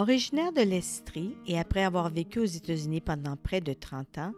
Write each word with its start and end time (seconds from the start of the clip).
Originaire 0.00 0.50
de 0.54 0.62
l'Estrie 0.62 1.36
et 1.46 1.58
après 1.58 1.84
avoir 1.84 2.08
vécu 2.08 2.38
aux 2.38 2.46
États-Unis 2.46 3.02
pendant 3.02 3.36
près 3.36 3.60
de 3.60 3.74
30 3.74 4.16
ans, 4.16 4.32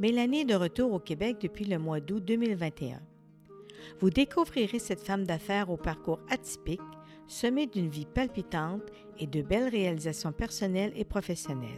Mélanie 0.00 0.40
est 0.40 0.44
de 0.44 0.56
retour 0.56 0.92
au 0.92 0.98
Québec 0.98 1.36
depuis 1.40 1.66
le 1.66 1.78
mois 1.78 2.00
d'août 2.00 2.24
2021. 2.24 3.00
Vous 4.00 4.10
découvrirez 4.10 4.80
cette 4.80 5.02
femme 5.02 5.22
d'affaires 5.22 5.70
au 5.70 5.76
parcours 5.76 6.18
atypique, 6.30 6.80
semé 7.28 7.68
d'une 7.68 7.88
vie 7.88 8.06
palpitante 8.12 8.82
et 9.20 9.28
de 9.28 9.40
belles 9.40 9.68
réalisations 9.68 10.32
personnelles 10.32 10.92
et 10.96 11.04
professionnelles. 11.04 11.70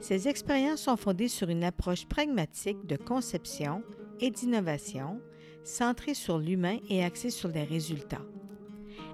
Ces 0.00 0.26
expériences 0.26 0.82
sont 0.82 0.96
fondées 0.96 1.28
sur 1.28 1.50
une 1.50 1.62
approche 1.62 2.04
pragmatique 2.06 2.84
de 2.84 2.96
conception 2.96 3.84
et 4.18 4.32
d'innovation, 4.32 5.20
centrée 5.62 6.14
sur 6.14 6.38
l'humain 6.38 6.78
et 6.90 7.04
axée 7.04 7.30
sur 7.30 7.50
les 7.50 7.62
résultats. 7.62 8.26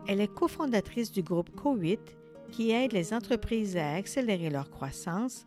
Elle 0.08 0.23
est 0.23 0.34
cofondatrice 0.34 1.12
du 1.12 1.23
groupe 1.23 1.50
Co8 1.55 1.98
qui 2.51 2.70
aide 2.70 2.93
les 2.93 3.12
entreprises 3.15 3.77
à 3.77 3.95
accélérer 3.95 4.51
leur 4.51 4.70
croissance 4.70 5.47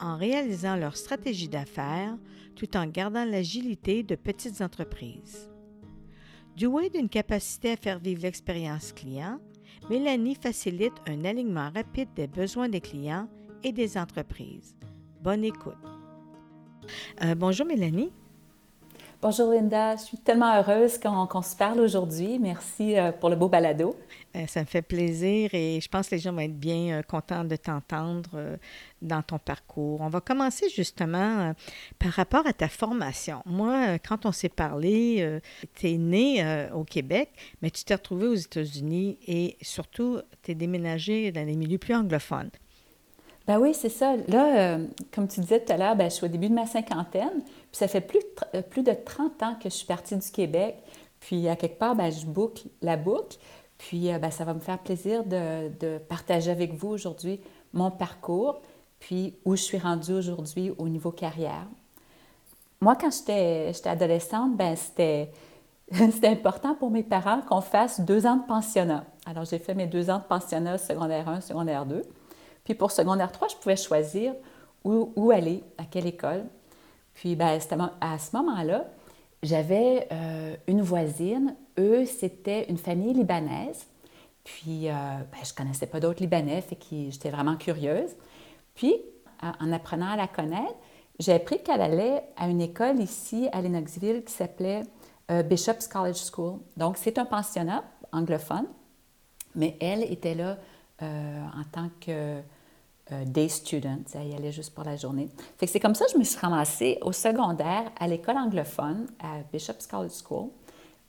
en 0.00 0.16
réalisant 0.16 0.76
leur 0.76 0.96
stratégie 0.96 1.48
d'affaires 1.48 2.16
tout 2.56 2.76
en 2.76 2.86
gardant 2.86 3.24
l'agilité 3.24 4.02
de 4.02 4.16
petites 4.16 4.60
entreprises. 4.60 5.50
Douée 6.56 6.90
d'une 6.90 7.08
capacité 7.08 7.72
à 7.72 7.76
faire 7.76 7.98
vivre 7.98 8.22
l'expérience 8.22 8.92
client, 8.92 9.38
Mélanie 9.88 10.34
facilite 10.34 10.94
un 11.06 11.24
alignement 11.24 11.70
rapide 11.70 12.08
des 12.16 12.26
besoins 12.26 12.68
des 12.68 12.80
clients 12.80 13.28
et 13.62 13.72
des 13.72 13.96
entreprises. 13.96 14.76
Bonne 15.22 15.44
écoute. 15.44 15.74
Euh, 17.22 17.34
bonjour 17.34 17.66
Mélanie. 17.66 18.12
Bonjour 19.20 19.50
Linda, 19.50 19.96
je 19.96 20.02
suis 20.02 20.16
tellement 20.16 20.54
heureuse 20.54 20.96
qu'on 20.96 21.42
se 21.42 21.56
parle 21.56 21.80
aujourd'hui. 21.80 22.38
Merci 22.38 22.96
euh, 22.96 23.10
pour 23.10 23.30
le 23.30 23.34
beau 23.34 23.48
balado. 23.48 23.96
Euh, 24.36 24.46
ça 24.46 24.60
me 24.60 24.64
fait 24.64 24.80
plaisir 24.80 25.50
et 25.54 25.80
je 25.82 25.88
pense 25.88 26.08
que 26.08 26.14
les 26.14 26.20
gens 26.20 26.32
vont 26.32 26.38
être 26.38 26.56
bien 26.56 26.98
euh, 26.98 27.02
contents 27.02 27.42
de 27.42 27.56
t'entendre 27.56 28.28
dans 29.02 29.20
ton 29.22 29.40
parcours. 29.40 30.02
On 30.02 30.08
va 30.08 30.20
commencer 30.20 30.68
justement 30.68 31.52
par 31.98 32.12
rapport 32.12 32.46
à 32.46 32.52
ta 32.52 32.68
formation. 32.68 33.42
Moi, 33.44 33.98
quand 33.98 34.24
on 34.24 34.30
s'est 34.30 34.48
parlé, 34.48 35.40
tu 35.74 35.90
es 35.90 35.98
né 35.98 36.68
au 36.72 36.84
Québec, 36.84 37.30
mais 37.60 37.70
tu 37.70 37.82
t'es 37.82 37.94
retrouvé 37.94 38.28
aux 38.28 38.36
États-Unis 38.36 39.18
et 39.26 39.56
surtout, 39.62 40.20
tu 40.44 40.52
es 40.52 40.54
déménagé 40.54 41.32
dans 41.32 41.44
les 41.44 41.56
milieux 41.56 41.78
plus 41.78 41.94
anglophones. 41.94 42.50
Ben 43.48 43.58
oui, 43.58 43.74
c'est 43.74 43.88
ça. 43.88 44.14
Là, 44.28 44.78
comme 45.12 45.26
tu 45.26 45.40
disais 45.40 45.58
tout 45.58 45.72
à 45.72 45.76
l'heure, 45.76 45.96
ben, 45.96 46.08
je 46.08 46.14
suis 46.16 46.26
au 46.26 46.28
début 46.28 46.48
de 46.50 46.54
ma 46.54 46.66
cinquantaine. 46.66 47.42
Puis 47.70 47.78
ça 47.78 47.88
fait 47.88 48.00
plus 48.00 48.20
de, 48.54 48.60
plus 48.60 48.82
de 48.82 48.92
30 48.92 49.42
ans 49.42 49.54
que 49.54 49.68
je 49.68 49.74
suis 49.74 49.86
partie 49.86 50.16
du 50.16 50.30
Québec. 50.30 50.76
Puis 51.20 51.48
à 51.48 51.56
quelque 51.56 51.78
part, 51.78 51.94
ben, 51.94 52.10
je 52.10 52.26
boucle 52.26 52.68
la 52.82 52.96
boucle. 52.96 53.38
Puis 53.78 54.12
euh, 54.12 54.18
ben, 54.18 54.30
ça 54.30 54.44
va 54.44 54.54
me 54.54 54.60
faire 54.60 54.78
plaisir 54.78 55.24
de, 55.24 55.98
partager 56.08 56.50
avec 56.50 56.74
vous 56.74 56.88
aujourd'hui 56.88 57.40
mon 57.72 57.90
parcours, 57.90 58.60
puis 58.98 59.34
où 59.44 59.54
je 59.54 59.62
suis 59.62 59.78
rendue 59.78 60.14
aujourd'hui 60.14 60.72
au 60.78 60.88
niveau 60.88 61.10
carrière. 61.10 61.66
Moi, 62.80 62.96
quand 62.96 63.10
j'étais 63.10 63.72
adolescente, 63.84 64.56
ben, 64.56 64.74
c'était 64.76 66.28
important 66.28 66.74
pour 66.74 66.90
mes 66.90 67.02
parents 67.02 67.40
qu'on 67.42 67.60
fasse 67.60 68.00
deux 68.00 68.26
ans 68.26 68.36
de 68.36 68.46
pensionnat. 68.46 69.04
Alors, 69.26 69.44
j'ai 69.44 69.58
fait 69.58 69.74
mes 69.74 69.86
deux 69.86 70.10
ans 70.10 70.18
de 70.18 70.24
pensionnat 70.24 70.78
secondaire 70.78 71.28
1, 71.28 71.42
secondaire 71.42 71.84
2. 71.84 72.02
Puis 72.64 72.74
pour 72.74 72.90
secondaire 72.90 73.32
3, 73.32 73.48
je 73.48 73.56
pouvais 73.56 73.76
choisir 73.76 74.34
où, 74.84 75.30
aller, 75.30 75.62
à 75.76 75.84
quelle 75.84 76.06
école. 76.06 76.44
Puis 77.18 77.34
ben, 77.34 77.58
à 78.00 78.18
ce 78.18 78.36
moment-là, 78.36 78.84
j'avais 79.42 80.06
euh, 80.12 80.54
une 80.68 80.82
voisine. 80.82 81.56
Eux, 81.76 82.06
c'était 82.06 82.70
une 82.70 82.78
famille 82.78 83.12
libanaise. 83.12 83.86
Puis 84.44 84.88
euh, 84.88 84.92
ben, 84.92 85.38
je 85.42 85.50
ne 85.50 85.56
connaissais 85.56 85.88
pas 85.88 85.98
d'autres 85.98 86.20
Libanais, 86.20 86.60
fait 86.60 86.76
que 86.76 87.10
j'étais 87.10 87.30
vraiment 87.30 87.56
curieuse. 87.56 88.10
Puis, 88.76 88.94
en 89.42 89.72
apprenant 89.72 90.10
à 90.10 90.16
la 90.16 90.28
connaître, 90.28 90.76
j'ai 91.18 91.32
appris 91.32 91.60
qu'elle 91.60 91.80
allait 91.80 92.22
à 92.36 92.46
une 92.46 92.60
école 92.60 93.00
ici 93.00 93.48
à 93.50 93.62
Lennoxville 93.62 94.22
qui 94.22 94.32
s'appelait 94.32 94.84
euh, 95.32 95.42
Bishop's 95.42 95.88
College 95.88 96.22
School. 96.32 96.60
Donc, 96.76 96.96
c'est 96.98 97.18
un 97.18 97.24
pensionnat 97.24 97.82
anglophone, 98.12 98.66
mais 99.56 99.76
elle 99.80 100.04
était 100.04 100.34
là 100.34 100.56
en 101.00 101.62
tant 101.70 101.90
que 102.00 102.40
euh, 103.10 103.24
day 103.24 103.48
student, 103.48 104.02
elle 104.14 104.28
y 104.28 104.34
allait 104.34 104.52
juste 104.52 104.74
pour 104.74 104.84
la 104.84 104.96
journée. 104.96 105.28
Fait 105.56 105.64
que 105.64 105.72
c'est 105.72 105.80
comme 105.80 105.94
ça 105.94 106.04
que 106.04 106.12
je 106.12 106.18
me 106.18 106.24
suis 106.24 106.38
ramassée 106.38 106.98
au 107.00 107.12
secondaire 107.12 107.90
à 107.98 108.06
l'école 108.06 108.36
anglophone 108.36 109.06
à 109.18 109.38
Bishop's 109.50 109.86
College 109.86 110.12
School. 110.22 110.50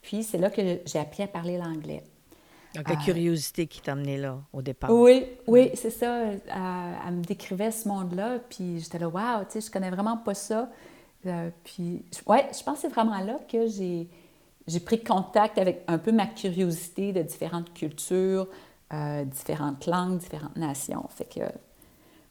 Puis 0.01 0.23
c'est 0.23 0.37
là 0.37 0.49
que 0.49 0.61
j'ai 0.85 0.99
appris 0.99 1.23
à 1.23 1.27
parler 1.27 1.57
l'anglais. 1.57 2.03
Donc 2.73 2.87
la 2.87 2.95
euh, 2.95 3.03
curiosité 3.03 3.67
qui 3.67 3.81
t'a 3.81 3.93
amené 3.93 4.17
là 4.17 4.37
au 4.53 4.61
départ. 4.61 4.89
Oui, 4.91 5.25
oui, 5.45 5.71
c'est 5.73 5.89
ça. 5.89 6.19
Euh, 6.19 6.37
elle, 7.05 7.15
me 7.15 7.23
décrivait 7.23 7.71
ce 7.71 7.85
monde-là, 7.89 8.39
puis 8.49 8.79
j'étais 8.79 8.99
là, 8.99 9.09
wow, 9.09 9.43
tu 9.43 9.59
sais, 9.59 9.67
je 9.67 9.69
connais 9.69 9.89
vraiment 9.89 10.15
pas 10.15 10.35
ça. 10.35 10.69
puis, 11.65 12.05
ouais, 12.27 12.47
je 12.57 12.63
pense 12.63 12.75
que 12.75 12.81
c'est 12.81 12.93
vraiment 12.93 13.19
là 13.19 13.39
que 13.51 13.67
j'ai, 13.67 14.07
j'ai 14.67 14.79
pris 14.79 15.03
contact 15.03 15.57
avec 15.57 15.83
un 15.87 15.97
peu 15.97 16.13
ma 16.13 16.27
curiosité 16.27 17.11
de 17.11 17.23
différentes 17.23 17.73
cultures, 17.73 18.47
différentes 19.25 19.85
langues, 19.85 20.19
différentes 20.19 20.55
nations. 20.55 21.05
Fait 21.09 21.25
que 21.25 21.41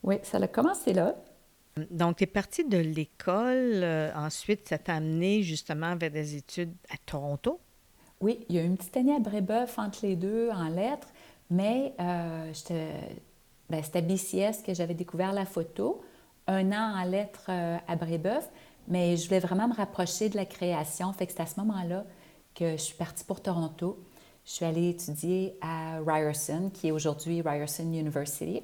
oui, 0.03 0.17
ça 0.23 0.39
a 0.39 0.49
commencé 0.49 0.93
là. 0.93 1.15
Donc, 1.91 2.17
tu 2.17 2.25
es 2.25 2.27
partie 2.27 2.65
de 2.65 2.79
l'école. 2.79 3.83
Euh, 3.83 4.11
ensuite, 4.15 4.69
ça 4.69 4.79
t'a 4.79 4.95
amené 4.95 5.43
justement 5.43 5.97
vers 5.97 6.11
des 6.11 6.37
études 6.37 6.75
à 6.91 6.97
Toronto? 7.05 7.61
Oui, 8.21 8.45
il 8.49 8.57
y 8.57 8.59
a 8.59 8.63
une 8.63 8.77
petite 8.77 8.97
année 8.97 9.15
à 9.15 9.21
Brébeuf 9.21 9.79
entre 9.79 10.01
les 10.03 10.17
deux 10.17 10.51
en 10.51 10.69
lettres, 10.69 11.09
mais 11.51 11.95
euh, 12.01 12.53
ben, 13.71 13.83
c'était 13.83 13.99
à 13.99 14.03
BCS 14.03 14.63
que 14.67 14.75
j'avais 14.75 14.95
découvert 14.95 15.33
la 15.33 15.47
photo. 15.47 16.03
Un 16.49 16.73
an 16.73 16.97
en 16.97 17.05
lettres 17.05 17.47
euh, 17.49 17.77
à 17.87 17.97
Brébeuf, 17.97 18.49
mais 18.89 19.17
je 19.17 19.27
voulais 19.27 19.41
vraiment 19.41 19.69
me 19.69 19.75
rapprocher 19.75 20.29
de 20.29 20.37
la 20.37 20.47
création. 20.47 21.13
Fait 21.13 21.27
que 21.27 21.33
c'est 21.33 21.43
à 21.43 21.47
ce 21.47 21.61
moment-là 21.61 22.05
que 22.55 22.73
je 22.73 22.83
suis 22.83 22.97
partie 22.97 23.25
pour 23.25 23.41
Toronto. 23.41 24.03
Je 24.45 24.53
suis 24.53 24.65
allée 24.65 24.89
étudier 24.89 25.57
à 25.61 26.01
Ryerson, 26.05 26.71
qui 26.73 26.89
est 26.89 26.91
aujourd'hui 26.91 27.43
Ryerson 27.43 27.85
University. 27.85 28.63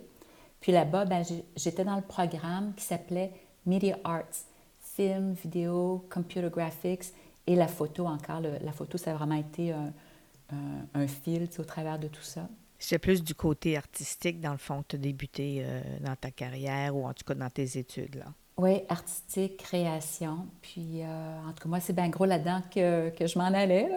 Puis 0.64 0.72
là-bas, 0.72 1.04
ben, 1.04 1.22
j'étais 1.56 1.84
dans 1.84 1.96
le 1.96 2.00
programme 2.00 2.72
qui 2.74 2.84
s'appelait 2.84 3.30
Media 3.66 3.98
Arts, 4.02 4.46
film, 4.80 5.34
vidéo, 5.34 6.06
computer 6.08 6.48
graphics 6.48 7.12
et 7.46 7.54
la 7.54 7.68
photo 7.68 8.06
encore. 8.06 8.40
la 8.40 8.72
photo, 8.72 8.96
ça 8.96 9.10
a 9.10 9.14
vraiment 9.14 9.34
été 9.34 9.72
un, 9.72 9.92
un, 10.94 11.06
fil 11.06 11.50
au 11.58 11.64
travers 11.64 11.98
de 11.98 12.08
tout 12.08 12.22
ça. 12.22 12.48
C'est 12.78 12.98
plus 12.98 13.22
du 13.22 13.34
côté 13.34 13.76
artistique, 13.76 14.40
dans 14.40 14.52
le 14.52 14.56
fond, 14.56 14.80
que 14.80 14.86
tu 14.88 14.96
as 14.96 15.00
débuté 15.00 15.62
euh, 15.62 15.82
dans 16.00 16.16
ta 16.16 16.30
carrière 16.30 16.96
ou 16.96 17.06
en 17.06 17.12
tout 17.12 17.24
cas 17.26 17.34
dans 17.34 17.50
tes 17.50 17.76
études. 17.76 18.14
là. 18.14 18.32
Oui, 18.56 18.84
artistique, 18.88 19.58
création. 19.58 20.46
Puis, 20.62 21.02
euh, 21.02 21.40
en 21.46 21.52
tout 21.52 21.64
cas, 21.64 21.68
moi, 21.68 21.80
c'est 21.80 21.92
bien 21.92 22.08
gros 22.08 22.24
là-dedans 22.24 22.62
que, 22.74 23.10
que 23.10 23.26
je 23.26 23.38
m'en 23.38 23.52
allais. 23.52 23.90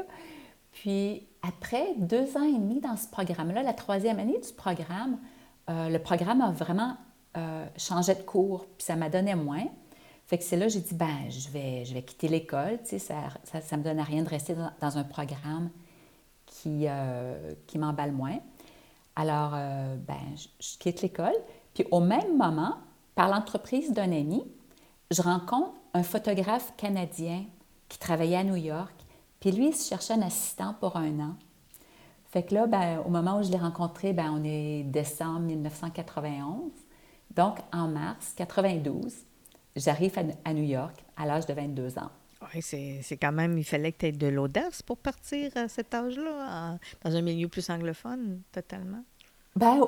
Puis, 0.74 1.28
après 1.42 1.94
deux 1.96 2.36
ans 2.36 2.44
et 2.44 2.60
demi 2.60 2.82
dans 2.82 2.98
ce 2.98 3.08
programme-là, 3.08 3.64
la 3.64 3.74
troisième 3.74 4.20
année 4.20 4.42
du 4.46 4.52
programme, 4.52 5.18
euh, 5.70 5.90
le 5.90 6.00
programme 6.00 6.42
a 6.42 6.52
vraiment 6.52 6.98
euh, 7.36 7.66
changé 7.78 8.16
de 8.16 8.22
cours, 8.22 8.66
puis 8.78 8.86
ça 8.86 8.96
m'a 8.96 9.10
donné 9.10 9.36
moins. 9.36 9.66
Fait 10.26 10.38
que 10.38 10.44
c'est 10.44 10.58
là 10.58 10.66
que 10.66 10.74
j'ai 10.74 10.82
dit, 10.82 10.96
ben, 10.96 11.30
je 11.30 11.50
vais, 11.50 11.86
je 11.86 11.94
vais 11.94 12.02
quitter 12.02 12.28
l'école, 12.28 12.80
tu 12.84 13.00
sais, 13.00 13.00
ça 13.00 13.16
ça, 13.62 13.78
me 13.78 13.84
donne 13.84 14.00
à 14.00 14.04
rien 14.04 14.24
de 14.24 14.30
rester 14.30 14.56
dans, 14.82 14.98
un 14.98 15.04
programme 15.04 15.70
qui, 16.46 16.86
euh, 16.88 17.54
qui 17.66 17.78
m'emballe 17.78 18.12
moins. 18.12 18.40
Alors, 19.16 19.52
ben, 19.52 20.20
je, 20.60 20.78
quitte 20.78 21.02
l'école. 21.02 21.34
Puis 21.74 21.86
au 21.92 22.00
même 22.00 22.38
moment, 22.38 22.76
par 23.16 23.30
l'entreprise 23.30 23.92
d'un 23.92 24.12
ami, 24.12 24.44
je 25.10 25.22
rencontre 25.22 25.72
un 25.94 26.04
photographe 26.04 26.74
canadien 26.78 27.46
qui 27.90 27.98
travaillait 27.98 28.38
à 28.38 28.44
New 28.44 28.56
York. 28.56 28.94
Puis 29.40 29.52
lui, 29.52 29.70
il 29.70 29.76
cherchait 29.76 30.14
un 30.14 30.22
assistant 30.22 30.76
pour 30.80 30.98
un 30.98 31.20
an. 31.20 31.36
Fait 32.38 32.44
que 32.44 32.54
là, 32.54 32.68
ben, 32.68 33.00
au 33.04 33.10
moment 33.10 33.40
où 33.40 33.44
je 33.44 33.50
l'ai 33.50 33.58
rencontré, 33.58 34.14
ben, 34.14 34.30
on 34.32 34.44
est 34.44 34.84
décembre 34.84 35.40
1991. 35.40 36.70
Donc, 37.36 37.58
en 37.74 37.88
mars 37.88 38.34
92, 38.36 39.12
j'arrive 39.76 40.14
à, 40.46 40.54
New 40.54 40.64
York 40.64 41.04
à 41.16 41.26
l'âge 41.26 41.48
de 41.48 41.54
22 41.54 41.98
ans. 41.98 42.12
Oui, 42.54 42.62
c'est 42.62 43.18
quand 43.20 43.32
même, 43.32 43.58
il 43.58 43.64
fallait 43.64 43.92
que 43.92 43.98
tu 43.98 44.06
aies 44.06 44.12
de 44.12 44.28
l'audace 44.28 44.84
pour 44.84 44.98
partir 44.98 45.52
à 45.56 45.68
cet 45.68 45.96
âge-là, 45.96 46.78
dans 47.04 47.16
un 47.16 47.22
milieu 47.24 47.48
plus 47.48 47.68
anglophone, 47.72 48.42
totalement. 48.52 49.04
Ben 49.56 49.80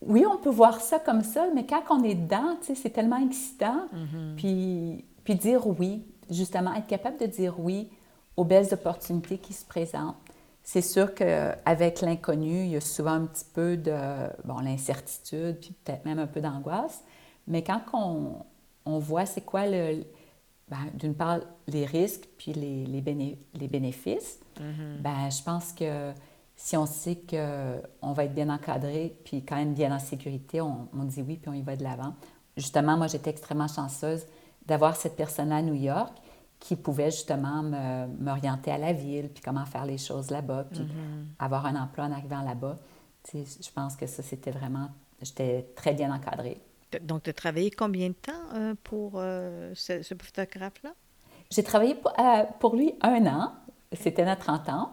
oui, 0.00 0.26
on 0.26 0.38
peut 0.38 0.50
voir 0.50 0.80
ça 0.80 0.98
comme 0.98 1.22
ça, 1.22 1.46
mais 1.54 1.64
quand 1.64 1.84
on 1.90 2.02
est 2.02 2.16
dedans, 2.16 2.58
c'est 2.60 2.90
tellement 2.90 3.24
excitant. 3.24 3.86
Mm-hmm. 3.94 4.34
puis, 4.34 5.04
puis 5.22 5.36
dire 5.36 5.64
oui, 5.78 6.02
justement, 6.28 6.74
être 6.74 6.88
capable 6.88 7.20
de 7.20 7.26
dire 7.26 7.60
oui 7.60 7.88
aux 8.36 8.44
belles 8.44 8.74
opportunités 8.74 9.38
qui 9.38 9.52
se 9.52 9.64
présentent. 9.64 10.16
C'est 10.64 10.82
sûr 10.82 11.14
qu'avec 11.14 12.00
l'inconnu, 12.00 12.64
il 12.64 12.70
y 12.70 12.76
a 12.76 12.80
souvent 12.80 13.12
un 13.12 13.26
petit 13.26 13.44
peu 13.52 13.76
de, 13.76 13.94
bon, 14.44 14.60
l'incertitude, 14.60 15.60
puis 15.60 15.74
peut-être 15.84 16.06
même 16.06 16.18
un 16.18 16.26
peu 16.26 16.40
d'angoisse. 16.40 17.04
Mais 17.46 17.62
quand 17.62 17.82
on, 17.92 18.36
on 18.86 18.98
voit 18.98 19.26
c'est 19.26 19.42
quoi 19.42 19.66
le, 19.66 20.04
ben, 20.68 20.78
d'une 20.94 21.14
part, 21.14 21.40
les 21.66 21.84
risques, 21.84 22.28
puis 22.38 22.54
les, 22.54 22.86
les, 22.86 23.38
les 23.54 23.68
bénéfices, 23.68 24.40
mm-hmm. 24.58 25.02
ben, 25.02 25.30
je 25.30 25.42
pense 25.42 25.72
que 25.72 26.12
si 26.56 26.78
on 26.78 26.86
sait 26.86 27.16
qu'on 27.28 28.12
va 28.12 28.24
être 28.24 28.34
bien 28.34 28.48
encadré, 28.48 29.14
puis 29.24 29.44
quand 29.44 29.56
même 29.56 29.74
bien 29.74 29.94
en 29.94 29.98
sécurité, 29.98 30.62
on, 30.62 30.88
on 30.98 31.04
dit 31.04 31.20
oui, 31.20 31.36
puis 31.36 31.50
on 31.50 31.54
y 31.54 31.62
va 31.62 31.76
de 31.76 31.82
l'avant. 31.82 32.14
Justement, 32.56 32.96
moi, 32.96 33.06
j'étais 33.06 33.30
extrêmement 33.30 33.68
chanceuse 33.68 34.24
d'avoir 34.64 34.96
cette 34.96 35.16
personne 35.16 35.52
à 35.52 35.60
New 35.60 35.74
York 35.74 36.14
qui 36.60 36.76
pouvait 36.76 37.10
justement 37.10 37.62
m'orienter 38.20 38.70
à 38.70 38.78
la 38.78 38.92
ville, 38.92 39.28
puis 39.28 39.42
comment 39.42 39.66
faire 39.66 39.84
les 39.84 39.98
choses 39.98 40.30
là-bas, 40.30 40.64
puis 40.70 40.80
mm-hmm. 40.80 41.26
avoir 41.38 41.66
un 41.66 41.76
emploi 41.76 42.04
en 42.04 42.12
arrivant 42.12 42.42
là-bas. 42.42 42.78
Je 43.32 43.70
pense 43.74 43.96
que 43.96 44.06
ça, 44.06 44.22
c'était 44.22 44.50
vraiment... 44.50 44.88
J'étais 45.20 45.66
très 45.76 45.94
bien 45.94 46.12
encadrée. 46.12 46.60
Donc, 47.00 47.24
tu 47.24 47.30
as 47.30 47.32
travaillé 47.32 47.70
combien 47.70 48.08
de 48.08 48.14
temps 48.14 48.32
euh, 48.54 48.74
pour 48.82 49.12
euh, 49.16 49.72
ce, 49.74 50.02
photographe-là? 50.02 50.92
J'ai 51.50 51.62
travaillé 51.62 51.94
pour, 51.94 52.12
euh, 52.18 52.44
pour, 52.60 52.76
lui 52.76 52.94
un 53.00 53.26
an. 53.26 53.52
C'était 53.92 54.24
notre 54.24 54.42
30 54.42 54.68
ans. 54.68 54.92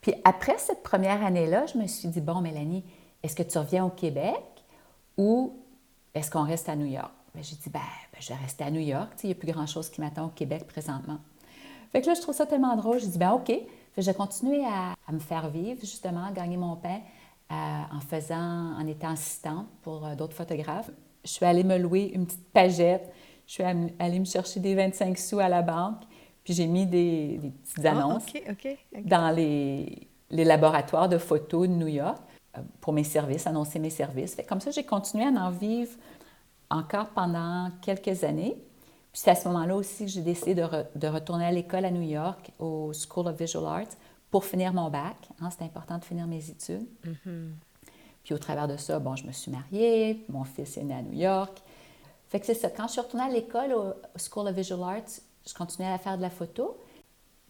Puis 0.00 0.14
après 0.24 0.56
cette 0.58 0.82
première 0.82 1.24
année-là, 1.24 1.66
je 1.66 1.78
me 1.78 1.86
suis 1.86 2.08
dit, 2.08 2.20
bon, 2.20 2.40
Mélanie, 2.40 2.84
est-ce 3.22 3.36
que 3.36 3.42
tu 3.42 3.58
reviens 3.58 3.84
au 3.84 3.90
Québec 3.90 4.42
ou 5.16 5.58
est-ce 6.14 6.30
qu'on 6.30 6.44
reste 6.44 6.68
à 6.68 6.76
New 6.76 6.86
York? 6.86 7.12
Ben, 7.34 7.42
j'ai 7.42 7.56
dit, 7.56 7.70
ben, 7.70 7.80
ben, 8.12 8.20
je 8.20 8.28
vais 8.28 8.34
rester 8.40 8.64
à 8.64 8.70
New 8.70 8.80
York. 8.80 9.12
Il 9.22 9.26
n'y 9.26 9.32
a 9.32 9.34
plus 9.36 9.52
grand-chose 9.52 9.88
qui 9.90 10.00
m'attend 10.00 10.26
au 10.26 10.30
Québec 10.30 10.66
présentement. 10.66 11.18
Fait 11.92 12.00
que 12.00 12.06
là, 12.06 12.14
je 12.14 12.20
trouve 12.20 12.34
ça 12.34 12.46
tellement 12.46 12.76
drôle. 12.76 13.00
J'ai 13.00 13.08
dit, 13.08 13.18
ben 13.18 13.32
OK. 13.32 13.46
Fait 13.46 14.02
j'ai 14.02 14.14
continué 14.14 14.64
à, 14.64 14.94
à, 15.06 15.12
me 15.12 15.18
faire 15.18 15.48
vivre, 15.50 15.80
justement, 15.80 16.26
à 16.26 16.32
gagner 16.32 16.56
mon 16.56 16.76
pain 16.76 17.00
en 17.50 18.00
faisant, 18.00 18.76
en 18.78 18.86
étant 18.86 19.10
assistante 19.10 19.66
pour 19.82 20.06
d'autres 20.16 20.36
photographes 20.36 20.90
je 21.24 21.30
suis 21.30 21.44
allée 21.44 21.64
me 21.64 21.78
louer 21.78 22.10
une 22.14 22.26
petite 22.26 22.48
pagette. 22.52 23.12
Je 23.46 23.54
suis 23.54 23.62
allée 23.62 24.18
me 24.18 24.24
chercher 24.24 24.60
des 24.60 24.74
25 24.74 25.18
sous 25.18 25.38
à 25.38 25.48
la 25.48 25.62
banque. 25.62 26.02
Puis 26.44 26.54
j'ai 26.54 26.66
mis 26.66 26.86
des, 26.86 27.40
petites 27.62 27.84
ah, 27.84 27.90
annonces 27.90 28.24
dans 29.04 29.34
les, 29.34 30.08
les, 30.30 30.44
laboratoires 30.44 31.08
de 31.08 31.18
photos 31.18 31.68
de 31.68 31.74
New 31.74 31.88
York 31.88 32.18
euh, 32.56 32.60
pour 32.80 32.92
mes 32.92 33.04
services, 33.04 33.46
annoncer 33.46 33.78
mes 33.78 33.90
services. 33.90 34.34
Fait 34.34 34.44
comme 34.44 34.60
ça, 34.60 34.70
j'ai 34.70 34.84
continué 34.84 35.24
à 35.24 35.28
en 35.28 35.50
vivre 35.50 35.92
encore 36.70 37.08
pendant 37.08 37.70
quelques 37.82 38.24
années. 38.24 38.56
Puis 39.12 39.22
c'est 39.22 39.30
à 39.30 39.34
ce 39.34 39.48
moment-là 39.48 39.74
aussi 39.74 40.04
que 40.04 40.10
j'ai 40.10 40.22
décidé 40.22 40.54
de, 40.54 40.66
de, 40.94 41.06
retourner 41.08 41.44
à 41.44 41.50
l'école 41.50 41.84
à 41.84 41.90
New 41.90 42.02
York, 42.02 42.52
au 42.60 42.92
School 42.92 43.26
of 43.26 43.36
Visual 43.36 43.64
Arts, 43.66 43.96
pour 44.30 44.44
finir 44.44 44.72
mon 44.72 44.88
bac. 44.88 45.16
Hein, 45.40 45.50
c'est 45.50 45.64
important 45.64 45.98
de 45.98 46.04
finir 46.04 46.26
mes 46.26 46.48
études. 46.48 46.86
Mm-hmm. 47.04 47.50
Puis 48.22 48.34
au 48.34 48.38
travers 48.38 48.68
de 48.68 48.76
ça, 48.76 49.00
bon, 49.00 49.16
je 49.16 49.26
me 49.26 49.32
suis 49.32 49.50
mariée, 49.50 50.24
mon 50.28 50.44
fils 50.44 50.76
est 50.76 50.84
né 50.84 50.94
à 50.94 51.02
New 51.02 51.18
York. 51.18 51.60
Fait 52.28 52.38
que 52.38 52.46
c'est 52.46 52.54
ça. 52.54 52.70
Quand 52.70 52.86
je 52.86 52.92
suis 52.92 53.00
retournée 53.00 53.26
à 53.26 53.28
l'école, 53.28 53.72
au 53.72 53.94
School 54.16 54.46
of 54.46 54.54
Visual 54.54 54.82
Arts, 54.82 55.20
je 55.46 55.54
continuais 55.54 55.90
à 55.90 55.98
faire 55.98 56.16
de 56.16 56.22
la 56.22 56.30
photo. 56.30 56.78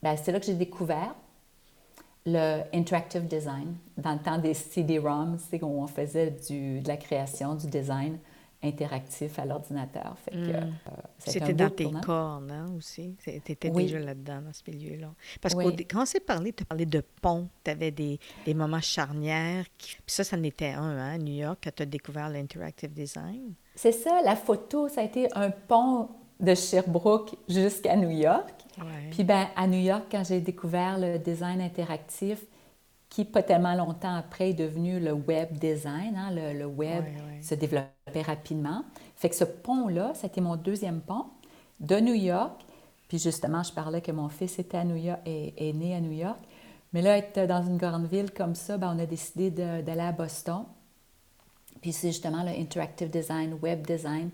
Bien, 0.03 0.17
c'est 0.17 0.33
là 0.33 0.41
que 0.41 0.47
j'ai 0.47 0.55
découvert 0.55 1.15
le 2.25 2.63
interactive 2.73 3.27
design. 3.27 3.75
Dans 3.99 4.13
le 4.13 4.19
temps 4.19 4.39
des 4.39 4.55
CD-ROMs, 4.55 5.39
c'est 5.51 5.63
où 5.63 5.83
on 5.83 5.87
faisait 5.87 6.31
du, 6.31 6.81
de 6.81 6.89
la 6.89 6.97
création, 6.97 7.55
du 7.55 7.67
design 7.67 8.19
interactif 8.63 9.39
à 9.39 9.47
l'ordinateur. 9.47 10.17
Hmm. 10.33 10.37
Euh, 10.37 10.61
C'était 11.19 11.55
dans 11.55 11.71
tes 11.71 11.91
cornes 12.05 12.51
hein, 12.51 12.67
aussi. 12.77 13.17
Tu 13.23 13.31
étais 13.31 13.71
déjà 13.71 13.99
là-dedans, 13.99 14.43
dans 14.43 14.53
ce 14.53 14.71
milieu-là. 14.71 15.13
Parce 15.41 15.55
que 15.55 15.83
quand 15.83 16.03
on 16.03 16.07
s'est 16.07 16.21
parlé, 16.21 16.53
tu 16.53 16.65
parlais 16.65 16.87
de 16.87 17.03
pont. 17.23 17.49
Tu 17.65 17.71
avais 17.71 17.91
des, 17.91 18.19
des, 18.45 18.55
moments 18.55 18.81
charnières. 18.81 19.65
Puis 19.79 19.97
ça, 20.07 20.25
ça 20.25 20.37
en 20.37 20.43
était 20.43 20.73
un, 20.73 20.83
hein, 20.83 21.15
à 21.15 21.19
New 21.19 21.35
York, 21.35 21.59
quand 21.65 21.75
tu 21.75 21.83
as 21.83 21.87
découvert 21.87 22.29
l'interactive 22.29 22.93
design. 22.93 23.55
C'est 23.75 23.93
ça, 23.93 24.21
la 24.23 24.37
photo, 24.37 24.89
ça 24.89 25.01
a 25.01 25.05
été 25.05 25.29
un 25.35 25.51
pont 25.51 26.11
de 26.39 26.55
Sherbrooke 26.55 27.37
jusqu'à 27.49 27.97
New 27.97 28.11
York. 28.11 28.55
Puis 29.11 29.25
ben, 29.25 29.49
à 29.57 29.67
New 29.67 29.81
York, 29.81 30.05
quand 30.11 30.25
j'ai 30.25 30.41
découvert 30.41 30.99
le 30.99 31.19
design 31.19 31.61
interactif, 31.61 32.45
qui, 33.11 33.25
pas 33.25 33.43
tellement 33.43 33.75
longtemps 33.75 34.15
après, 34.15 34.51
est 34.51 34.55
devenu 34.55 35.01
le 35.01 35.13
web 35.13 35.59
design. 35.59 36.17
Hein, 36.17 36.31
le, 36.33 36.65
web 36.65 37.05
se 37.43 37.55
développait 37.55 38.23
rapidement. 38.23 38.85
Fait 39.17 39.29
que 39.29 39.35
ce 39.35 39.45
pont-là, 39.45 40.13
c'était 40.15 40.41
mon 40.41 40.57
deuxième 40.57 41.01
pont 41.01 41.27
de 41.81 41.97
New 41.97 42.15
York. 42.15 42.65
Puis 43.09 43.19
justement, 43.19 43.65
je 43.65 43.73
parlais 43.73 44.01
que 44.01 44.13
mon 44.13 44.29
fils 44.29 44.61
était 44.61 44.79
à 44.79 44.85
New 44.85 44.97
York, 44.97 45.21
est, 45.27 45.55
est 45.57 45.73
né 45.73 45.95
à 45.95 46.01
New 46.01 46.13
York. 46.13 46.39
Mais 46.93 47.03
là, 47.03 47.19
être 47.19 47.47
dans 47.47 47.63
une 47.65 47.77
grande 47.77 48.07
ville 48.07 48.31
comme 48.33 48.55
ça, 48.55 48.79
ben, 48.79 48.95
on 48.97 48.99
a 49.01 49.07
décidé 49.07 49.51
d'aller 49.51 50.01
à 50.01 50.13
Boston. 50.13 50.65
Puis 51.81 51.93
c'est 51.93 52.09
justement 52.09 52.45
le 52.45 52.51
interactive 52.51 53.11
design, 53.11 53.59
web 53.61 53.87
design, 53.87 54.31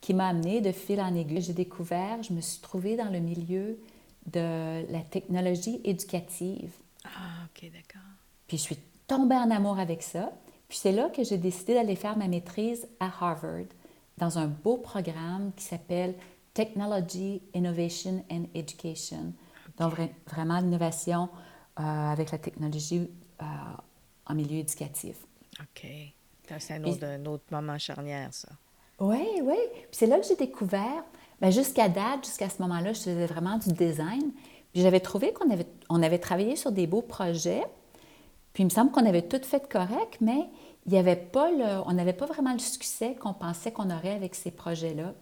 qui 0.00 0.14
m'a 0.14 0.28
amené 0.28 0.60
de 0.60 0.72
fil 0.72 1.00
en 1.00 1.14
aiguille. 1.14 1.42
J'ai 1.42 1.52
découvert, 1.52 2.22
je 2.22 2.32
me 2.32 2.40
suis 2.40 2.60
trouvée 2.60 2.96
dans 2.96 3.10
le 3.10 3.20
milieu 3.20 3.78
de 4.26 4.90
la 4.90 5.00
technologie 5.00 5.80
éducative. 5.84 6.72
Ah, 7.04 7.44
OK, 7.44 7.70
d'accord. 7.72 7.85
Puis 8.46 8.58
je 8.58 8.62
suis 8.62 8.78
tombée 9.06 9.36
en 9.36 9.50
amour 9.50 9.78
avec 9.78 10.02
ça. 10.02 10.32
Puis 10.68 10.78
c'est 10.78 10.92
là 10.92 11.08
que 11.10 11.22
j'ai 11.24 11.38
décidé 11.38 11.74
d'aller 11.74 11.96
faire 11.96 12.16
ma 12.16 12.28
maîtrise 12.28 12.86
à 13.00 13.06
Harvard 13.06 13.66
dans 14.18 14.38
un 14.38 14.46
beau 14.46 14.78
programme 14.78 15.52
qui 15.56 15.64
s'appelle 15.64 16.14
Technology, 16.54 17.42
Innovation 17.54 18.24
and 18.30 18.44
Education. 18.54 19.32
Donc 19.78 19.94
vraiment 20.26 20.58
l'innovation 20.58 21.28
euh, 21.78 21.82
avec 21.82 22.30
la 22.32 22.38
technologie 22.38 23.10
euh, 23.42 23.44
en 24.26 24.34
milieu 24.34 24.58
éducatif. 24.58 25.16
OK. 25.60 25.86
C'est 26.58 26.74
un 26.74 26.84
autre, 26.84 27.04
un 27.04 27.26
autre 27.26 27.44
moment 27.50 27.78
charnière, 27.78 28.32
ça. 28.32 28.48
Oui, 29.00 29.26
oui. 29.42 29.56
Puis 29.72 29.88
c'est 29.92 30.06
là 30.06 30.18
que 30.18 30.26
j'ai 30.26 30.36
découvert, 30.36 31.04
bien, 31.40 31.50
jusqu'à 31.50 31.88
date, 31.88 32.24
jusqu'à 32.24 32.48
ce 32.48 32.62
moment-là, 32.62 32.92
je 32.92 33.00
faisais 33.00 33.26
vraiment 33.26 33.58
du 33.58 33.72
design. 33.72 34.32
Puis 34.72 34.82
j'avais 34.82 35.00
trouvé 35.00 35.32
qu'on 35.32 35.50
avait, 35.50 35.66
on 35.88 36.02
avait 36.02 36.18
travaillé 36.18 36.56
sur 36.56 36.72
des 36.72 36.86
beaux 36.86 37.02
projets, 37.02 37.64
puis 38.56 38.62
il 38.62 38.68
me 38.68 38.70
semble 38.70 38.90
qu'on 38.90 39.04
avait 39.04 39.28
tout 39.28 39.42
fait 39.42 39.68
correct, 39.68 40.16
mais 40.22 40.48
il 40.86 40.94
y 40.94 40.96
avait 40.96 41.14
pas 41.14 41.50
le, 41.50 41.82
on 41.84 41.92
n'avait 41.92 42.14
pas 42.14 42.24
vraiment 42.24 42.54
le 42.54 42.58
succès 42.58 43.14
qu'on 43.14 43.34
pensait 43.34 43.70
qu'on 43.70 43.90
aurait 43.90 44.14
avec 44.14 44.34
ces 44.34 44.50
projets-là. 44.50 45.12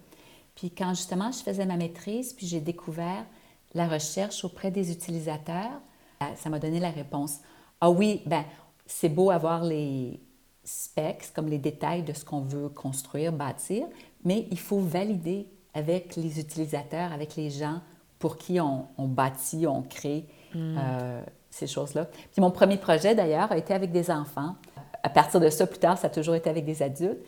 Puis 0.55 0.71
quand 0.71 0.91
justement 0.91 1.33
je 1.33 1.39
faisais 1.39 1.65
ma 1.65 1.75
maîtrise, 1.75 2.31
puis 2.31 2.47
j'ai 2.47 2.61
découvert 2.61 3.25
la 3.73 3.89
recherche 3.89 4.45
auprès 4.45 4.71
des 4.71 4.89
utilisateurs, 4.89 5.81
euh, 6.21 6.25
ça 6.37 6.49
m'a 6.49 6.59
donné 6.59 6.79
la 6.79 6.91
réponse. 6.91 7.39
Ah 7.81 7.89
oui, 7.89 8.21
ben 8.25 8.45
c'est 8.85 9.09
beau 9.09 9.31
avoir 9.31 9.65
les 9.65 10.21
specs, 10.63 11.33
comme 11.35 11.49
les 11.49 11.59
détails 11.59 12.03
de 12.03 12.13
ce 12.13 12.23
qu'on 12.23 12.39
veut 12.39 12.69
construire, 12.69 13.33
bâtir, 13.33 13.85
mais 14.23 14.47
il 14.49 14.59
faut 14.59 14.79
valider 14.79 15.45
avec 15.73 16.15
les 16.15 16.39
utilisateurs, 16.39 17.11
avec 17.11 17.35
les 17.35 17.49
gens 17.49 17.81
pour 18.17 18.37
qui 18.37 18.61
on, 18.61 18.87
bâtit, 18.97 19.67
on 19.67 19.81
crée. 19.81 20.25
Mm. 20.53 20.77
Euh, 20.79 21.21
ces 21.55 21.67
choses-là. 21.67 22.05
Puis 22.05 22.41
mon 22.41 22.51
premier 22.51 22.77
projet, 22.77 23.15
d'ailleurs, 23.15 23.51
a 23.51 23.57
été 23.57 23.73
avec 23.73 23.91
des 23.91 24.11
enfants. 24.11 24.55
À 25.03 25.09
partir 25.09 25.39
de 25.39 25.49
ça, 25.49 25.67
plus 25.67 25.79
tard, 25.79 25.97
ça 25.97 26.07
a 26.07 26.09
toujours 26.09 26.35
été 26.35 26.49
avec 26.49 26.65
des 26.65 26.81
adultes. 26.81 27.25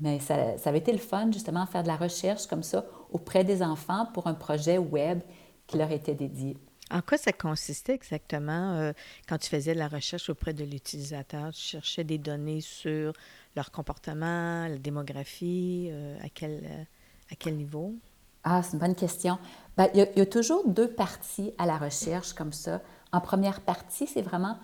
Mais 0.00 0.18
ça, 0.18 0.56
ça 0.58 0.70
avait 0.70 0.78
été 0.78 0.92
le 0.92 0.98
fun, 0.98 1.30
justement, 1.32 1.66
faire 1.66 1.82
de 1.82 1.88
la 1.88 1.96
recherche 1.96 2.46
comme 2.46 2.62
ça 2.62 2.84
auprès 3.12 3.44
des 3.44 3.62
enfants 3.62 4.06
pour 4.14 4.26
un 4.26 4.34
projet 4.34 4.78
web 4.78 5.20
qui 5.66 5.76
leur 5.76 5.90
était 5.92 6.14
dédié. 6.14 6.56
En 6.90 7.02
quoi 7.02 7.18
ça 7.18 7.32
consistait 7.32 7.94
exactement 7.94 8.74
euh, 8.74 8.92
quand 9.28 9.38
tu 9.38 9.48
faisais 9.48 9.74
de 9.74 9.78
la 9.78 9.86
recherche 9.86 10.28
auprès 10.28 10.52
de 10.52 10.64
l'utilisateur? 10.64 11.52
Tu 11.52 11.60
cherchais 11.60 12.02
des 12.02 12.18
données 12.18 12.60
sur 12.60 13.12
leur 13.54 13.70
comportement, 13.70 14.66
la 14.66 14.78
démographie, 14.78 15.88
euh, 15.92 16.18
à, 16.20 16.28
quel, 16.28 16.64
euh, 16.64 16.82
à 17.30 17.36
quel 17.38 17.56
niveau? 17.56 17.94
Ah, 18.42 18.62
c'est 18.62 18.72
une 18.72 18.80
bonne 18.80 18.94
question. 18.96 19.38
Bien, 19.76 19.88
il, 19.94 20.08
y 20.16 20.20
a, 20.20 20.26
toujours 20.26 20.66
deux 20.66 20.90
parties 20.90 21.52
à 21.58 21.66
la 21.66 21.78
recherche 21.78 22.32
comme 22.32 22.52
ça. 22.52 22.80
En 23.12 23.20
première 23.20 23.60
partie, 23.60 24.06
c'est 24.06 24.22
vraiment 24.22 24.56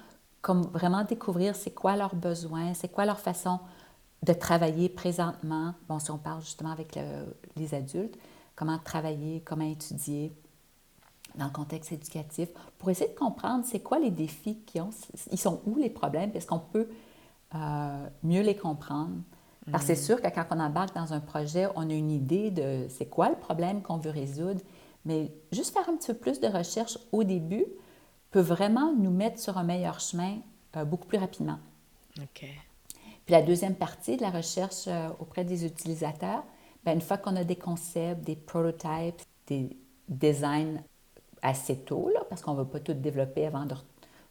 comme 0.42 0.62
vraiment 0.62 1.02
découvrir 1.02 1.56
c'est 1.56 1.72
quoi 1.72 1.96
leurs 1.96 2.14
besoins, 2.14 2.74
c'est 2.74 2.88
quoi 2.88 3.04
leur 3.04 3.18
façon 3.18 3.58
de 4.22 4.32
travailler 4.32 4.88
présentement. 4.88 5.74
Bon, 5.88 5.98
si 5.98 6.10
on 6.10 6.18
parle 6.18 6.40
justement 6.40 6.70
avec 6.70 6.98
les 7.56 7.74
adultes, 7.74 8.16
comment 8.54 8.78
travailler, 8.78 9.42
comment 9.44 9.68
étudier 9.68 10.32
dans 11.34 11.46
le 11.46 11.50
contexte 11.50 11.92
éducatif, 11.92 12.48
pour 12.78 12.90
essayer 12.90 13.10
de 13.10 13.18
comprendre 13.18 13.64
c'est 13.66 13.80
quoi 13.80 13.98
les 13.98 14.10
défis 14.10 14.58
qu'ils 14.60 14.82
ont, 14.82 14.90
ils 15.30 15.38
sont 15.38 15.60
où 15.66 15.76
les 15.76 15.90
problèmes, 15.90 16.30
est-ce 16.34 16.46
qu'on 16.46 16.60
peut 16.60 16.88
euh, 17.54 18.06
mieux 18.22 18.42
les 18.42 18.56
comprendre. 18.56 19.16
Parce 19.70 19.84
que 19.84 19.94
c'est 19.94 20.00
mm. 20.00 20.04
sûr 20.04 20.22
que 20.22 20.28
quand 20.28 20.46
on 20.50 20.60
embarque 20.60 20.94
dans 20.94 21.12
un 21.12 21.20
projet, 21.20 21.68
on 21.76 21.88
a 21.90 21.92
une 21.92 22.10
idée 22.10 22.50
de 22.50 22.86
c'est 22.88 23.06
quoi 23.06 23.28
le 23.28 23.36
problème 23.36 23.82
qu'on 23.82 23.98
veut 23.98 24.10
résoudre, 24.10 24.60
mais 25.04 25.32
juste 25.52 25.72
faire 25.72 25.88
un 25.88 25.96
petit 25.96 26.12
peu 26.12 26.18
plus 26.18 26.40
de 26.40 26.46
recherche 26.46 26.98
au 27.12 27.24
début 27.24 27.66
peut 28.36 28.42
vraiment 28.42 28.92
nous 28.92 29.10
mettre 29.10 29.40
sur 29.40 29.56
un 29.56 29.62
meilleur 29.62 29.98
chemin 29.98 30.40
euh, 30.76 30.84
beaucoup 30.84 31.06
plus 31.06 31.16
rapidement. 31.16 31.58
OK. 32.18 32.40
Puis 32.40 33.32
la 33.32 33.40
deuxième 33.40 33.74
partie 33.74 34.18
de 34.18 34.20
la 34.20 34.28
recherche 34.28 34.88
euh, 34.88 35.08
auprès 35.20 35.42
des 35.42 35.64
utilisateurs, 35.64 36.44
bien, 36.84 36.92
une 36.92 37.00
fois 37.00 37.16
qu'on 37.16 37.34
a 37.36 37.44
des 37.44 37.56
concepts, 37.56 38.20
des 38.26 38.36
prototypes, 38.36 39.22
des 39.46 39.74
designs 40.10 40.82
assez 41.40 41.78
tôt, 41.78 42.10
là, 42.12 42.24
parce 42.28 42.42
qu'on 42.42 42.52
ne 42.52 42.58
va 42.58 42.66
pas 42.66 42.78
tout 42.78 42.92
développer 42.92 43.46
avant 43.46 43.64
de 43.64 43.74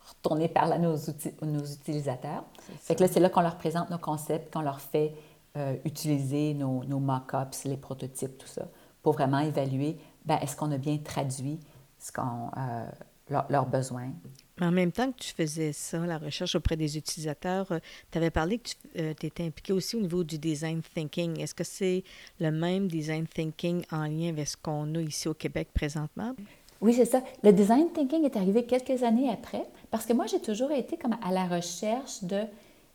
retourner 0.07 0.50
par 0.50 0.67
là 0.67 0.77
nos, 0.77 0.97
nos 1.41 1.65
utilisateurs. 1.65 2.43
Fait 2.81 2.93
que 2.93 3.01
là, 3.01 3.09
c'est 3.12 3.19
là 3.19 3.29
qu'on 3.29 3.41
leur 3.41 3.57
présente 3.57 3.89
nos 3.89 3.97
concepts, 3.97 4.53
qu'on 4.53 4.62
leur 4.62 4.81
fait 4.81 5.15
euh, 5.57 5.77
utiliser 5.83 6.53
nos, 6.53 6.83
nos 6.83 7.00
mock-ups, 7.00 7.63
les 7.63 7.77
prototypes, 7.77 8.38
tout 8.38 8.45
ça, 8.45 8.67
pour 9.01 9.13
vraiment 9.13 9.39
évaluer, 9.39 9.97
ben, 10.25 10.38
est-ce 10.43 10.55
qu'on 10.55 10.71
a 10.71 10.77
bien 10.77 11.00
traduit 11.00 11.59
ce 11.97 12.12
qu'on, 12.12 12.51
euh, 12.55 12.85
leurs 13.29 13.65
besoins. 13.65 14.12
Mais 14.60 14.67
en 14.67 14.72
même 14.72 14.91
temps 14.91 15.12
que 15.12 15.17
tu 15.17 15.34
faisais 15.34 15.74
ça, 15.74 16.00
la 16.05 16.17
recherche 16.17 16.55
auprès 16.55 16.77
des 16.77 16.98
utilisateurs, 16.98 17.72
euh, 17.72 17.79
tu 18.12 18.17
avais 18.17 18.29
parlé 18.29 18.60
que 18.60 18.70
tu 19.13 19.25
étais 19.25 19.44
impliqué 19.44 19.74
aussi 19.74 19.96
au 19.96 20.01
niveau 20.01 20.24
du 20.24 20.38
design 20.38 20.82
thinking. 20.94 21.39
Est-ce 21.39 21.53
que 21.53 21.63
c'est 21.63 22.03
le 22.39 22.51
même 22.51 22.88
design 22.88 23.27
thinking 23.27 23.84
en 23.91 24.05
lien 24.05 24.29
avec 24.29 24.48
ce 24.48 24.55
qu'on 24.55 24.96
a 24.96 25.01
ici 25.01 25.27
au 25.27 25.34
Québec 25.34 25.70
présentement? 25.74 26.34
Oui, 26.82 26.94
c'est 26.94 27.05
ça. 27.05 27.24
Le 27.44 27.51
design 27.51 27.91
thinking 27.91 28.24
est 28.25 28.38
arrivé 28.38 28.65
quelques 28.65 29.03
années 29.03 29.29
après 29.29 29.63
parce 29.91 30.05
que 30.05 30.13
moi, 30.13 30.25
j'ai 30.27 30.39
toujours 30.39 30.72
été 30.72 30.98
comme 30.98 31.17
à 31.22 31.32
la 31.32 31.46
recherche 31.48 32.24
de 32.24 32.41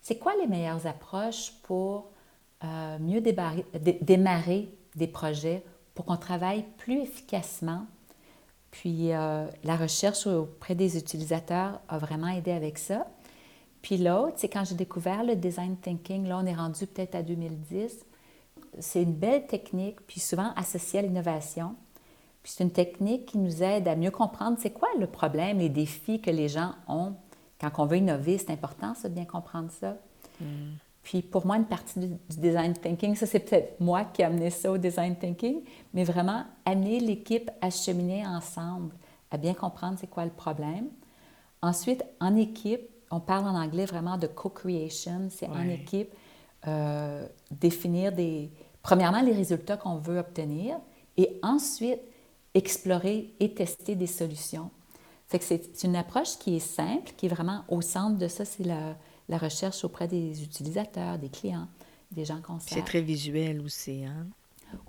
c'est 0.01 0.17
quoi 0.17 0.33
les 0.39 0.47
meilleures 0.47 0.87
approches 0.87 1.53
pour 1.63 2.09
euh, 2.63 2.99
mieux 2.99 3.21
démarrer 3.21 4.69
des 4.95 5.07
projets, 5.07 5.63
pour 5.93 6.05
qu'on 6.05 6.17
travaille 6.17 6.63
plus 6.77 7.01
efficacement. 7.01 7.85
Puis 8.71 9.13
euh, 9.13 9.47
la 9.63 9.75
recherche 9.75 10.25
auprès 10.27 10.75
des 10.75 10.97
utilisateurs 10.97 11.81
a 11.89 11.97
vraiment 11.97 12.29
aidé 12.29 12.51
avec 12.51 12.77
ça. 12.77 13.05
Puis 13.81 13.97
l'autre, 13.97 14.33
c'est 14.37 14.49
quand 14.49 14.63
j'ai 14.63 14.75
découvert 14.75 15.23
le 15.23 15.35
design 15.35 15.75
thinking, 15.77 16.27
là 16.27 16.39
on 16.41 16.45
est 16.45 16.55
rendu 16.55 16.87
peut-être 16.87 17.15
à 17.15 17.23
2010. 17.23 18.05
C'est 18.79 19.03
une 19.03 19.13
belle 19.13 19.47
technique, 19.47 19.99
puis 20.07 20.19
souvent 20.19 20.53
associée 20.55 20.99
à 20.99 21.01
l'innovation. 21.01 21.75
Puis 22.41 22.53
c'est 22.55 22.63
une 22.63 22.71
technique 22.71 23.25
qui 23.25 23.37
nous 23.37 23.61
aide 23.61 23.87
à 23.87 23.95
mieux 23.95 24.11
comprendre 24.11 24.57
c'est 24.59 24.71
quoi 24.71 24.87
le 24.99 25.07
problème, 25.07 25.59
les 25.59 25.69
défis 25.69 26.21
que 26.21 26.31
les 26.31 26.47
gens 26.47 26.73
ont. 26.87 27.13
Quand 27.59 27.71
on 27.77 27.85
veut 27.85 27.97
innover, 27.97 28.37
c'est 28.37 28.51
important, 28.51 28.93
de 29.03 29.09
bien 29.09 29.25
comprendre 29.25 29.69
ça. 29.71 29.97
Mm. 30.39 30.45
Puis 31.03 31.21
pour 31.21 31.45
moi, 31.45 31.57
une 31.57 31.65
partie 31.65 31.99
du, 31.99 32.09
design 32.29 32.73
thinking, 32.73 33.15
ça 33.15 33.25
c'est 33.25 33.39
peut-être 33.39 33.79
moi 33.79 34.05
qui 34.05 34.21
ai 34.21 34.25
amené 34.25 34.49
ça 34.49 34.71
au 34.71 34.77
design 34.77 35.15
thinking, 35.15 35.61
mais 35.93 36.03
vraiment 36.03 36.43
amener 36.65 36.99
l'équipe 36.99 37.49
à 37.59 37.69
cheminer 37.69 38.25
ensemble, 38.25 38.93
à 39.31 39.37
bien 39.37 39.53
comprendre 39.53 39.97
c'est 39.99 40.09
quoi 40.09 40.25
le 40.25 40.31
problème. 40.31 40.87
Ensuite, 41.61 42.03
en 42.19 42.35
équipe, 42.35 42.81
on 43.09 43.19
parle 43.19 43.47
en 43.47 43.55
anglais 43.55 43.85
vraiment 43.85 44.17
de 44.17 44.27
co-creation, 44.27 45.27
c'est 45.29 45.47
en 45.47 45.67
équipe 45.67 46.13
euh, 46.67 47.25
définir 47.49 48.11
des, 48.11 48.51
premièrement 48.83 49.21
les 49.21 49.33
résultats 49.33 49.77
qu'on 49.77 49.97
veut 49.97 50.19
obtenir 50.19 50.77
et 51.17 51.39
ensuite 51.41 51.99
explorer 52.53 53.33
et 53.39 53.53
tester 53.53 53.95
des 53.95 54.07
solutions. 54.07 54.69
Fait 55.27 55.39
que 55.39 55.45
c'est 55.45 55.83
une 55.83 55.95
approche 55.95 56.37
qui 56.37 56.57
est 56.57 56.59
simple, 56.59 57.13
qui 57.15 57.25
est 57.25 57.29
vraiment 57.29 57.63
au 57.69 57.81
centre 57.81 58.17
de 58.17 58.27
ça, 58.27 58.43
c'est 58.45 58.65
la, 58.65 58.95
la, 59.31 59.37
recherche 59.37 59.83
auprès 59.83 60.07
des 60.07 60.43
utilisateurs, 60.43 61.17
des 61.17 61.29
clients, 61.29 61.67
des 62.11 62.25
gens 62.25 62.41
qu'on 62.41 62.59
C'est 62.59 62.85
très 62.85 63.01
visuel 63.01 63.61
aussi, 63.61 64.03
hein? 64.05 64.27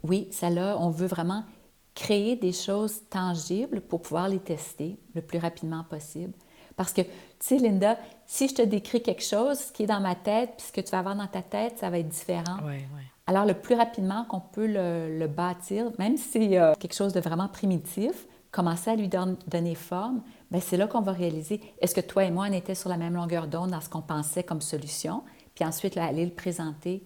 Oui, 0.03 0.29
ça 0.31 0.51
là, 0.51 0.77
on 0.79 0.91
veut 0.91 1.07
vraiment 1.07 1.45
créer 1.95 2.37
des 2.37 2.53
choses 2.53 3.01
tangibles 3.11 3.81
pour 3.81 4.03
pouvoir 4.03 4.29
les 4.29 4.39
tester 4.39 4.97
le 5.15 5.23
plus 5.23 5.39
rapidement 5.39 5.85
possible. 5.85 6.33
Parce 6.77 6.93
que, 6.93 7.03
tu 7.03 7.09
sais, 7.41 7.59
Linda, 7.59 7.99
si 8.27 8.49
je 8.49 8.55
te 8.55 8.63
décris 8.63 9.03
quelque 9.03 9.23
chose, 9.23 9.59
ce 9.59 9.73
qui 9.73 9.83
est 9.83 9.87
dans 9.87 10.01
ma 10.01 10.15
tête, 10.15 10.51
puis 10.57 10.67
ce 10.67 10.73
que 10.73 10.81
tu 10.81 10.91
vas 10.91 11.01
avoir 11.01 11.17
dans 11.17 11.27
ta 11.27 11.43
tête, 11.43 11.79
ça 11.79 11.91
va 11.91 11.99
être 11.99 12.09
différent. 12.09 12.59
Oui, 12.65 12.77
oui. 12.95 13.03
Alors, 13.27 13.45
le 13.45 13.55
plus 13.55 13.75
rapidement 13.75 14.25
qu'on 14.25 14.41
peut 14.41 14.67
le, 14.67 15.27
bâtir, 15.27 15.93
même 15.99 16.17
si 16.17 16.29
c'est 16.31 16.59
euh, 16.59 16.75
quelque 16.75 16.95
chose 16.95 17.13
de 17.13 17.21
vraiment 17.21 17.49
primitif, 17.49 18.27
commencer 18.51 18.91
à 18.91 18.97
lui 18.97 19.09
donner 19.09 19.75
forme, 19.75 20.23
c'est 20.61 20.77
là 20.77 20.87
qu'on 20.87 21.01
va 21.01 21.13
réaliser 21.13 21.61
est-ce 21.81 21.95
que 21.95 22.01
toi 22.01 22.25
et 22.25 22.31
moi, 22.31 22.47
on 22.49 22.53
était 22.53 22.75
sur 22.75 22.89
la 22.89 22.97
même 22.97 23.15
longueur 23.15 23.47
d'onde 23.47 23.71
dans 23.71 23.81
ce 23.81 23.89
qu'on 23.89 24.03
pensait 24.03 24.43
comme 24.43 24.61
solution, 24.61 25.23
puis 25.55 25.65
ensuite 25.65 25.97
aller 25.97 26.25
le 26.25 26.33
présenter 26.33 27.03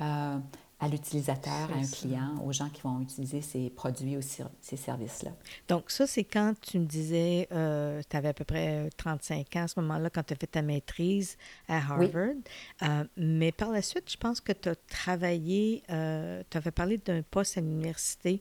euh, 0.00 0.38
à 0.80 0.88
l'utilisateur, 0.88 1.70
à 1.70 1.78
un 1.78 1.86
client, 1.86 2.42
aux 2.44 2.52
gens 2.52 2.70
qui 2.70 2.80
vont 2.80 3.00
utiliser 3.00 3.42
ces 3.42 3.68
produits 3.68 4.16
ou 4.16 4.20
ces 4.22 4.76
services-là. 4.76 5.30
Donc, 5.68 5.90
ça, 5.90 6.06
c'est 6.06 6.24
quand 6.24 6.54
tu 6.62 6.78
me 6.78 6.86
disais, 6.86 7.48
euh, 7.52 8.00
tu 8.08 8.16
avais 8.16 8.28
à 8.28 8.32
peu 8.32 8.44
près 8.44 8.88
35 8.96 9.56
ans 9.56 9.62
à 9.64 9.68
ce 9.68 9.78
moment-là, 9.80 10.08
quand 10.08 10.22
tu 10.22 10.32
as 10.32 10.36
fait 10.36 10.46
ta 10.46 10.62
maîtrise 10.62 11.36
à 11.68 11.76
Harvard. 11.76 12.34
Euh, 12.82 13.04
mais 13.18 13.52
par 13.52 13.70
la 13.70 13.82
suite, 13.82 14.10
je 14.10 14.16
pense 14.16 14.40
que 14.40 14.52
tu 14.52 14.70
as 14.70 14.74
travaillé, 14.88 15.82
euh, 15.90 16.42
tu 16.48 16.56
avais 16.56 16.70
parlé 16.70 16.96
d'un 16.96 17.20
poste 17.22 17.58
à 17.58 17.60
l'université 17.60 18.40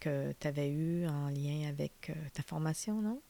que 0.00 0.32
tu 0.38 0.46
avais 0.46 0.68
eu 0.70 1.06
en 1.06 1.28
lien 1.28 1.68
avec 1.68 2.12
ta 2.32 2.42
formation, 2.42 3.00
non? 3.00 3.20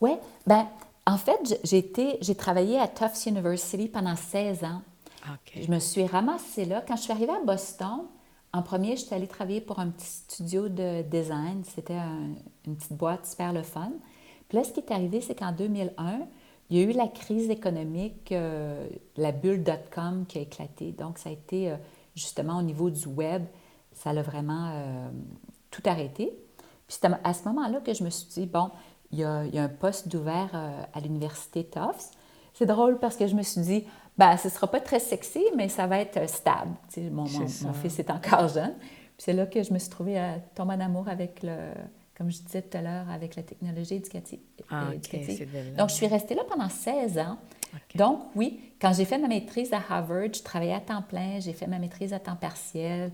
Oui, 0.00 0.12
ben 0.46 0.66
en 1.06 1.16
fait, 1.16 1.60
j'ai 1.64 2.34
travaillé 2.34 2.78
à 2.78 2.86
Tufts 2.86 3.26
University 3.26 3.88
pendant 3.88 4.16
16 4.16 4.64
ans. 4.64 4.82
Je 5.54 5.70
me 5.70 5.78
suis 5.78 6.06
ramassée 6.06 6.64
là. 6.64 6.82
Quand 6.86 6.96
je 6.96 7.02
suis 7.02 7.12
arrivée 7.12 7.32
à 7.32 7.44
Boston, 7.44 8.06
en 8.52 8.62
premier, 8.62 8.96
je 8.96 9.04
suis 9.04 9.14
allée 9.14 9.26
travailler 9.26 9.60
pour 9.60 9.78
un 9.78 9.88
petit 9.88 10.06
studio 10.06 10.68
de 10.68 11.02
design. 11.02 11.62
C'était 11.64 11.98
une 12.66 12.76
petite 12.76 12.94
boîte 12.94 13.26
super 13.26 13.52
le 13.52 13.62
fun. 13.62 13.92
Puis 14.48 14.56
là, 14.56 14.64
ce 14.64 14.72
qui 14.72 14.80
est 14.80 14.90
arrivé, 14.90 15.20
c'est 15.20 15.34
qu'en 15.34 15.52
2001, 15.52 16.20
il 16.70 16.76
y 16.76 16.80
a 16.80 16.84
eu 16.84 16.92
la 16.92 17.08
crise 17.08 17.50
économique, 17.50 18.32
euh, 18.32 18.88
la 19.16 19.32
bulle 19.32 19.62
dot-com 19.62 20.24
qui 20.26 20.38
a 20.38 20.42
éclaté. 20.42 20.92
Donc, 20.92 21.18
ça 21.18 21.30
a 21.30 21.32
été 21.32 21.70
euh, 21.70 21.76
justement 22.14 22.58
au 22.58 22.62
niveau 22.62 22.90
du 22.90 23.06
web, 23.06 23.44
ça 23.98 24.12
l'a 24.12 24.22
vraiment 24.22 24.70
euh, 24.72 25.08
tout 25.70 25.82
arrêté. 25.86 26.32
Puis 26.86 26.98
c'est 27.00 27.08
à 27.24 27.34
ce 27.34 27.44
moment-là 27.48 27.80
que 27.80 27.92
je 27.92 28.02
me 28.02 28.10
suis 28.10 28.28
dit, 28.28 28.46
bon, 28.46 28.70
il 29.10 29.18
y 29.18 29.24
a, 29.24 29.44
il 29.44 29.54
y 29.54 29.58
a 29.58 29.64
un 29.64 29.68
poste 29.68 30.08
d'ouvert 30.08 30.50
à 30.92 31.00
l'université 31.00 31.64
Tufts. 31.64 32.12
C'est 32.54 32.66
drôle 32.66 32.98
parce 32.98 33.16
que 33.16 33.26
je 33.26 33.34
me 33.34 33.42
suis 33.42 33.60
dit, 33.60 33.84
ben, 34.16 34.36
ce 34.36 34.48
ne 34.48 34.52
sera 34.52 34.66
pas 34.66 34.80
très 34.80 34.98
sexy, 34.98 35.44
mais 35.56 35.68
ça 35.68 35.86
va 35.86 35.98
être 35.98 36.28
stable. 36.28 36.72
mon, 36.96 37.24
mon, 37.24 37.72
fils 37.72 37.98
est 37.98 38.10
encore 38.10 38.48
jeune. 38.54 38.74
Puis 38.78 39.24
c'est 39.24 39.32
là 39.32 39.46
que 39.46 39.62
je 39.62 39.72
me 39.72 39.78
suis 39.78 39.90
trouvée 39.90 40.18
à 40.18 40.38
tomber 40.54 40.74
en 40.74 40.80
amour 40.80 41.08
avec 41.08 41.42
le, 41.42 41.56
comme 42.18 42.30
je 42.30 42.42
disais 42.42 42.62
tout 42.62 42.76
à 42.76 42.82
l'heure, 42.82 43.08
avec 43.10 43.36
la 43.36 43.44
technologie 43.44 43.94
éducative. 43.94 44.40
Ah, 44.70 44.86
Donc, 45.76 45.88
je 45.88 45.94
suis 45.94 46.08
restée 46.08 46.34
là 46.34 46.42
pendant 46.48 46.68
16 46.68 47.18
ans. 47.18 47.38
Donc, 47.94 48.22
oui, 48.34 48.60
quand 48.80 48.92
j'ai 48.92 49.04
fait 49.04 49.18
ma 49.18 49.28
maîtrise 49.28 49.72
à 49.72 49.80
Harvard, 49.88 50.34
je 50.34 50.42
travaillais 50.42 50.74
à 50.74 50.80
temps 50.80 51.02
plein, 51.02 51.38
j'ai 51.38 51.52
fait 51.52 51.68
ma 51.68 51.78
maîtrise 51.78 52.12
à 52.12 52.18
temps 52.18 52.34
partiel. 52.34 53.12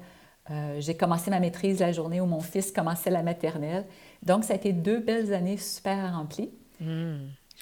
Euh, 0.50 0.76
j'ai 0.78 0.94
commencé 0.96 1.30
ma 1.30 1.40
maîtrise 1.40 1.80
la 1.80 1.92
journée 1.92 2.20
où 2.20 2.26
mon 2.26 2.40
fils 2.40 2.70
commençait 2.70 3.10
la 3.10 3.22
maternelle. 3.22 3.86
Donc, 4.22 4.44
ça 4.44 4.52
a 4.52 4.56
été 4.56 4.72
deux 4.72 4.98
belles 4.98 5.32
années 5.32 5.56
super 5.56 6.14
remplies. 6.14 6.50
Mmh, 6.80 7.14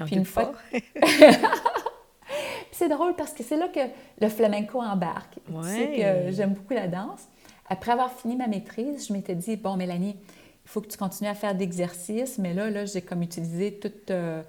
Puis 0.04 0.16
une 0.16 0.24
fois... 0.24 0.52
c'est 2.72 2.88
drôle 2.88 3.14
parce 3.14 3.32
que 3.32 3.44
c'est 3.44 3.56
là 3.56 3.68
que 3.68 3.80
le 4.20 4.28
flamenco 4.28 4.80
embarque. 4.80 5.38
Tu 5.46 5.68
sais 5.68 5.92
que 5.96 6.32
j'aime 6.32 6.54
beaucoup 6.54 6.74
la 6.74 6.88
danse. 6.88 7.22
Après 7.68 7.92
avoir 7.92 8.12
fini 8.12 8.36
ma 8.36 8.48
maîtrise, 8.48 9.06
je 9.06 9.12
m'étais 9.12 9.36
dit, 9.36 9.56
bon, 9.56 9.76
Mélanie, 9.76 10.16
il 10.64 10.68
faut 10.68 10.80
que 10.80 10.88
tu 10.88 10.98
continues 10.98 11.30
à 11.30 11.34
faire 11.34 11.54
d'exercice, 11.54 12.38
mais 12.38 12.52
là, 12.54 12.68
là 12.70 12.84
j'ai 12.84 13.02
comme 13.02 13.22
utilisé 13.22 13.78
toute... 13.78 14.10
Euh, 14.10 14.42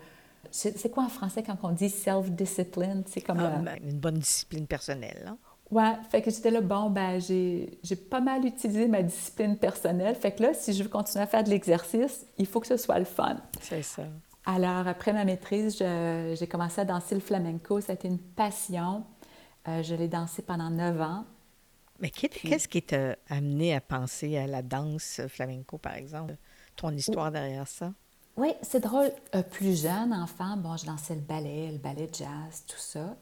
c'est 0.51 0.91
quoi 0.91 1.03
en 1.03 1.09
français 1.09 1.41
quand 1.41 1.57
on 1.63 1.71
dit 1.71 1.89
self-discipline? 1.89 3.03
C'est 3.07 3.21
comme... 3.21 3.39
Ah, 3.39 3.57
ben, 3.57 3.77
une 3.83 3.97
bonne 3.97 4.19
discipline 4.19 4.67
personnelle, 4.67 5.23
hein? 5.27 5.37
Ouais, 5.71 5.93
fait 6.09 6.21
que 6.21 6.29
j'étais 6.29 6.51
là, 6.51 6.61
bon, 6.61 6.89
ben 6.89 7.19
j'ai 7.19 7.95
pas 8.09 8.19
mal 8.19 8.45
utilisé 8.45 8.87
ma 8.87 9.01
discipline 9.01 9.57
personnelle. 9.57 10.15
Fait 10.15 10.31
que 10.31 10.43
là, 10.43 10.53
si 10.53 10.73
je 10.73 10.83
veux 10.83 10.89
continuer 10.89 11.23
à 11.23 11.27
faire 11.27 11.43
de 11.43 11.49
l'exercice, 11.49 12.27
il 12.37 12.45
faut 12.45 12.59
que 12.59 12.67
ce 12.67 12.77
soit 12.77 12.99
le 12.99 13.05
fun. 13.05 13.37
C'est 13.59 13.81
ça. 13.81 14.03
Alors, 14.45 14.87
après 14.87 15.13
ma 15.13 15.25
maîtrise, 15.25 15.77
j'ai 15.77 16.47
commencé 16.47 16.81
à 16.81 16.85
danser 16.85 17.15
le 17.15 17.21
flamenco. 17.21 17.81
Ça 17.81 17.93
a 17.93 17.95
été 17.95 18.07
une 18.07 18.19
passion. 18.19 19.03
Euh, 19.67 19.81
je 19.81 19.95
l'ai 19.95 20.09
dansé 20.09 20.41
pendant 20.41 20.69
neuf 20.69 20.99
ans. 20.99 21.25
Mais 21.99 22.09
qu'est-ce 22.09 22.67
qui 22.67 22.81
t'a 22.81 23.15
amené 23.29 23.73
à 23.73 23.79
penser 23.79 24.37
à 24.37 24.45
la 24.45 24.61
danse 24.61 25.21
flamenco, 25.29 25.77
par 25.77 25.95
exemple? 25.95 26.35
Ton 26.75 26.91
histoire 26.91 27.31
derrière 27.31 27.67
ça? 27.67 27.93
Oui, 28.35 28.49
c'est 28.61 28.81
drôle. 28.81 29.11
Euh, 29.35 29.43
plus 29.43 29.81
jeune, 29.81 30.11
enfant, 30.11 30.57
bon, 30.57 30.75
je 30.75 30.85
dansais 30.85 31.15
le 31.15 31.21
ballet, 31.21 31.71
le 31.71 31.77
ballet 31.77 32.09
jazz, 32.11 32.63
tout 32.67 32.77
ça. 32.77 33.15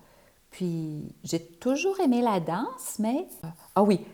Puis, 0.52 1.16
j'ai 1.24 1.40
toujours 1.40 2.00
aimé 2.02 2.22
la 2.22 2.42
danse, 2.42 3.00
mais... 3.00 3.26
Euh, 3.44 3.48
ah 3.74 3.84
oui, 3.84 4.06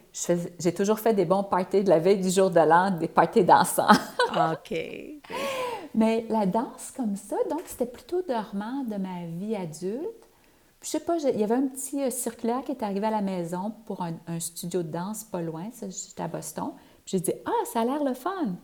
j'ai 0.59 0.73
toujours 0.73 0.99
fait 0.99 1.13
des 1.13 1.25
bons 1.25 1.43
parties 1.43 1.83
de 1.83 1.89
la 1.89 1.97
veille 1.97 2.21
du 2.21 2.29
jour 2.29 2.51
de 2.51 2.59
l'an, 2.59 2.91
des 2.91 3.07
parties 3.07 3.43
dansants. 3.43 3.87
OK. 4.31 4.77
Mais 5.95 6.25
la 6.29 6.45
danse 6.45 6.93
comme 6.95 7.15
ça, 7.15 7.35
donc 7.49 7.61
c'était 7.65 7.87
plutôt 7.87 8.21
dormant 8.21 8.83
de 8.83 8.97
ma 8.97 9.25
vie 9.25 9.55
adulte. 9.55 10.27
Puis, 10.79 10.85
je 10.85 10.89
sais 10.91 10.99
pas, 10.99 11.17
il 11.17 11.39
y 11.39 11.43
avait 11.43 11.55
un 11.55 11.67
petit 11.67 12.03
euh, 12.03 12.11
circulaire 12.11 12.63
qui 12.63 12.71
est 12.71 12.83
arrivé 12.83 13.07
à 13.07 13.11
la 13.11 13.21
maison 13.21 13.73
pour 13.87 14.03
un, 14.03 14.39
studio 14.39 14.83
de 14.83 14.89
danse 14.89 15.23
pas 15.23 15.41
loin, 15.41 15.69
j'étais 15.81 16.21
à 16.21 16.27
Boston. 16.27 16.71
Puis 17.03 17.17
j'ai 17.17 17.19
dit 17.19 17.33
«Ah, 17.45 17.65
ça 17.65 17.81
a 17.81 17.85
l'air 17.85 18.03
le 18.03 18.13
fun!» 18.13 18.55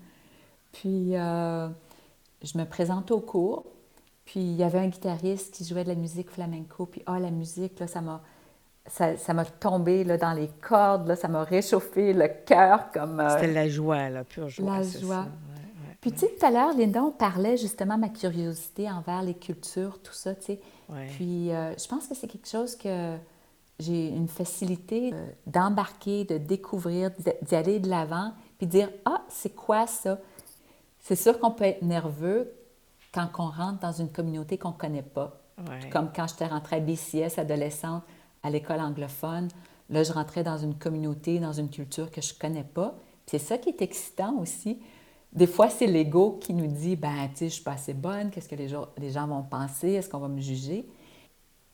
Puis 0.73 1.15
euh, 1.15 1.69
je 2.43 2.57
me 2.57 2.65
présente 2.65 3.09
au 3.09 3.19
cours, 3.19 3.65
puis 4.25 4.39
il 4.39 4.55
y 4.55 4.63
avait 4.63 4.79
un 4.79 4.87
guitariste 4.87 5.53
qui 5.53 5.65
jouait 5.65 5.83
de 5.83 5.89
la 5.89 5.95
musique 5.95 6.29
flamenco, 6.29 6.85
puis 6.85 7.03
ah, 7.05 7.19
la 7.19 7.31
musique, 7.31 7.79
là, 7.79 7.87
ça 7.87 8.01
m'a 8.01 8.21
ça 8.87 9.33
m'a 9.33 9.45
tombé 9.45 10.03
là, 10.03 10.17
dans 10.17 10.33
les 10.33 10.49
cordes, 10.61 11.07
là, 11.07 11.15
ça 11.15 11.29
m'a 11.29 11.43
réchauffé 11.43 12.11
le 12.11 12.27
cœur 12.45 12.91
comme... 12.91 13.19
Euh, 13.19 13.29
C'était 13.29 13.53
la 13.53 13.69
joie, 13.69 14.09
la 14.09 14.25
pure 14.25 14.49
joie. 14.49 14.79
La 14.79 14.83
joie. 14.83 15.25
Puis 16.01 16.11
tu 16.11 16.19
sais, 16.19 16.35
tout 16.37 16.45
à 16.45 16.51
l'heure, 16.51 16.75
Linda, 16.75 17.01
on 17.01 17.11
parlait 17.11 17.55
justement 17.55 17.95
de 17.95 18.01
ma 18.01 18.09
curiosité 18.09 18.91
envers 18.91 19.21
les 19.23 19.35
cultures, 19.35 19.99
tout 20.01 20.11
ça, 20.13 20.35
tu 20.35 20.43
sais. 20.43 20.59
Puis 21.15 21.51
euh, 21.51 21.73
je 21.77 21.87
pense 21.87 22.07
que 22.07 22.13
c'est 22.13 22.27
quelque 22.27 22.49
chose 22.49 22.75
que 22.75 23.15
j'ai 23.79 24.09
une 24.09 24.27
facilité 24.27 25.11
euh, 25.13 25.27
d'embarquer, 25.47 26.25
de 26.25 26.37
découvrir, 26.37 27.09
d'y 27.41 27.55
aller 27.55 27.79
de 27.79 27.89
l'avant, 27.89 28.33
puis 28.57 28.67
dire 28.67 28.89
«Ah, 29.05 29.23
c'est 29.29 29.55
quoi 29.55 29.87
ça?» 29.87 30.19
C'est 30.99 31.15
sûr 31.15 31.39
qu'on 31.39 31.51
peut 31.51 31.63
être 31.63 31.81
nerveux 31.81 32.51
quand 33.13 33.29
on 33.37 33.49
rentre 33.49 33.79
dans 33.79 33.91
une 33.91 34.09
communauté 34.09 34.57
qu'on 34.57 34.71
ne 34.71 34.77
connaît 34.77 35.03
pas. 35.03 35.39
Comme 35.91 36.09
quand 36.13 36.27
j'étais 36.27 36.47
rentrée 36.47 36.77
à 36.77 36.79
BCS 36.79 37.37
adolescente, 37.37 38.03
à 38.43 38.49
l'école 38.49 38.79
anglophone. 38.81 39.47
Là, 39.89 40.03
je 40.03 40.11
rentrais 40.11 40.43
dans 40.43 40.57
une 40.57 40.75
communauté, 40.75 41.39
dans 41.39 41.53
une 41.53 41.69
culture 41.69 42.11
que 42.11 42.21
je 42.21 42.33
ne 42.33 42.39
connais 42.39 42.63
pas. 42.63 42.95
C'est 43.25 43.39
ça 43.39 43.57
qui 43.57 43.69
est 43.69 43.81
excitant 43.81 44.37
aussi. 44.37 44.79
Des 45.31 45.47
fois, 45.47 45.69
c'est 45.69 45.87
l'ego 45.87 46.37
qui 46.41 46.53
nous 46.53 46.67
dit 46.67 46.95
ben, 46.95 47.29
tu 47.29 47.37
sais, 47.37 47.49
je 47.49 47.55
suis 47.55 47.63
pas 47.63 47.73
assez 47.73 47.93
bonne, 47.93 48.29
qu'est-ce 48.29 48.49
que 48.49 48.55
les 48.55 48.67
gens, 48.67 48.87
les 48.97 49.11
gens 49.11 49.27
vont 49.27 49.43
penser, 49.43 49.93
est-ce 49.93 50.09
qu'on 50.09 50.19
va 50.19 50.27
me 50.27 50.41
juger? 50.41 50.85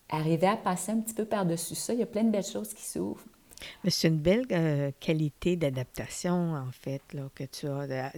Arriver 0.10 0.48
à 0.48 0.55
passer 0.55 0.91
un 0.91 1.00
petit 1.01 1.13
peu 1.13 1.25
par-dessus 1.25 1.75
ça, 1.75 1.93
il 1.93 2.00
y 2.00 2.03
a 2.03 2.05
plein 2.05 2.24
de 2.24 2.31
belles 2.31 2.46
choses 2.46 2.74
qui 2.74 2.84
s'ouvrent. 2.84 3.25
Mais 3.84 3.89
c'est 3.89 4.08
une 4.08 4.19
belle 4.19 4.46
euh, 4.51 4.91
qualité 5.01 5.58
d'adaptation, 5.58 6.53
en 6.55 6.72
fait, 6.72 7.01
là, 7.13 7.24
que 7.36 7.43
tu 7.43 7.67
as. 7.67 8.12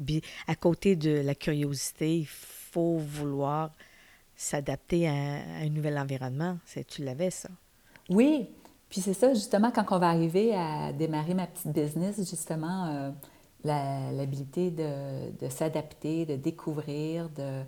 À 0.48 0.56
côté 0.56 0.96
de 0.96 1.22
la 1.22 1.34
curiosité, 1.34 2.20
il 2.20 2.28
faut 2.28 2.61
vouloir 2.74 3.72
s'adapter 4.36 5.08
à, 5.08 5.14
un 5.14 5.70
nouvel 5.70 5.98
environnement. 5.98 6.58
Tu 6.88 7.04
l'avais, 7.04 7.30
ça? 7.30 7.50
Oui, 8.10 8.50
puis 8.92 9.00
c'est 9.00 9.14
ça, 9.14 9.34
justement, 9.34 9.72
quand 9.72 9.86
on 9.92 10.00
va 10.00 10.10
arriver 10.10 10.54
à 10.54 10.92
démarrer 10.92 11.34
ma 11.34 11.48
petite 11.48 11.72
business, 11.72 12.18
justement, 12.18 12.88
euh, 12.88 13.12
l'habilité 13.64 14.70
de, 14.70 15.32
de 15.40 15.50
s'adapter, 15.50 16.26
de 16.26 16.36
découvrir, 16.36 17.30
de, 17.30 17.62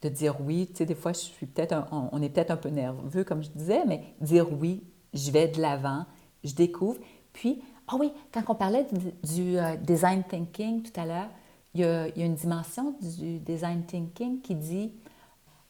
de, 0.00 0.08
dire 0.08 0.36
oui. 0.40 0.68
Tu 0.70 0.78
sais, 0.78 0.86
des 0.86 0.94
fois, 0.94 1.12
je 1.12 1.18
suis 1.18 1.46
peut-être 1.46 1.74
on, 1.90 2.22
est 2.22 2.30
peut-être 2.30 2.52
un 2.52 2.56
peu 2.56 2.70
nerveux, 2.70 3.22
comme 3.22 3.42
je 3.42 3.50
disais, 3.50 3.84
mais 3.86 4.02
dire 4.22 4.50
oui, 4.50 4.82
je 5.12 5.30
vais 5.30 5.48
de 5.48 5.60
l'avant, 5.60 6.06
je 6.42 6.54
découvre. 6.54 7.00
Puis, 7.34 7.62
ah 7.86 7.96
oui, 8.00 8.10
quand 8.32 8.42
on 8.48 8.54
parlait 8.54 8.86
du, 9.22 9.58
euh, 9.58 9.76
design 9.76 10.22
thinking 10.24 10.82
tout 10.82 10.98
à 10.98 11.04
l'heure, 11.04 11.28
il 11.74 11.80
y, 11.80 11.84
a, 11.84 12.08
il 12.08 12.18
y, 12.18 12.22
a, 12.22 12.26
une 12.26 12.34
dimension 12.34 12.94
du 13.00 13.38
design 13.38 13.84
thinking 13.84 14.40
qui 14.40 14.54
dit 14.54 14.92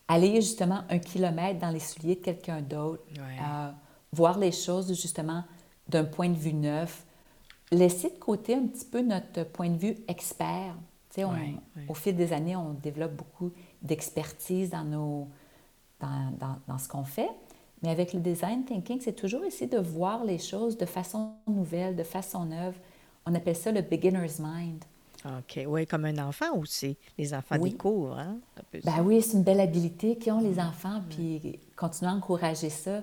aller 0.09 0.37
justement 0.37 0.83
un 0.89 0.99
kilomètre 0.99 1.61
dans 1.61 1.71
les 1.71 1.81
souliers 1.81 2.17
de 2.17 2.21
quelqu'un 2.21 2.61
d'autre. 2.61 3.03
Euh, 3.19 3.71
voir 4.13 4.39
les 4.39 4.53
choses 4.53 4.89
justement 5.01 5.45
d'un 5.89 6.05
point 6.05 6.29
de 6.29 6.37
vue 6.37 6.55
neuf, 6.55 7.05
laisser 7.71 8.11
de 8.11 8.19
côté 8.19 8.55
un 8.55 8.67
petit 8.67 8.85
peu 8.85 9.01
notre 9.01 9.45
point 9.45 9.71
de 9.71 9.79
vue 9.79 9.97
expert. 10.09 10.75
Au 11.89 11.95
fil 11.95 12.17
des 12.17 12.33
années, 12.33 12.57
on 12.57 12.73
développe 12.73 13.13
beaucoup 13.13 13.53
d'expertise 13.83 14.71
dans, 14.71 14.85
nos, 14.85 15.29
dans, 16.01 16.33
dans, 16.39 16.57
dans 16.67 16.79
ce 16.79 16.89
qu'on 16.89 17.05
fait. 17.05 17.29
Mais 17.83 17.91
avec 17.91 18.13
le 18.13 18.21
design 18.21 18.65
thinking, 18.65 19.01
c'est 19.01 19.15
toujours 19.15 19.45
essayer 19.45 19.67
de 19.67 19.79
voir 19.79 20.25
les 20.25 20.39
choses 20.39 20.79
de 20.79 20.87
façon 20.87 21.33
nouvelle, 21.47 21.97
de 21.97 22.05
façon 22.05 22.45
neuve. 22.45 22.77
On 23.27 23.35
appelle 23.35 23.57
ça 23.57 23.73
le 23.73 23.83
beginner's 23.83 24.39
mind. 24.39 24.85
OK. 25.25 25.61
Oui, 25.67 25.87
comme 25.87 26.05
un 26.05 26.19
enfant 26.19 26.57
aussi. 26.57 26.97
Les 27.17 27.33
enfants 27.35 27.59
découvrent. 27.59 28.19
Hein? 28.19 28.39
Ben 28.85 29.03
oui, 29.05 29.23
c'est 29.23 29.37
une 29.37 29.43
belle 29.43 29.61
habilité 29.61 30.19
qu'ont 30.19 30.41
les 30.41 30.59
enfants. 30.59 31.01
Puis 31.11 31.61
continuer 31.77 32.11
à 32.11 32.15
encourager 32.15 32.71
ça. 32.71 33.03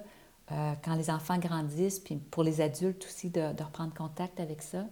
Euh, 0.52 0.74
quand 0.84 0.96
les 0.96 1.12
enfants 1.12 1.38
grandissent, 1.38 2.00
puis 2.00 2.16
pour 2.16 2.44
les 2.44 2.60
adultes 2.60 3.06
aussi, 3.06 3.30
de, 3.30 3.42
reprendre 3.64 3.94
contact 3.94 4.40
avec 4.40 4.64
ça. 4.64 4.88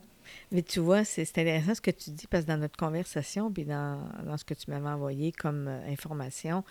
Mais 0.52 0.62
tu 0.62 0.80
vois, 0.80 1.04
c'est 1.04 1.24
intéressant 1.24 1.74
ce 1.74 1.82
que 1.82 1.90
tu 1.90 2.12
dis, 2.12 2.28
parce 2.28 2.44
que 2.44 2.50
dans 2.50 2.58
notre 2.58 2.78
conversation, 2.78 3.52
puis 3.52 3.66
dans, 3.66 3.98
ce 4.38 4.44
que 4.44 4.54
tu 4.54 4.70
m'avais 4.70 4.90
envoyé 4.90 5.32
comme 5.32 5.68
euh, 5.68 5.92
information, 5.92 6.64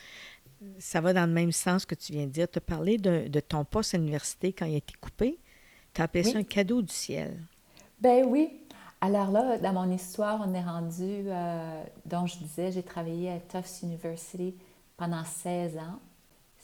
ça 0.79 1.01
va 1.01 1.13
dans 1.13 1.27
le 1.27 1.33
même 1.33 1.53
sens 1.53 1.85
que 1.85 1.97
tu 1.97 2.13
viens 2.13 2.27
de 2.27 2.31
dire. 2.31 2.49
Tu 2.49 2.59
as 2.59 2.61
parlé 2.61 2.97
de, 2.97 3.41
ton 3.41 3.65
poste 3.65 3.95
à 3.95 3.99
l'université 3.99 4.53
quand 4.53 4.67
il 4.67 4.75
a 4.75 4.79
été 4.79 4.95
coupé. 5.01 5.39
Tu 5.93 6.01
as 6.01 6.05
appelé 6.05 6.25
ça 6.25 6.39
un 6.39 6.45
cadeau 6.45 6.81
du 6.81 6.93
ciel. 6.93 7.43
Ben 8.01 8.25
oui. 8.27 8.61
Alors 9.01 9.31
là, 9.31 9.59
dans 9.59 9.73
mon 9.73 9.91
histoire, 9.91 10.43
on 10.47 10.55
est 10.55 10.63
rendu, 10.63 11.25
euh, 11.27 11.85
dont 12.07 12.27
je 12.27 12.39
disais, 12.39 12.73
j'ai 12.73 12.83
travaillé 12.83 13.31
à 13.31 13.39
Tufts 13.39 13.83
University 13.83 14.55
pendant 14.97 15.25
16 15.25 15.77
ans. 15.79 16.01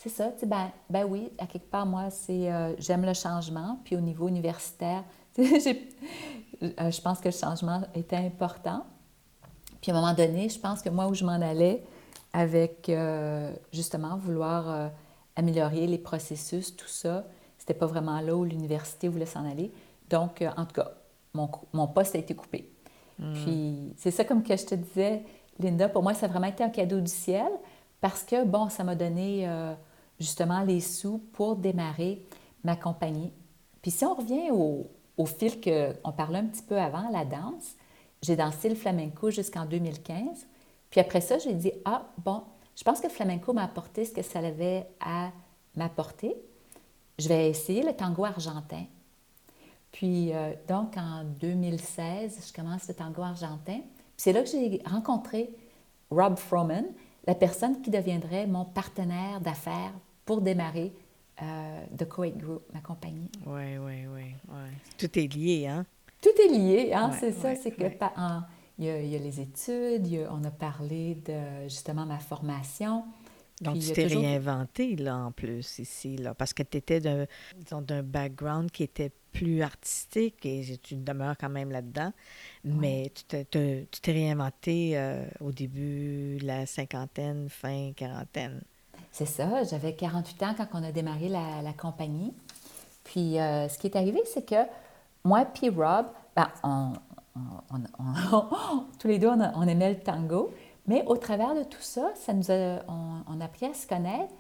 C'est 0.02 0.08
ça, 0.08 0.32
tu 0.36 0.46
ben, 0.46 0.72
ben 0.90 1.04
oui, 1.04 1.30
à 1.38 1.46
quelque 1.46 1.70
part, 1.70 1.86
moi, 1.86 2.10
c'est 2.10 2.52
euh, 2.52 2.74
j'aime 2.78 3.04
le 3.04 3.14
changement. 3.14 3.78
Puis 3.84 3.94
au 3.94 4.00
niveau 4.00 4.26
universitaire, 4.26 5.04
euh, 5.38 5.42
je 6.60 7.00
pense 7.00 7.20
que 7.20 7.28
le 7.28 7.34
changement 7.34 7.82
était 7.94 8.16
important. 8.16 8.84
Puis 9.80 9.92
à 9.92 9.94
un 9.94 10.00
moment 10.00 10.12
donné, 10.12 10.48
je 10.48 10.58
pense 10.58 10.82
que 10.82 10.88
moi, 10.88 11.06
où 11.06 11.14
je 11.14 11.24
m'en 11.24 11.40
allais, 11.40 11.84
avec 12.32 12.88
euh, 12.88 13.54
justement 13.72 14.16
vouloir 14.16 14.90
améliorer 15.36 15.86
les 15.86 15.98
processus, 15.98 16.74
tout 16.74 16.88
ça, 16.88 17.24
c'était 17.56 17.74
pas 17.74 17.86
vraiment 17.86 18.20
là 18.20 18.34
où 18.34 18.42
l'université 18.42 19.06
voulait 19.06 19.26
s'en 19.26 19.48
aller. 19.48 19.70
Donc, 20.10 20.42
en 20.56 20.64
tout 20.64 20.74
cas, 20.74 20.90
mon, 21.34 21.50
mon, 21.72 21.86
poste 21.86 22.14
a 22.14 22.18
été 22.18 22.34
coupé. 22.34 22.70
Hmm. 23.18 23.32
Puis 23.34 23.94
c'est 23.96 24.10
ça, 24.10 24.24
comme 24.24 24.42
que 24.42 24.56
je 24.56 24.66
te 24.66 24.74
disais, 24.74 25.22
Linda, 25.58 25.88
pour 25.88 26.02
moi, 26.02 26.14
ça 26.14 26.26
a 26.26 26.28
vraiment 26.28 26.46
été 26.46 26.64
un 26.64 26.70
cadeau 26.70 27.00
du 27.00 27.10
ciel 27.10 27.50
parce 28.00 28.24
que, 28.24 28.44
bon, 28.44 28.68
ça 28.68 28.84
m'a 28.84 28.94
donné 28.94 29.48
justement 30.18 30.62
les 30.62 30.80
sous 30.80 31.18
pour 31.32 31.56
démarrer 31.56 32.22
ma 32.64 32.74
compagnie. 32.74 33.32
Puis 33.80 33.90
si 33.90 34.04
on 34.04 34.14
revient 34.14 34.50
au, 34.50 34.88
au 35.16 35.26
fil 35.26 35.60
qu'on 35.60 36.12
parlait 36.12 36.38
un 36.38 36.46
petit 36.46 36.62
peu 36.62 36.78
avant, 36.78 37.08
la 37.10 37.24
danse, 37.24 37.76
j'ai 38.22 38.36
dansé 38.36 38.68
le 38.68 38.74
flamenco 38.74 39.30
jusqu'en 39.30 39.66
2015. 39.66 40.46
Puis 40.90 41.00
après 41.00 41.20
ça, 41.20 41.38
j'ai 41.38 41.54
dit, 41.54 41.72
ah, 41.84 42.06
bon, 42.18 42.42
je 42.76 42.84
pense 42.84 43.00
que 43.00 43.06
le 43.06 43.12
flamenco 43.12 43.52
m'a 43.52 43.64
apporté 43.64 44.04
ce 44.04 44.12
que 44.12 44.22
ça 44.22 44.38
avait 44.38 44.86
à 45.00 45.30
m'apporter. 45.74 46.34
Je 47.18 47.28
vais 47.28 47.50
essayer 47.50 47.82
le 47.82 47.92
tango 47.92 48.24
argentin. 48.24 48.84
Puis 49.92 50.32
euh, 50.32 50.52
donc, 50.66 50.96
en 50.96 51.24
2016, 51.24 52.48
je 52.48 52.52
commence 52.52 52.88
le 52.88 52.94
tango 52.94 53.22
argentin. 53.22 53.78
Puis 53.78 54.16
c'est 54.16 54.32
là 54.32 54.42
que 54.42 54.48
j'ai 54.48 54.82
rencontré 54.86 55.50
Rob 56.10 56.36
Froman, 56.36 56.84
la 57.26 57.34
personne 57.34 57.80
qui 57.82 57.90
deviendrait 57.90 58.46
mon 58.46 58.64
partenaire 58.64 59.40
d'affaires 59.40 59.92
pour 60.24 60.40
démarrer 60.40 60.92
euh, 61.42 61.84
The 61.96 62.08
Kuwait 62.08 62.32
Group, 62.32 62.62
ma 62.72 62.80
compagnie. 62.80 63.30
Oui, 63.46 63.78
oui, 63.78 64.06
oui. 64.12 64.34
Tout 64.98 65.18
est 65.18 65.34
lié, 65.34 65.66
hein? 65.66 65.84
Tout 66.20 66.30
est 66.40 66.48
lié, 66.48 66.92
hein? 66.94 67.10
c'est 67.18 67.32
ça. 67.32 67.54
c'est 67.54 67.72
que 67.72 67.84
il, 68.78 68.86
y 68.86 68.90
a, 68.90 69.00
il, 69.00 69.08
y 69.08 69.16
a, 69.16 69.18
les 69.18 69.40
études, 69.40 70.26
on 70.30 70.42
a 70.44 70.50
parlé 70.50 71.16
de 71.26 71.68
justement 71.68 72.06
ma 72.06 72.18
formation. 72.18 73.04
Donc, 73.60 73.78
tu 73.78 73.92
t'es 73.92 74.06
réinventé, 74.06 74.96
là, 74.96 75.16
en 75.16 75.32
plus, 75.32 75.78
ici, 75.78 76.16
là, 76.16 76.34
parce 76.34 76.52
que 76.52 76.62
tu 76.62 76.78
étais 76.78 77.00
d'un 77.00 78.02
background 78.02 78.70
qui 78.70 78.82
était 78.82 79.12
plus 79.32 79.62
artistique 79.62 80.44
et 80.44 80.78
tu 80.82 80.96
demeures 80.96 81.36
quand 81.38 81.48
même 81.48 81.70
là-dedans, 81.70 82.12
mais 82.64 83.10
tu 83.14 83.44
t'es 83.44 84.12
réinventé 84.12 84.92
euh, 84.94 85.24
au 85.40 85.52
début, 85.52 86.38
la 86.42 86.66
cinquantaine, 86.66 87.48
fin 87.48 87.92
quarantaine. 87.96 88.60
C'est 89.10 89.26
ça, 89.26 89.64
j'avais 89.64 89.94
48 89.94 90.42
ans 90.42 90.54
quand 90.56 90.68
on 90.74 90.84
a 90.84 90.92
démarré 90.92 91.28
la, 91.28 91.72
compagnie. 91.76 92.32
Puis 93.04 93.38
euh, 93.38 93.68
ce 93.68 93.78
qui 93.78 93.86
est 93.86 93.96
arrivé, 93.96 94.20
c'est 94.32 94.46
que 94.46 94.64
moi 95.24 95.44
puis 95.44 95.68
Rob, 95.68 96.06
ben, 96.36 96.48
tous 98.98 99.08
les 99.08 99.18
deux, 99.18 99.28
on, 99.28 99.66
aimait 99.66 99.90
le 99.90 99.98
tango, 100.00 100.52
mais 100.86 101.04
au 101.06 101.16
travers 101.16 101.54
de 101.54 101.62
tout 101.62 101.80
ça, 101.80 102.10
ça 102.14 102.32
nous 102.32 102.50
on, 102.50 103.40
a 103.40 103.44
appris 103.44 103.66
à 103.66 103.74
se 103.74 103.86
connaître, 103.86 104.32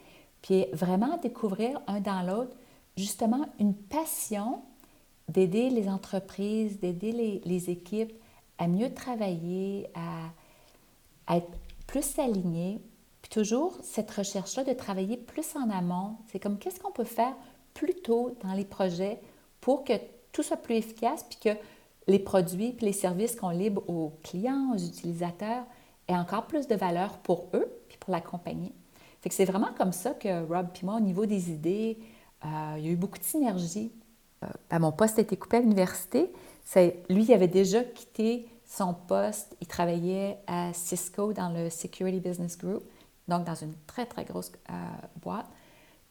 puis 0.42 0.66
vraiment 0.72 1.14
à 1.14 1.18
découvrir 1.18 1.80
un 1.86 2.00
dans 2.00 2.22
l'autre, 2.22 2.54
justement, 2.96 3.46
une 3.58 3.74
passion 3.74 4.62
d'aider 5.32 5.70
les 5.70 5.88
entreprises, 5.88 6.78
d'aider 6.78 7.40
les, 7.44 7.70
équipes 7.70 8.12
à 8.58 8.68
mieux 8.68 8.92
travailler, 8.92 9.88
à, 9.94 11.36
être 11.36 11.50
plus 11.86 12.18
alignés, 12.18 12.80
toujours 13.30 13.78
cette 13.82 14.10
recherche-là 14.10 14.64
de 14.64 14.72
travailler 14.74 15.16
plus 15.16 15.56
en 15.56 15.70
amont. 15.70 16.16
C'est 16.30 16.38
comme 16.38 16.58
qu'est-ce 16.58 16.78
qu'on 16.80 16.92
peut 16.92 17.04
faire 17.04 17.34
plus 17.72 17.94
tôt 17.94 18.36
dans 18.42 18.52
les 18.52 18.66
projets 18.66 19.20
pour 19.60 19.84
que 19.84 19.94
tout 20.32 20.42
soit 20.42 20.58
plus 20.58 20.74
efficace, 20.74 21.24
puis 21.24 21.38
que 21.38 21.58
les 22.08 22.18
produits 22.18 22.72
puis 22.72 22.86
les 22.86 22.92
services 22.92 23.36
qu'on 23.36 23.50
livre 23.50 23.82
aux 23.88 24.12
clients, 24.22 24.72
aux 24.74 24.78
utilisateurs 24.78 25.64
aient 26.08 26.16
encore 26.16 26.46
plus 26.46 26.66
de 26.66 26.74
valeur 26.74 27.18
pour 27.18 27.48
eux 27.54 27.72
puis 27.88 27.96
pour 27.98 28.12
la 28.12 28.20
compagnie. 28.20 28.72
Fait 29.22 29.28
que 29.28 29.34
c'est 29.34 29.44
vraiment 29.44 29.72
comme 29.78 29.92
ça 29.92 30.10
que 30.10 30.46
Rob 30.46 30.68
puis 30.74 30.84
moi, 30.84 30.96
au 30.96 31.00
niveau 31.00 31.24
des 31.24 31.50
idées, 31.50 31.98
euh, 32.44 32.74
il 32.76 32.84
y 32.84 32.88
a 32.88 32.90
eu 32.90 32.96
beaucoup 32.96 33.18
de 33.18 33.24
synergie. 33.24 33.92
Euh, 34.42 34.46
ben, 34.70 34.78
mon 34.78 34.92
poste 34.92 35.18
a 35.18 35.22
été 35.22 35.36
coupé 35.36 35.58
à 35.58 35.60
l'université. 35.60 36.32
Lui, 37.08 37.24
il 37.24 37.32
avait 37.32 37.48
déjà 37.48 37.82
quitté 37.82 38.48
son 38.66 38.94
poste. 38.94 39.56
Il 39.60 39.66
travaillait 39.66 40.38
à 40.46 40.72
Cisco 40.72 41.32
dans 41.32 41.50
le 41.50 41.70
Security 41.70 42.20
Business 42.20 42.56
Group 42.56 42.82
donc 43.28 43.44
dans 43.44 43.54
une 43.54 43.74
très, 43.86 44.06
très 44.06 44.24
grosse 44.24 44.52
euh, 44.70 44.72
boîte. 45.20 45.46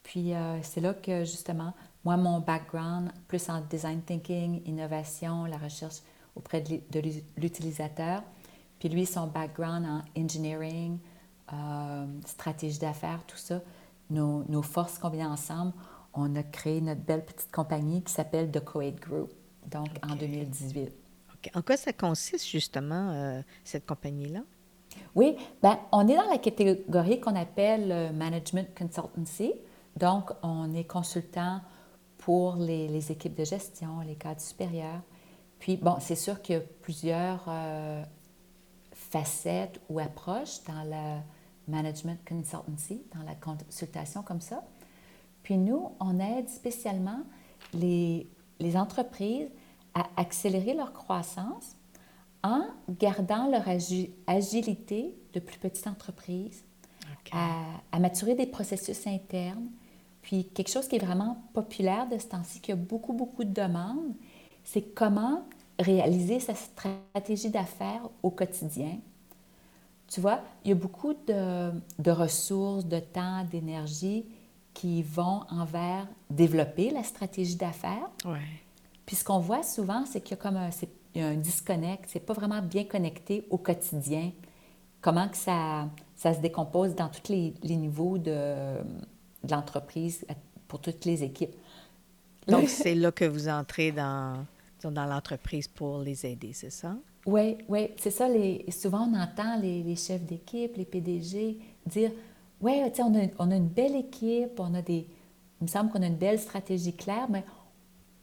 Puis 0.02 0.34
euh, 0.34 0.60
c'est 0.62 0.80
là 0.80 0.94
que 0.94 1.24
justement, 1.24 1.72
moi, 2.04 2.16
mon 2.16 2.40
background, 2.40 3.12
plus 3.28 3.48
en 3.48 3.60
design 3.60 4.02
thinking, 4.02 4.62
innovation, 4.66 5.44
la 5.44 5.58
recherche 5.58 6.00
auprès 6.34 6.60
de 6.60 7.00
l'utilisateur. 7.36 8.22
Puis 8.78 8.88
lui, 8.88 9.06
son 9.06 9.28
background 9.28 9.86
en 9.86 10.20
engineering, 10.20 10.98
euh, 11.52 12.06
stratégie 12.26 12.78
d'affaires, 12.78 13.20
tout 13.26 13.36
ça, 13.36 13.60
nos, 14.10 14.42
nos, 14.48 14.62
forces 14.62 14.98
combinées 14.98 15.24
ensemble, 15.24 15.72
on 16.14 16.34
a 16.36 16.42
créé 16.42 16.80
notre 16.80 17.00
belle 17.00 17.24
petite 17.24 17.50
compagnie 17.50 18.02
qui 18.02 18.12
s'appelle 18.12 18.50
The 18.50 18.60
Coed 18.60 19.00
Group, 19.00 19.30
donc 19.66 19.88
en 20.02 20.14
2018. 20.14 20.92
En 21.54 21.62
quoi 21.62 21.76
ça 21.76 21.92
consiste 21.92 22.46
justement, 22.46 23.10
euh, 23.10 23.42
cette 23.64 23.86
compagnie-là? 23.86 24.40
Oui, 25.14 25.36
ben, 25.62 25.78
on 25.90 26.06
est 26.06 26.16
dans 26.16 26.30
la 26.30 26.38
catégorie 26.38 27.20
qu'on 27.20 27.34
appelle 27.34 27.90
euh, 27.90 28.12
Management 28.12 28.68
Consultancy. 28.76 29.52
Donc, 29.96 30.30
on 30.42 30.72
est 30.74 30.84
consultant 30.84 31.60
pour 32.18 32.56
les, 32.56 32.88
les, 32.88 33.10
équipes 33.10 33.34
de 33.34 33.44
gestion, 33.44 34.00
les 34.00 34.14
cadres 34.14 34.40
supérieurs. 34.40 35.02
Puis, 35.58 35.76
bon, 35.76 35.96
c'est 36.00 36.16
sûr 36.16 36.40
qu'il 36.40 36.56
y 36.56 36.58
a 36.58 36.62
plusieurs 36.82 37.44
euh, 37.48 38.02
facettes 38.92 39.80
ou 39.88 39.98
approches 39.98 40.62
dans 40.64 40.84
le 40.84 41.20
management 41.68 42.18
consultancy, 42.26 43.02
dans 43.14 43.22
la 43.22 43.34
consultation 43.34 44.22
comme 44.22 44.40
ça. 44.40 44.62
Puis 45.42 45.56
nous, 45.56 45.90
on 46.00 46.18
aide 46.20 46.48
spécialement 46.48 47.20
les, 47.74 48.28
les 48.60 48.76
entreprises 48.76 49.48
à 49.94 50.06
accélérer 50.16 50.74
leur 50.74 50.92
croissance 50.92 51.76
en 52.42 52.64
gardant 52.88 53.48
leur 53.48 53.64
agilité 54.26 55.14
de 55.32 55.40
plus 55.40 55.58
petites 55.58 55.86
entreprises, 55.86 56.64
à, 57.30 57.62
à, 57.92 57.98
maturer 58.00 58.34
des 58.34 58.46
processus 58.46 59.06
internes. 59.06 59.68
Puis 60.22 60.46
quelque 60.46 60.70
chose 60.70 60.88
qui 60.88 60.96
est 60.96 61.04
vraiment 61.04 61.42
populaire 61.52 62.08
de 62.08 62.18
ce 62.18 62.26
temps-ci, 62.26 62.60
qui 62.60 62.72
a 62.72 62.76
beaucoup, 62.76 63.12
beaucoup 63.12 63.44
de 63.44 63.52
demandes, 63.52 64.14
c'est 64.64 64.82
comment 64.82 65.44
réaliser 65.78 66.40
sa 66.40 66.54
stratégie 66.54 67.50
d'affaires 67.50 68.08
au 68.22 68.30
quotidien. 68.30 68.98
Tu 70.08 70.20
vois, 70.20 70.40
il 70.64 70.68
y 70.68 70.72
a 70.72 70.76
beaucoup 70.76 71.14
de, 71.14 71.70
de 71.98 72.10
ressources, 72.10 72.84
de 72.84 72.98
temps, 72.98 73.44
d'énergie 73.50 74.26
qui 74.74 75.02
vont 75.02 75.42
envers 75.50 76.06
développer 76.30 76.90
la 76.90 77.02
stratégie 77.02 77.56
d'affaires. 77.56 78.10
Ouais. 78.24 78.38
Puis 79.06 79.16
ce 79.16 79.24
qu'on 79.24 79.38
voit 79.38 79.62
souvent, 79.62 80.04
c'est 80.06 80.20
qu'il 80.20 80.36
y 80.36 80.40
a 80.40 80.42
comme 80.42 80.56
un, 80.56 80.70
un 81.16 81.34
disconnect, 81.34 82.04
c'est 82.08 82.20
pas 82.20 82.32
vraiment 82.32 82.62
bien 82.62 82.84
connecté 82.84 83.46
au 83.50 83.58
quotidien. 83.58 84.32
Comment 85.00 85.28
que 85.28 85.36
ça, 85.36 85.88
ça 86.14 86.32
se 86.32 86.40
décompose 86.40 86.94
dans 86.94 87.08
tous 87.08 87.32
les, 87.32 87.54
les 87.62 87.76
niveaux 87.76 88.18
de, 88.18 88.78
de 89.44 89.50
l'entreprise 89.50 90.24
pour 90.68 90.80
toutes 90.80 91.04
les 91.04 91.22
équipes. 91.22 91.54
Donc, 92.48 92.68
c'est 92.68 92.94
là 92.94 93.12
que 93.12 93.24
vous 93.24 93.48
entrez 93.48 93.92
dans, 93.92 94.46
dans 94.82 95.04
l'entreprise 95.04 95.68
pour 95.68 95.98
les 95.98 96.24
aider, 96.24 96.52
c'est 96.52 96.70
ça? 96.70 96.96
Oui, 97.26 97.58
oui, 97.68 97.90
c'est 97.98 98.10
ça. 98.10 98.28
Les, 98.28 98.64
souvent, 98.70 99.08
on 99.08 99.14
entend 99.14 99.56
les, 99.60 99.82
les 99.82 99.96
chefs 99.96 100.24
d'équipe, 100.24 100.76
les 100.76 100.84
PDG 100.84 101.58
dire 101.86 102.10
Oui, 102.62 102.80
on 103.00 103.14
a, 103.14 103.26
on 103.40 103.50
a 103.50 103.56
une 103.56 103.68
belle 103.68 103.96
équipe, 103.96 104.58
on 104.60 104.72
a 104.74 104.82
des. 104.82 105.08
Il 105.60 105.64
me 105.64 105.66
semble 105.66 105.90
qu'on 105.90 106.02
a 106.02 106.06
une 106.06 106.16
belle 106.16 106.38
stratégie 106.38 106.94
claire, 106.94 107.26
mais 107.28 107.44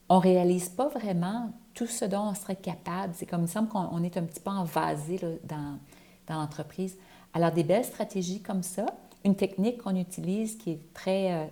on 0.08 0.16
ne 0.16 0.22
réalise 0.22 0.70
pas 0.70 0.88
vraiment 0.88 1.52
tout 1.74 1.88
ce 1.88 2.06
dont 2.06 2.30
on 2.30 2.34
serait 2.34 2.56
capable. 2.56 3.14
C'est 3.16 3.26
comme 3.26 3.42
il 3.42 3.44
me 3.44 3.48
semble 3.48 3.68
qu'on 3.68 4.02
est 4.02 4.18
un 4.18 4.24
petit 4.24 4.40
peu 4.40 4.50
envasé 4.50 5.20
dans, 5.44 5.78
dans 6.28 6.36
l'entreprise. 6.36 6.98
Alors, 7.34 7.52
des 7.52 7.64
belles 7.64 7.86
stratégies 7.86 8.42
comme 8.42 8.64
ça, 8.64 8.86
une 9.26 9.36
technique 9.36 9.84
qu'on 9.84 9.96
utilise 9.96 10.58
qui 10.58 10.72
est 10.72 10.94
très, 10.94 11.34
euh, 11.34 11.46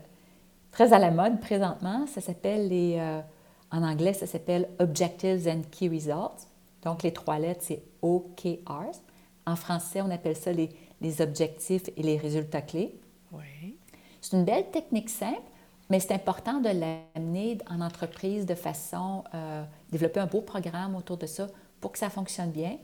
très 0.71 0.93
à 0.93 0.99
la 0.99 1.11
mode 1.11 1.41
présentement, 1.41 2.07
ça 2.07 2.21
s'appelle 2.21 2.69
les. 2.69 2.95
Euh, 2.99 3.21
en 3.69 3.83
anglais, 3.83 4.13
ça 4.13 4.27
s'appelle 4.27 4.69
Objectives 4.79 5.45
and 5.45 5.63
Key 5.71 5.89
Results. 5.89 6.47
Donc, 6.83 7.03
les 7.03 7.11
trois 7.11 7.37
lettres, 7.37 7.63
c'est 7.63 7.83
OKRs. 8.01 9.01
En 9.45 9.57
français, 9.57 10.01
on 10.01 10.09
appelle 10.09 10.37
ça 10.37 10.53
les, 10.53 10.69
les 11.01 11.21
objectifs 11.21 11.89
et 11.95 12.03
les 12.03 12.17
résultats 12.17 12.61
clés. 12.61 12.99
Oui. 13.31 13.77
C'est 14.21 14.35
une 14.35 14.45
belle 14.45 14.69
technique 14.71 15.09
simple, 15.09 15.41
mais 15.89 15.99
c'est 15.99 16.13
important 16.13 16.59
de 16.59 16.69
l'amener 16.69 17.57
en 17.69 17.81
entreprise 17.81 18.45
de 18.45 18.55
façon, 18.55 19.23
euh, 19.33 19.63
développer 19.91 20.19
un 20.19 20.25
beau 20.25 20.41
programme 20.41 20.95
autour 20.95 21.17
de 21.17 21.25
ça 21.25 21.47
pour 21.79 21.91
que 21.91 21.99
ça 21.99 22.09
fonctionne 22.09 22.51
bien. 22.51 22.77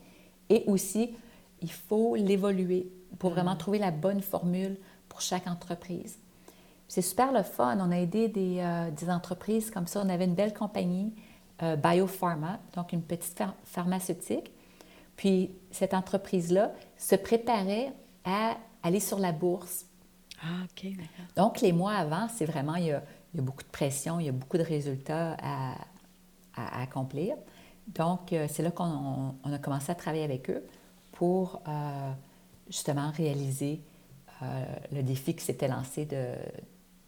Et 0.50 0.64
aussi, 0.68 1.16
il 1.62 1.72
faut 1.72 2.16
l'évoluer 2.16 2.92
pour 3.20 3.32
vraiment 3.32 3.56
trouver 3.56 3.80
la 3.80 3.92
bonne 3.92 4.22
formule 4.22 4.78
pour 5.10 5.22
chaque 5.22 5.48
entreprise. 5.48 6.18
C'est 6.88 7.02
super 7.02 7.32
le 7.32 7.44
fun. 7.44 7.78
On 7.80 7.92
a 7.92 7.98
aidé 7.98 8.28
des, 8.28 8.60
euh, 8.60 8.92
des, 8.92 9.10
entreprises 9.10 9.72
comme 9.72 9.88
ça. 9.88 10.02
On 10.06 10.10
avait 10.10 10.26
une 10.26 10.36
belle 10.36 10.54
compagnie, 10.54 11.14
euh, 11.62 11.76
Biopharma, 11.76 12.60
donc 12.76 12.94
une 12.94 13.02
petite 13.02 13.42
pharmaceutique. 13.66 14.52
Puis 15.16 15.52
cette 15.72 15.94
entreprise-là 15.94 16.74
se 16.98 17.16
préparait 17.16 17.94
à 18.26 18.58
aller 18.82 19.00
sur 19.00 19.20
la 19.20 19.32
bourse. 19.32 19.86
Ah, 20.42 20.64
OK. 20.66 20.92
Donc, 21.36 21.62
les 21.62 21.72
mois 21.72 21.94
avant, 21.94 22.28
c'est 22.34 22.46
vraiment, 22.46 22.76
il 22.76 22.86
y, 22.86 22.92
a, 22.92 23.04
il 23.34 23.38
y, 23.38 23.40
a, 23.40 23.44
beaucoup 23.44 23.64
de 23.64 23.70
pression, 23.70 24.20
il 24.20 24.26
y 24.26 24.30
a 24.30 24.34
beaucoup 24.34 24.58
de 24.58 24.64
résultats 24.64 25.38
à, 25.42 25.76
à, 26.56 26.82
accomplir. 26.82 27.36
Donc, 27.88 28.34
euh, 28.34 28.48
c'est 28.50 28.64
là 28.64 28.72
qu'on 28.72 29.36
on 29.44 29.54
a 29.54 29.58
commencé 29.58 29.92
à 29.92 29.96
travailler 29.96 30.24
avec 30.24 30.50
eux 30.50 30.64
pour 31.14 31.62
euh, 31.68 32.12
justement 32.68 33.12
réaliser 33.12 33.82
euh, 34.42 34.66
le 34.92 35.04
défi 35.04 35.36
qui 35.36 35.44
s'était 35.44 35.68
lancé 35.68 36.06
de, 36.06 36.36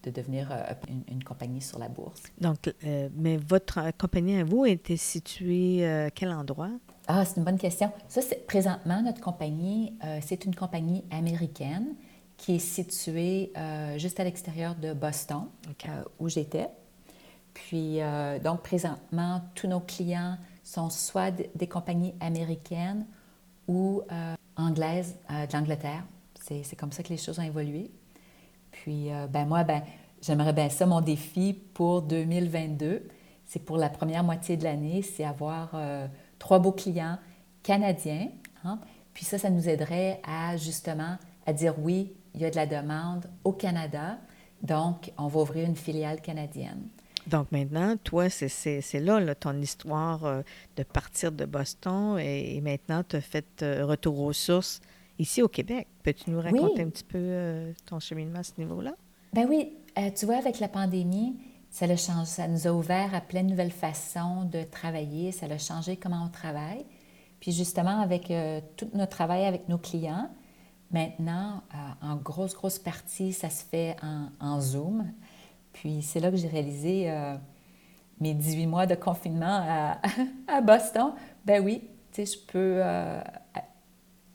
de 0.06 0.12
devenir 0.12 0.52
euh, 0.52 0.63
une, 0.88 1.04
une, 1.15 1.24
compagnie 1.24 1.62
sur 1.62 1.80
la 1.80 1.89
bourse. 1.89 2.22
Donc, 2.39 2.74
euh, 2.84 3.10
mais 3.15 3.38
votre 3.38 3.80
compagnie 3.98 4.38
à 4.38 4.44
vous 4.44 4.65
était 4.65 4.98
située 4.98 5.86
à 5.86 6.12
quel 6.12 6.30
endroit? 6.30 6.72
Ah, 7.08 7.26
c'est 7.26 7.38
une 7.38 7.44
bonne 7.44 7.58
question. 7.58 7.91
Ça, 8.08 8.22
c'est 8.22 8.46
présentement, 8.46 9.02
notre 9.02 9.22
compagnie, 9.22 9.94
c'est 10.22 10.46
une 10.46 10.56
compagnie 10.56 11.04
américaine 11.12 11.96
qui 12.38 12.56
est 12.56 12.60
située 12.60 13.54
juste 13.98 14.20
à 14.20 14.24
l'extérieur 14.24 14.76
de 14.76 14.91
Boston, 14.94 15.44
okay. 15.70 15.89
où 16.20 16.30
j'étais. 16.30 16.68
Puis, 17.54 18.00
donc, 18.44 18.63
présentement, 18.63 19.41
tous 19.54 19.68
nos 19.68 19.82
clients 19.82 20.38
sont 20.63 20.89
soit 20.89 21.32
des 21.54 21.68
compagnies 21.68 22.15
américaines 22.20 23.06
ou 23.68 24.02
anglaises 24.56 25.15
de 25.30 25.54
l'Angleterre. 25.54 26.04
C'est 26.41 26.76
comme 26.76 26.91
ça 26.91 27.04
que 27.04 27.10
les 27.10 27.18
choses 27.18 27.38
ont 27.38 27.44
évolué. 27.44 27.91
Puis, 28.86 29.12
euh, 29.12 29.26
ben 29.26 29.48
moi, 29.48 29.63
ben, 29.63 29.82
j'aimerais 30.21 30.54
bien 30.54 30.69
ça. 30.69 30.86
Mon 30.86 31.02
défi 31.02 31.60
pour 31.74 32.04
2022, 32.04 33.08
c'est 33.43 33.58
pour 33.58 33.78
la 33.78 33.89
première 33.89 34.24
moitié 34.24 34.58
de 34.58 34.63
l'année, 34.63 35.02
c'est 35.02 35.24
avoir 35.24 35.71
euh, 35.74 36.06
trois 36.38 36.60
beaux 36.60 36.71
clients 36.71 37.17
canadiens. 37.63 38.28
Hein? 38.63 38.78
Puis 39.15 39.26
ça, 39.26 39.39
ça 39.39 39.50
nous 39.50 39.67
aiderait 39.67 40.21
à 40.24 40.56
justement 40.58 41.17
à 41.48 41.54
dire 41.54 41.74
oui, 41.80 42.13
il 42.36 42.41
y 42.41 42.45
a 42.45 42.52
de 42.52 42.56
la 42.56 42.67
demande 42.67 43.28
au 43.43 43.54
Canada, 43.54 44.19
donc 44.62 45.12
on 45.17 45.26
va 45.26 45.39
ouvrir 45.39 45.67
une 45.67 45.76
filiale 45.76 46.21
canadienne. 46.21 46.88
Donc 47.26 47.52
maintenant, 47.52 47.98
toi, 47.98 48.30
c'est 48.30 49.00
là, 49.00 49.19
là, 49.19 49.34
ton 49.34 49.60
histoire 49.60 50.26
euh, 50.26 50.43
de 50.78 50.84
partir 50.84 51.32
de 51.32 51.45
Boston 51.45 52.19
et, 52.19 52.62
maintenant 52.62 53.02
tu 53.02 53.15
as 53.15 53.21
fait 53.21 53.65
retour 53.82 54.19
aux 54.19 54.34
sources 54.34 54.80
ici 55.19 55.41
au 55.41 55.47
Québec. 55.47 55.88
Peux-tu 56.04 56.30
nous 56.30 56.41
raconter 56.41 56.73
oui. 56.75 56.82
un 56.82 56.89
petit 56.89 57.04
peu 57.04 57.17
euh, 57.19 57.73
ton 57.86 57.99
cheminement 57.99 58.39
à 58.39 58.43
ce 58.43 58.54
niveau-là? 58.58 58.93
Ben 59.34 59.47
oui, 59.49 59.73
euh, 59.97 60.10
tu 60.15 60.25
vois, 60.25 60.38
avec 60.38 60.60
la 60.60 60.67
pandémie, 60.67 61.38
ça, 61.69 61.86
a 61.86 61.95
changé, 61.95 62.25
ça 62.25 62.47
nous 62.47 62.67
a 62.67 62.71
ouvert 62.71 63.13
à 63.13 63.21
plein 63.21 63.43
de 63.43 63.49
nouvelles 63.49 63.71
façons 63.71 64.45
de 64.45 64.63
travailler, 64.63 65.32
ça 65.32 65.45
a 65.47 65.58
changé 65.58 65.97
comment 65.97 66.23
on 66.25 66.30
travaille. 66.30 66.86
Puis 67.39 67.51
justement, 67.51 67.99
avec 67.99 68.32
euh, 68.32 68.62
tout 68.78 68.89
notre 68.93 69.12
travail 69.12 69.45
avec 69.45 69.67
nos 69.67 69.78
clients, 69.78 70.30
maintenant, 70.91 71.63
en 72.01 72.15
grosse, 72.15 72.54
grosse 72.54 72.80
partie, 72.80 73.34
ça 73.34 73.49
se 73.49 73.63
fait 73.65 73.97
en, 74.01 74.30
en 74.39 74.62
Zoom. 74.62 75.12
Puis 75.73 76.01
c'est 76.01 76.19
là 76.19 76.32
que 76.32 76.38
j'ai 76.38 76.47
réalisé 76.47 77.12
mes 78.21 78.34
18 78.34 78.67
mois 78.67 78.86
de 78.86 78.95
confinement 78.95 79.62
à, 79.67 79.99
à 80.47 80.62
Boston. 80.62 81.13
Ben 81.43 81.62
oui, 81.62 81.82
tu 82.13 82.25
sais, 82.25 82.38
je 82.38 82.51
peux 82.51 82.82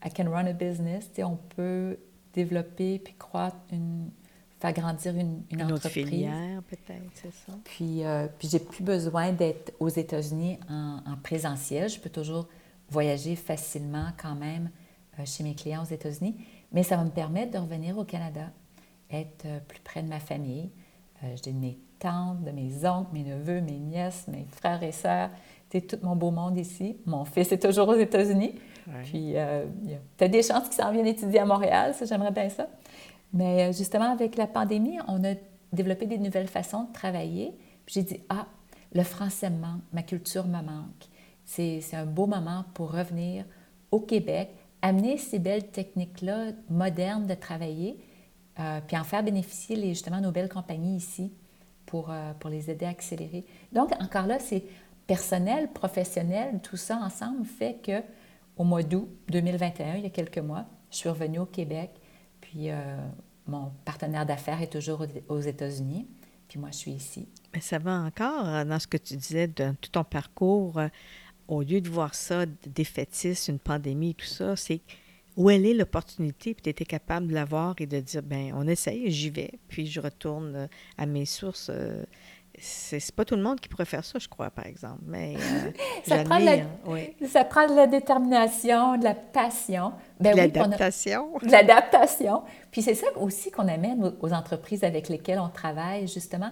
I 0.03 0.09
can 0.09 0.29
run 0.29 0.47
a 0.47 0.53
business. 0.53 1.09
On 1.19 1.37
peut 1.55 1.97
développer 2.33 2.99
puis 2.99 3.13
croître, 3.15 3.57
une, 3.71 4.09
faire 4.59 4.73
grandir 4.73 5.13
une, 5.15 5.43
une, 5.49 5.59
une 5.59 5.63
entreprise. 5.63 6.03
autre 6.03 6.09
filière, 6.09 6.63
peut-être, 6.63 7.11
c'est 7.13 7.33
ça. 7.33 7.53
Puis, 7.63 8.03
euh, 8.03 8.27
puis 8.39 8.47
j'ai 8.49 8.59
plus 8.59 8.83
besoin 8.83 9.31
d'être 9.31 9.73
aux 9.79 9.89
États-Unis 9.89 10.59
en, 10.69 10.99
en, 11.05 11.17
présentiel. 11.21 11.89
Je 11.89 11.99
peux 11.99 12.09
toujours 12.09 12.47
voyager 12.89 13.35
facilement 13.35 14.07
quand 14.21 14.35
même 14.35 14.69
euh, 15.19 15.25
chez 15.25 15.43
mes 15.43 15.55
clients 15.55 15.83
aux 15.83 15.93
États-Unis. 15.93 16.35
Mais 16.71 16.83
ça 16.83 16.95
va 16.97 17.03
me 17.03 17.09
permettre 17.09 17.51
de 17.51 17.57
revenir 17.57 17.97
au 17.97 18.05
Canada, 18.05 18.51
être 19.09 19.45
euh, 19.45 19.59
plus 19.67 19.81
près 19.81 20.03
de 20.03 20.07
ma 20.07 20.19
famille. 20.19 20.69
j'ai 21.43 21.51
de 21.51 21.57
mes 21.57 21.77
tantes, 21.99 22.43
de 22.43 22.51
mes 22.51 22.85
oncles, 22.85 23.13
mes 23.13 23.23
neveux, 23.23 23.61
mes 23.61 23.77
nièces, 23.77 24.27
mes 24.27 24.45
frères 24.51 24.81
et 24.83 24.91
sœurs. 24.91 25.29
Tu 25.69 25.81
tout 25.81 25.97
mon 26.01 26.15
beau 26.15 26.31
monde 26.31 26.57
ici. 26.57 26.97
Mon 27.05 27.23
fils 27.23 27.51
est 27.51 27.61
toujours 27.61 27.87
aux 27.89 27.95
États-Unis. 27.95 28.55
Puis, 29.03 29.37
euh, 29.37 29.65
il 29.83 29.91
y 29.91 29.93
a 29.93 29.97
peut-être 30.17 30.31
des 30.31 30.43
chances 30.43 30.67
qu'il 30.67 30.81
s'en 30.81 30.91
vienne 30.91 31.07
étudier 31.07 31.39
à 31.39 31.45
Montréal, 31.45 31.93
ça, 31.93 32.05
j'aimerais 32.05 32.31
bien 32.31 32.49
ça. 32.49 32.67
Mais 33.33 33.69
euh, 33.69 33.71
justement, 33.73 34.11
avec 34.11 34.35
la 34.35 34.47
pandémie, 34.47 34.97
on 35.07 35.23
a 35.23 35.33
développé 35.71 36.05
des 36.05 36.17
nouvelles 36.17 36.47
façons 36.47 36.85
de 36.85 36.93
travailler. 36.93 37.53
J'ai 37.87 38.03
dit, 38.03 38.21
ah, 38.29 38.47
le 38.93 39.03
français 39.03 39.49
me 39.49 39.59
manque, 39.59 39.81
ma 39.93 40.03
culture 40.03 40.45
me 40.45 40.61
manque. 40.61 41.07
C'est 41.45 41.81
un 41.93 42.05
beau 42.05 42.27
moment 42.27 42.65
pour 42.73 42.91
revenir 42.91 43.45
au 43.91 43.99
Québec, 43.99 44.49
amener 44.81 45.17
ces 45.17 45.39
belles 45.39 45.67
techniques-là 45.67 46.51
modernes 46.69 47.27
de 47.27 47.33
travailler, 47.33 47.97
euh, 48.59 48.79
puis 48.85 48.97
en 48.97 49.03
faire 49.03 49.23
bénéficier 49.23 49.75
justement 49.89 50.21
nos 50.21 50.31
belles 50.31 50.49
compagnies 50.49 50.95
ici 50.95 51.33
pour, 51.85 52.09
euh, 52.09 52.31
pour 52.39 52.49
les 52.49 52.69
aider 52.69 52.85
à 52.85 52.89
accélérer. 52.89 53.45
Donc, 53.73 53.91
encore 54.01 54.27
là, 54.27 54.39
c'est 54.39 54.63
personnel, 55.07 55.69
professionnel, 55.69 56.59
tout 56.63 56.77
ça 56.77 56.97
ensemble 56.97 57.45
fait 57.45 57.75
que 57.83 58.01
au 58.57 58.63
mois 58.63 58.83
d'août 58.83 59.09
2021, 59.29 59.95
il 59.95 60.03
y 60.03 60.05
a 60.05 60.09
quelques 60.09 60.37
mois, 60.37 60.65
je 60.89 60.97
suis 60.97 61.09
revenue 61.09 61.39
au 61.39 61.45
Québec, 61.45 61.91
puis 62.39 62.69
euh, 62.69 62.97
mon 63.47 63.71
partenaire 63.85 64.25
d'affaires 64.25 64.61
est 64.61 64.71
toujours 64.71 65.05
aux 65.29 65.39
États-Unis, 65.39 66.07
puis 66.47 66.59
moi, 66.59 66.69
je 66.71 66.77
suis 66.77 66.91
ici. 66.91 67.29
Mais 67.53 67.61
ça 67.61 67.79
va 67.79 67.99
encore 68.01 68.65
dans 68.65 68.79
ce 68.79 68.87
que 68.87 68.97
tu 68.97 69.15
disais 69.15 69.47
de 69.47 69.71
tout 69.79 69.91
ton 69.91 70.03
parcours 70.03 70.79
au 71.47 71.61
lieu 71.61 71.81
de 71.81 71.89
voir 71.89 72.15
ça 72.15 72.45
défaitiste, 72.65 73.49
une 73.49 73.59
pandémie, 73.59 74.15
tout 74.15 74.25
ça, 74.25 74.55
c'est 74.55 74.81
où 75.37 75.49
elle 75.49 75.65
est 75.65 75.73
l'opportunité, 75.73 76.53
puis 76.53 76.63
tu 76.63 76.69
étais 76.69 76.85
capable 76.85 77.27
de 77.27 77.33
la 77.33 77.45
voir 77.45 77.75
et 77.79 77.85
de 77.85 77.99
dire, 77.99 78.21
ben 78.23 78.53
on 78.55 78.67
essaye, 78.67 79.09
j'y 79.11 79.29
vais, 79.29 79.51
puis 79.67 79.85
je 79.85 79.99
retourne 79.99 80.55
euh, 80.55 80.67
à 80.97 81.05
mes 81.05 81.25
sources. 81.25 81.69
Euh, 81.69 82.03
c'est 82.59 83.11
pas 83.15 83.25
tout 83.25 83.35
le 83.35 83.41
monde 83.41 83.59
qui 83.59 83.69
pourrait 83.69 83.85
faire 83.85 84.03
ça, 84.03 84.19
je 84.19 84.27
crois, 84.27 84.49
par 84.49 84.65
exemple. 84.65 85.01
Mais 85.05 85.35
euh, 85.35 85.71
ça, 86.05 86.23
prend 86.23 86.39
de 86.39 86.45
la, 86.45 87.27
ça 87.27 87.43
prend 87.43 87.67
de 87.67 87.75
la 87.75 87.87
détermination, 87.87 88.97
de 88.97 89.03
la 89.03 89.15
passion. 89.15 89.93
Ben, 90.19 90.33
de 90.33 90.37
l'adaptation. 90.37 91.37
de 91.41 91.51
l'adaptation. 91.51 92.43
Puis 92.71 92.81
c'est 92.81 92.95
ça 92.95 93.07
aussi 93.15 93.51
qu'on 93.51 93.67
amène 93.67 94.13
aux, 94.19 94.33
entreprises 94.33 94.83
avec 94.83 95.09
lesquelles 95.09 95.39
on 95.39 95.49
travaille, 95.49 96.07
justement. 96.07 96.51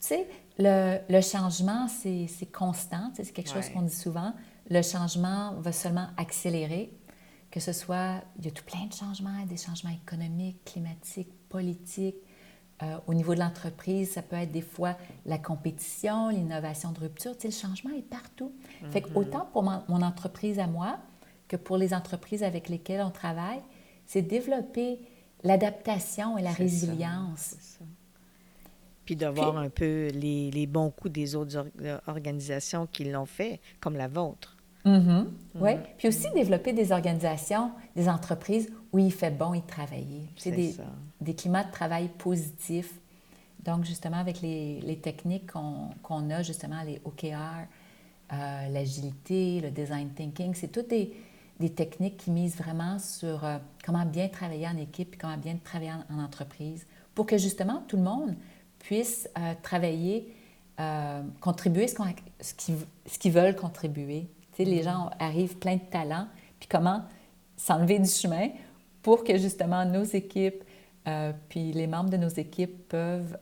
Tu 0.00 0.08
sais, 0.08 0.28
le, 0.58 1.20
changement, 1.20 1.88
c'est 1.88 2.52
constant, 2.52 3.10
c'est 3.14 3.32
quelque 3.32 3.50
chose 3.52 3.68
qu'on 3.68 3.82
dit 3.82 3.94
souvent. 3.94 4.32
Le 4.70 4.82
changement 4.82 5.54
va 5.58 5.72
seulement 5.72 6.06
accélérer, 6.16 6.92
que 7.50 7.60
ce 7.60 7.72
soit, 7.72 8.22
il 8.38 8.44
y 8.44 8.48
a 8.48 8.50
tout 8.52 8.64
plein 8.64 8.86
de 8.86 8.94
changements, 8.94 9.44
des 9.46 9.56
changements 9.56 9.90
économiques, 9.90 10.64
climatiques, 10.64 11.32
politiques. 11.48 12.16
Euh, 12.82 12.96
au 13.06 13.14
niveau 13.14 13.34
de 13.34 13.40
l'entreprise, 13.40 14.12
ça 14.12 14.22
peut 14.22 14.36
être 14.36 14.52
des 14.52 14.62
fois 14.62 14.96
la 15.26 15.38
compétition, 15.38 16.28
l'innovation 16.28 16.92
de 16.92 17.00
rupture. 17.00 17.36
Tu 17.36 17.42
sais, 17.42 17.48
le 17.48 17.68
changement 17.68 17.90
est 17.96 18.02
partout. 18.02 18.52
Fait 18.90 19.02
que 19.02 19.08
mm-hmm. 19.08 19.18
autant 19.18 19.48
pour 19.52 19.62
mon, 19.62 20.02
entreprise 20.02 20.58
à 20.58 20.66
moi 20.66 20.98
que 21.48 21.56
pour 21.56 21.76
les 21.76 21.92
entreprises 21.92 22.42
avec 22.42 22.68
lesquelles 22.68 23.02
on 23.02 23.10
travaille, 23.10 23.60
c'est 24.06 24.22
développer 24.22 24.98
l'adaptation 25.42 26.38
et 26.38 26.42
la 26.42 26.52
résilience 26.52 27.78
puis 29.10 29.16
de 29.16 29.26
voir 29.26 29.56
un 29.56 29.70
peu 29.70 30.08
les, 30.14 30.52
les, 30.52 30.66
bons 30.68 30.90
coups 30.90 31.12
des 31.12 31.34
autres 31.34 31.66
euh, 31.82 31.98
organisations 32.06 32.86
qui 32.86 33.02
l'ont 33.02 33.26
fait, 33.26 33.58
comme 33.80 33.96
la 33.96 34.06
vôtre. 34.06 34.56
Mm-hmm. 34.84 35.24
Oui, 35.56 35.72
puis 35.98 36.06
aussi 36.06 36.30
développer 36.32 36.72
des 36.72 36.92
organisations, 36.92 37.72
des 37.96 38.08
entreprises 38.08 38.70
où 38.92 38.98
il 38.98 39.12
fait 39.12 39.30
bon 39.30 39.54
y 39.54 39.62
travailler. 39.62 40.28
C'est 40.36 40.50
des, 40.50 40.74
des, 41.20 41.34
climats 41.34 41.64
de 41.64 41.70
travail 41.70 42.08
positifs. 42.08 42.94
Donc, 43.64 43.84
justement, 43.84 44.16
avec 44.16 44.40
les, 44.40 44.80
les 44.80 44.98
techniques 44.98 45.50
qu'on 45.50 46.30
a, 46.30 46.42
justement, 46.42 46.82
les 46.82 47.00
OKR, 47.04 47.66
euh, 48.32 48.68
l'agilité, 48.68 49.60
le 49.60 49.70
design 49.70 50.10
thinking, 50.10 50.54
c'est 50.54 50.68
toutes 50.68 50.88
des, 50.88 51.12
des, 51.58 51.70
techniques 51.70 52.16
qui 52.16 52.30
misent 52.30 52.56
vraiment 52.56 53.00
sur 53.00 53.44
euh, 53.44 53.58
comment 53.84 54.06
bien 54.06 54.28
travailler 54.28 54.68
en 54.68 54.76
équipe, 54.76 55.16
comment 55.20 55.36
bien 55.36 55.56
travailler 55.56 55.90
en 56.08 56.22
entreprise, 56.22 56.86
pour 57.12 57.26
que 57.26 57.36
justement 57.38 57.82
tout 57.88 57.96
le 57.96 58.04
monde 58.04 58.36
puissent 58.78 59.28
euh, 59.36 59.54
travailler, 59.62 60.32
contribuer 61.40 61.88
ce, 61.88 63.18
qu'ils 63.18 63.32
veulent 63.32 63.56
contribuer. 63.56 64.30
Tu 64.52 64.56
sais, 64.56 64.64
les 64.64 64.80
mm-hmm. 64.80 64.84
gens 64.84 65.10
arrivent 65.18 65.58
plein 65.58 65.74
de 65.74 65.90
talents, 65.90 66.26
puis 66.58 66.68
comment 66.70 67.02
s'enlever 67.56 67.98
du 67.98 68.08
chemin 68.08 68.48
pour 69.02 69.24
que 69.24 69.38
justement 69.38 69.84
nos 69.84 70.04
équipes, 70.04 70.62
euh, 71.08 71.32
puis 71.48 71.72
les 71.72 71.86
membres 71.86 72.10
de 72.10 72.16
nos 72.16 72.28
équipes 72.28 72.88
peuvent 72.88 73.36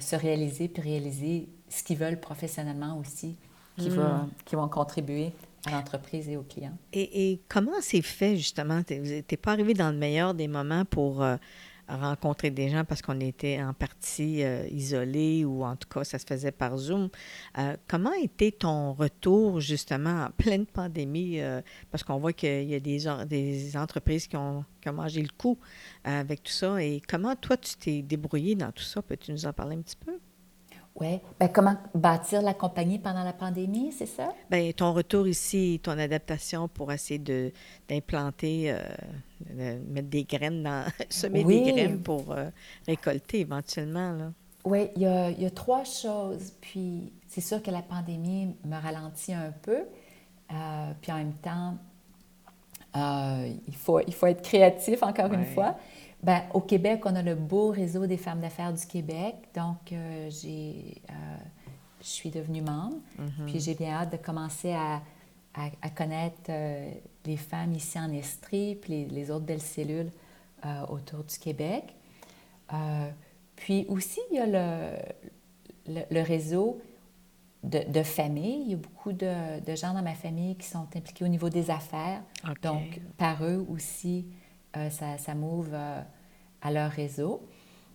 se 0.00 0.16
réaliser, 0.16 0.68
puis 0.68 0.82
réaliser 0.82 1.48
ce 1.68 1.82
qu'ils 1.82 1.98
veulent 1.98 2.20
professionnellement 2.20 2.98
aussi, 2.98 3.36
qui, 3.78 3.90
mm. 3.90 4.28
qui 4.44 4.56
vont 4.56 4.68
contribuer 4.68 5.32
à 5.66 5.70
l'entreprise 5.70 6.28
et 6.28 6.36
aux 6.36 6.42
clients. 6.42 6.76
Et, 6.92 7.32
et 7.32 7.40
comment 7.48 7.80
c'est 7.80 8.02
fait 8.02 8.36
justement? 8.36 8.82
Tu 8.82 8.98
n'es 8.98 9.22
pas 9.22 9.52
arrivé 9.52 9.74
dans 9.74 9.90
le 9.90 9.96
meilleur 9.96 10.34
des 10.34 10.48
moments 10.48 10.84
pour 10.84 11.24
rencontrer 11.88 12.50
des 12.50 12.68
gens 12.68 12.84
parce 12.84 13.02
qu'on 13.02 13.20
était 13.20 13.62
en 13.62 13.74
partie 13.74 14.42
euh, 14.42 14.66
isolés 14.70 15.44
ou 15.44 15.64
en 15.64 15.76
tout 15.76 15.88
cas 15.88 16.04
ça 16.04 16.18
se 16.18 16.24
faisait 16.26 16.52
par 16.52 16.76
Zoom. 16.76 17.08
Euh, 17.58 17.76
comment 17.88 18.12
était 18.14 18.52
ton 18.52 18.92
retour 18.92 19.60
justement 19.60 20.24
en 20.26 20.30
pleine 20.30 20.66
pandémie? 20.66 21.40
Euh, 21.40 21.60
parce 21.90 22.02
qu'on 22.02 22.18
voit 22.18 22.32
qu'il 22.32 22.64
y 22.64 22.74
a 22.74 22.80
des, 22.80 23.04
des 23.26 23.76
entreprises 23.76 24.26
qui 24.26 24.36
ont, 24.36 24.64
qui 24.80 24.88
ont, 24.88 24.94
mangé 24.94 25.22
le 25.22 25.30
coup 25.36 25.58
avec 26.04 26.42
tout 26.42 26.52
ça. 26.52 26.82
Et 26.82 27.02
comment 27.06 27.34
toi 27.36 27.56
tu 27.56 27.76
t'es 27.76 28.02
débrouillé 28.02 28.54
dans 28.54 28.72
tout 28.72 28.82
ça? 28.82 29.02
Peux-tu 29.02 29.32
nous 29.32 29.46
en 29.46 29.52
parler 29.52 29.76
un 29.76 29.82
petit 29.82 29.96
peu? 29.96 30.18
Oui. 31.00 31.18
Ben, 31.40 31.48
comment 31.48 31.76
bâtir 31.92 32.40
la 32.40 32.54
compagnie 32.54 33.00
pendant 33.00 33.24
la 33.24 33.32
pandémie, 33.32 33.90
c'est 33.90 34.06
ça? 34.06 34.32
Bien, 34.48 34.70
ton 34.70 34.92
retour 34.92 35.26
ici, 35.26 35.80
ton 35.82 35.98
adaptation 35.98 36.68
pour 36.68 36.92
essayer 36.92 37.18
d'implanter, 37.88 38.70
euh, 38.70 39.80
mettre 39.88 40.08
des 40.08 40.22
graines, 40.22 40.62
dans, 40.62 40.84
semer 41.10 41.42
des 41.42 41.72
graines 41.72 42.00
pour 42.00 42.30
euh, 42.30 42.48
récolter 42.86 43.40
éventuellement. 43.40 44.12
Là. 44.12 44.32
Oui, 44.64 44.88
il 44.94 45.02
y, 45.02 45.06
a, 45.06 45.30
il 45.30 45.42
y, 45.42 45.46
a, 45.46 45.50
trois 45.50 45.82
choses. 45.82 46.52
Puis, 46.60 47.12
c'est 47.26 47.40
sûr 47.40 47.60
que 47.60 47.72
la 47.72 47.82
pandémie 47.82 48.54
me 48.64 48.80
ralentit 48.80 49.34
un 49.34 49.52
peu. 49.62 49.80
Euh, 50.52 50.92
puis, 51.02 51.10
en 51.10 51.16
même 51.16 51.34
temps, 51.34 51.76
il, 52.94 53.74
faut, 53.76 53.98
il 53.98 54.14
faut 54.14 54.28
être 54.28 54.42
créatif, 54.42 55.02
encore 55.02 55.32
une 55.32 55.44
fois. 55.44 55.76
Bien, 56.24 56.44
au 56.54 56.62
Québec, 56.62 57.02
on 57.04 57.14
a 57.16 57.22
le 57.22 57.34
beau 57.34 57.68
réseau 57.68 58.06
des 58.06 58.16
femmes 58.16 58.40
d'affaires 58.40 58.72
du 58.72 58.86
Québec. 58.86 59.34
Donc, 59.54 59.92
euh, 59.92 60.30
j'ai, 60.30 61.02
euh, 61.10 61.12
je 62.00 62.06
suis 62.06 62.30
devenue 62.30 62.62
membre. 62.62 62.96
Mm-hmm. 63.20 63.44
Puis 63.46 63.60
j'ai 63.60 63.74
bien 63.74 63.90
hâte 63.90 64.12
de 64.12 64.16
commencer 64.16 64.72
à, 64.72 65.02
à, 65.52 65.90
connaître 65.90 66.48
euh, 66.48 66.90
les 67.26 67.36
femmes 67.36 67.72
ici 67.72 68.00
en 68.00 68.10
Estrie, 68.10 68.74
puis 68.76 69.04
les, 69.04 69.30
autres 69.30 69.44
belles 69.44 69.60
cellules 69.60 70.10
autour 70.88 71.24
du 71.24 71.38
Québec. 71.38 71.94
puis 73.54 73.84
aussi, 73.90 74.18
il 74.30 74.38
y 74.38 74.40
a 74.40 74.46
le, 74.46 74.96
le, 76.10 76.22
réseau 76.22 76.80
de, 77.62 77.80
de, 77.86 78.02
famille. 78.02 78.62
Il 78.62 78.70
y 78.70 78.72
a 78.72 78.78
beaucoup 78.78 79.12
de, 79.12 79.60
de, 79.60 79.74
gens 79.74 79.92
dans 79.92 80.02
ma 80.02 80.14
famille 80.14 80.56
qui 80.56 80.66
sont 80.66 80.86
impliqués 80.96 81.26
au 81.26 81.28
niveau 81.28 81.50
des 81.50 81.70
affaires. 81.70 82.22
Donc, 82.62 82.98
par 83.18 83.44
eux 83.44 83.66
aussi, 83.68 84.24
ça, 84.90 85.18
ça 85.18 85.34
euh, 85.34 86.02
à 86.64 86.72
leur 86.72 86.90
réseau. 86.90 87.46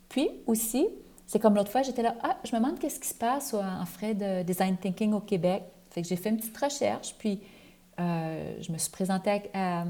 Puis 0.08 0.30
aussi, 0.48 0.88
c'est 1.28 1.40
comme 1.40 1.56
l'autre 1.56 1.72
fois, 1.72 1.82
j'étais 1.82 2.04
là, 2.04 2.16
ah, 2.24 2.38
je 2.46 2.56
me 2.56 2.62
demande 2.62 2.80
qu'est-ce 2.80 3.00
qui 3.00 3.08
se 3.08 3.14
passe 3.14 3.54
en 3.54 3.86
frais 3.86 4.14
de 4.14 4.44
design 4.44 4.78
thinking 4.78 5.14
au 5.14 5.20
Québec. 5.20 5.64
Fait 5.92 6.02
que 6.02 6.08
j'ai 6.08 6.16
fait 6.16 6.30
une 6.30 6.38
petite 6.38 6.58
recherche, 6.58 7.16
puis 7.18 7.42
euh, 8.00 8.56
je 8.62 8.72
me 8.72 8.78
suis 8.78 8.92
présentée 8.92 9.42
à, 9.54 9.86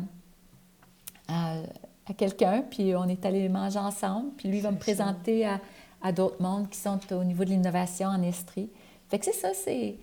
à, 1.28 2.14
quelqu'un, 2.18 2.64
puis 2.64 2.96
on 2.96 3.06
est 3.06 3.24
allé 3.26 3.48
manger 3.50 3.78
ensemble, 3.78 4.32
puis 4.36 4.50
lui 4.50 4.62
va 4.62 4.72
me 4.72 4.78
présenter 4.78 5.46
à, 5.46 5.62
à 6.02 6.12
d'autres 6.12 6.42
mondes 6.42 6.70
qui 6.70 6.80
sont 6.80 7.00
au 7.12 7.24
niveau 7.24 7.44
de 7.44 7.50
l'innovation 7.50 8.08
en 8.08 8.22
Estrie. 8.24 8.70
Fait 9.10 9.20
que 9.20 9.26
c'est 9.26 9.34
ça, 9.34 9.54
c'est... 9.54 9.98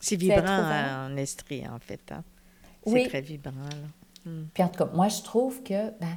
C'est 0.00 0.16
vibrant 0.16 1.06
en 1.06 1.16
Estrie, 1.16 1.64
en 1.68 1.78
fait. 1.78 2.00
Hein? 2.10 2.24
C'est 2.84 3.06
très 3.08 3.20
vibrant. 3.20 3.52
Là. 3.52 4.30
Mm. 4.30 4.48
Puis 4.52 4.62
en 4.62 4.68
tout 4.68 4.84
cas, 4.84 4.90
moi, 4.92 5.08
je 5.08 5.22
trouve 5.22 5.62
que, 5.62 5.90
ben, 6.00 6.16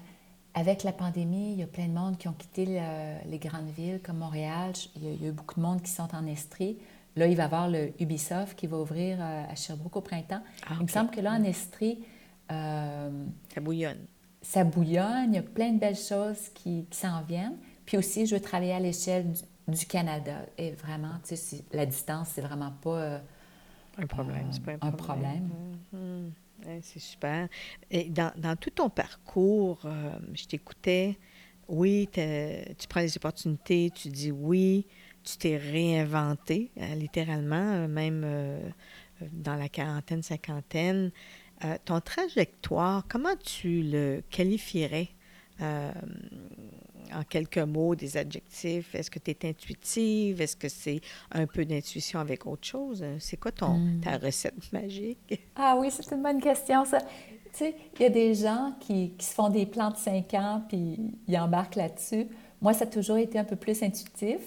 avec 0.55 0.83
la 0.83 0.93
pandémie, 0.93 1.51
il 1.51 1.59
y 1.59 1.63
a 1.63 1.67
plein 1.67 1.87
de 1.87 1.93
monde 1.93 2.17
qui 2.17 2.29
ont 2.29 2.33
quitté 2.33 2.65
les 2.65 3.39
grandes 3.39 3.69
villes 3.77 3.99
comme 4.01 4.17
Montréal. 4.17 4.71
Il 4.95 5.03
y, 5.03 5.25
a, 5.25 5.29
eu 5.29 5.31
beaucoup 5.33 5.55
de 5.55 5.61
monde 5.61 5.81
qui 5.81 5.91
sont 5.91 6.07
en 6.15 6.25
Estrie. 6.25 6.77
Là, 7.17 7.27
il 7.27 7.35
va 7.35 7.43
y 7.43 7.45
avoir 7.45 7.69
le 7.69 7.91
Ubisoft 7.99 8.57
qui 8.57 8.65
va 8.65 8.77
ouvrir 8.77 9.17
euh, 9.19 9.43
à 9.49 9.55
Sherbrooke 9.55 9.97
au 9.97 10.01
printemps. 10.01 10.41
Ah, 10.67 10.75
il 10.79 10.83
me 10.83 10.87
semble 10.87 11.11
que 11.11 11.21
là, 11.21 11.33
en 11.33 11.39
mm. 11.39 11.45
Estrie... 11.45 11.99
Euh, 12.51 13.25
ça 13.53 13.61
bouillonne. 13.61 13.99
Ça 14.41 14.63
bouillonne. 14.63 15.29
Il 15.29 15.35
y 15.35 15.39
a 15.39 15.43
plein 15.43 15.71
de 15.71 15.79
belles 15.79 15.97
choses 15.97 16.49
qui, 16.53 16.85
s'en 16.91 17.21
viennent. 17.23 17.57
Puis 17.85 17.97
aussi, 17.97 18.25
je 18.25 18.35
veux 18.35 18.41
travailler 18.41 18.73
à 18.73 18.79
l'échelle 18.79 19.33
du, 19.67 19.85
Canada. 19.87 20.45
Et 20.57 20.71
vraiment, 20.71 21.13
tu 21.27 21.35
sais, 21.35 21.63
la 21.73 21.85
distance, 21.85 22.29
c'est 22.33 22.41
vraiment 22.41 22.71
pas... 22.81 22.97
Euh, 22.97 23.19
un 23.97 24.07
problème. 24.07 24.47
c'est 24.51 24.63
pas 24.63 24.73
un 24.81 24.91
problème. 24.91 25.49
C'est 26.81 26.99
super. 26.99 27.47
Dans, 28.09 28.55
tout 28.55 28.71
ton 28.71 28.89
parcours, 28.89 29.79
euh, 29.85 30.11
je 30.33 30.45
t'écoutais, 30.45 31.17
oui, 31.67 32.09
tu 32.13 32.87
prends 32.87 33.01
les 33.01 33.17
opportunités, 33.17 33.91
tu 33.93 34.09
dis 34.09 34.31
oui, 34.31 34.87
tu 35.23 35.37
t'es 35.37 35.57
réinventé, 35.57 36.71
euh, 36.77 36.95
littéralement, 36.95 37.73
euh, 37.73 37.87
même 37.87 38.25
dans 39.31 39.55
la 39.55 39.69
quarantaine, 39.69 40.21
cinquantaine. 40.21 41.11
ton 41.85 42.01
trajectoire, 42.01 43.05
comment 43.07 43.35
tu 43.35 43.83
le 43.83 44.21
qualifierais? 44.29 45.09
En 47.13 47.23
quelques 47.23 47.57
mots, 47.57 47.95
des 47.95 48.17
adjectifs. 48.17 48.95
Est-ce 48.95 49.11
que 49.11 49.19
tu 49.19 49.31
es 49.31 49.49
intuitive? 49.49 50.41
Est-ce 50.41 50.55
que 50.55 50.69
c'est 50.69 51.01
un 51.31 51.47
peu 51.47 51.65
d'intuition 51.65 52.19
avec 52.19 52.45
autre 52.45 52.65
chose? 52.67 53.03
C'est 53.19 53.37
quoi 53.37 53.51
ton, 53.51 53.77
hmm. 53.77 54.01
ta 54.01 54.17
recette 54.17 54.71
magique? 54.71 55.41
Ah 55.55 55.77
oui, 55.79 55.89
c'est 55.89 56.13
une 56.13 56.21
bonne 56.21 56.41
question, 56.41 56.83
ça. 56.85 56.99
Tu 56.99 57.07
sais, 57.53 57.75
il 57.95 58.01
y 58.01 58.05
a 58.05 58.09
des 58.09 58.35
gens 58.35 58.73
qui, 58.79 59.11
qui, 59.11 59.25
se 59.25 59.33
font 59.33 59.49
des 59.49 59.65
plans 59.65 59.89
de 59.89 59.95
cinq 59.95 60.33
ans 60.33 60.61
puis 60.67 60.99
ils 61.27 61.39
embarquent 61.39 61.75
là-dessus. 61.75 62.27
Moi, 62.61 62.73
ça 62.73 62.83
a 62.83 62.87
toujours 62.87 63.17
été 63.17 63.39
un 63.39 63.45
peu 63.45 63.55
plus 63.55 63.81
intuitif. 63.81 64.39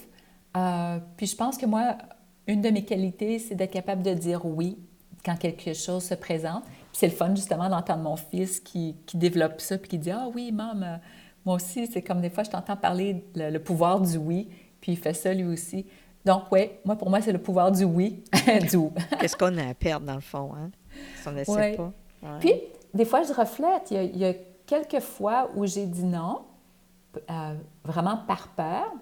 Euh, 0.57 0.99
puis 1.17 1.27
je 1.27 1.37
pense 1.37 1.57
que 1.57 1.67
moi, 1.67 1.97
une 2.47 2.61
de 2.61 2.71
mes 2.71 2.85
qualités, 2.85 3.39
c'est 3.39 3.55
d'être 3.55 3.73
capable 3.73 4.03
de 4.03 4.15
dire 4.15 4.45
oui 4.45 4.77
quand 5.25 5.37
quelque 5.37 5.73
chose 5.75 6.05
se 6.05 6.15
présente. 6.15 6.65
Puis 6.65 6.93
c'est 6.93 7.07
le 7.07 7.13
fun, 7.13 7.35
justement, 7.35 7.69
d'entendre 7.69 8.03
mon 8.03 8.17
fils 8.17 8.61
qui, 8.61 8.97
qui, 9.07 9.17
développe 9.17 9.61
ça 9.61 9.79
puis 9.79 9.89
qui 9.89 9.99
dit 9.99 10.11
Ah 10.11 10.29
oui, 10.35 10.53
maman, 10.53 10.99
moi 11.45 11.57
aussi, 11.57 11.87
c'est 11.87 12.03
comme 12.03 12.21
des 12.21 12.31
fois, 12.31 12.45
je 12.45 12.51
t'entends 12.51 12.77
parler 12.77 13.25
le, 13.35 13.51
le, 13.51 13.59
pouvoir 13.59 14.01
du 14.01 14.17
oui, 14.17 14.49
puis 14.81 14.93
il 14.93 14.99
fait 14.99 15.15
ça 15.15 15.33
lui 15.33 15.45
aussi. 15.45 15.87
Donc, 16.25 16.45
oui, 16.51 16.71
moi, 16.85 16.97
pour 16.97 17.09
moi, 17.09 17.21
c'est 17.21 17.33
le 17.33 17.41
pouvoir 17.41 17.73
du 17.73 17.85
oui. 17.85 18.23
du 18.71 18.79
Qu'est-ce 19.21 19.37
qu'on 19.37 19.57
a 19.57 19.69
à 19.69 19.75
perdre, 19.75 20.07
dans 20.07 20.15
le 20.15 20.21
fond, 20.21 20.53
hein? 20.55 20.71
Si 21.23 21.29
on 21.29 21.33
n'essaie 21.33 21.77
pas. 21.77 21.93
Puis, 22.41 22.53
des 22.93 23.05
fois, 23.05 23.23
je 23.23 23.33
reflète. 23.33 23.91
Il 23.91 24.19
y 24.19 24.25
a, 24.25 24.35
quelques 24.67 25.01
fois 25.01 25.49
où 25.55 25.65
j'ai 25.65 25.87
dit 25.87 26.05
non, 26.05 26.43
euh, 27.31 27.55
vraiment 27.85 28.19
par 28.27 28.49
peur. 28.49 28.93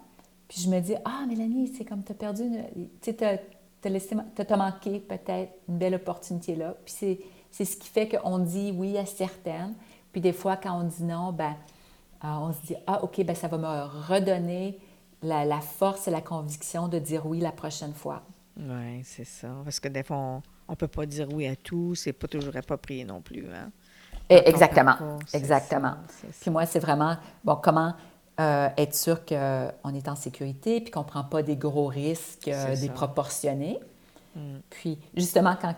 Puis 0.47 0.61
je 0.61 0.71
me 0.71 0.79
dis, 0.79 0.95
ah, 1.05 1.25
Mélanie, 1.29 1.73
c'est 1.77 1.85
comme 1.85 2.05
tu 2.05 2.13
as 2.13 2.15
perdu, 2.15 2.45
tu 3.03 3.11
sais, 3.11 3.41
t'as 4.37 4.57
manqué 4.57 5.01
peut-être 5.01 5.53
une 5.69 5.79
belle 5.79 5.97
opportunité 5.97 6.55
là. 6.55 6.77
Puis 6.85 7.19
c'est 7.51 7.65
ce 7.65 7.77
qui 7.77 7.89
fait 7.89 8.09
qu'on 8.09 8.39
dit 8.39 8.73
oui 8.73 8.97
à 8.97 9.05
certaines. 9.05 9.75
Puis 10.13 10.21
des 10.21 10.33
fois, 10.33 10.57
quand 10.57 10.79
on 10.79 10.85
dit 10.85 11.03
non, 11.03 11.33
ben, 11.33 11.57
on 12.23 12.53
se 12.53 12.67
dit, 12.67 12.77
ah, 12.87 13.03
OK, 13.03 13.23
ben, 13.25 13.37
ça 13.37 13.49
va 13.49 13.59
me 13.59 14.13
redonner 14.13 14.79
la, 15.23 15.45
la 15.45 15.61
force 15.61 16.09
et 16.09 16.11
la 16.11 16.21
conviction 16.21 16.89
de 16.89 16.99
dire 16.99 17.27
oui 17.27 17.41
la 17.41 17.53
prochaine 17.53 17.95
fois. 17.95 18.23
Oui, 18.59 19.03
c'est 19.05 19.25
ça. 19.25 19.49
Parce 19.65 19.81
que 19.81 19.89
des 19.89 20.03
fois, 20.03 20.17
on 20.17 20.43
ne 20.71 20.75
peut 20.75 20.89
pas 20.89 21.07
dire 21.07 21.29
oui 21.33 21.47
à 21.47 21.57
tout. 21.57 21.95
C'est 21.95 22.13
pas 22.13 22.27
toujours 22.27 22.57
approprié 22.57 23.05
non 23.05 23.21
plus. 23.21 23.47
Hein? 23.47 23.71
Eh, 24.29 24.43
exactement. 24.49 24.97
exactement. 25.33 25.95
puis 26.41 26.51
moi, 26.51 26.67
c'est 26.67 26.81
vraiment, 26.81 27.17
bon, 27.45 27.57
comment 27.63 27.95
euh, 28.41 28.69
être 28.77 28.95
sûr 28.95 29.25
qu'on 29.25 29.95
est 29.95 30.09
en 30.09 30.17
sécurité 30.17 30.81
puis 30.81 30.91
qu'on 30.91 31.01
ne 31.01 31.07
prend 31.07 31.25
pas 31.25 31.43
des 31.43 31.57
gros 31.57 31.87
risques 31.87 32.49
euh, 32.49 32.75
déproportionnés. 32.77 33.79
Mm. 34.35 34.59
Puis, 34.69 34.99
justement, 35.17 35.57
quand 35.61 35.75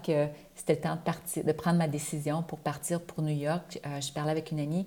c'était 0.54 0.74
le 0.74 0.80
temps 0.80 0.96
de 0.96 1.00
partir, 1.00 1.44
de 1.44 1.52
prendre 1.52 1.78
ma 1.78 1.88
décision 1.88 2.42
pour 2.42 2.58
partir 2.58 3.02
pour 3.02 3.22
New 3.22 3.36
York, 3.36 3.80
euh, 3.86 4.00
je 4.00 4.12
parlais 4.12 4.32
avec 4.32 4.50
une 4.50 4.60
amie, 4.60 4.86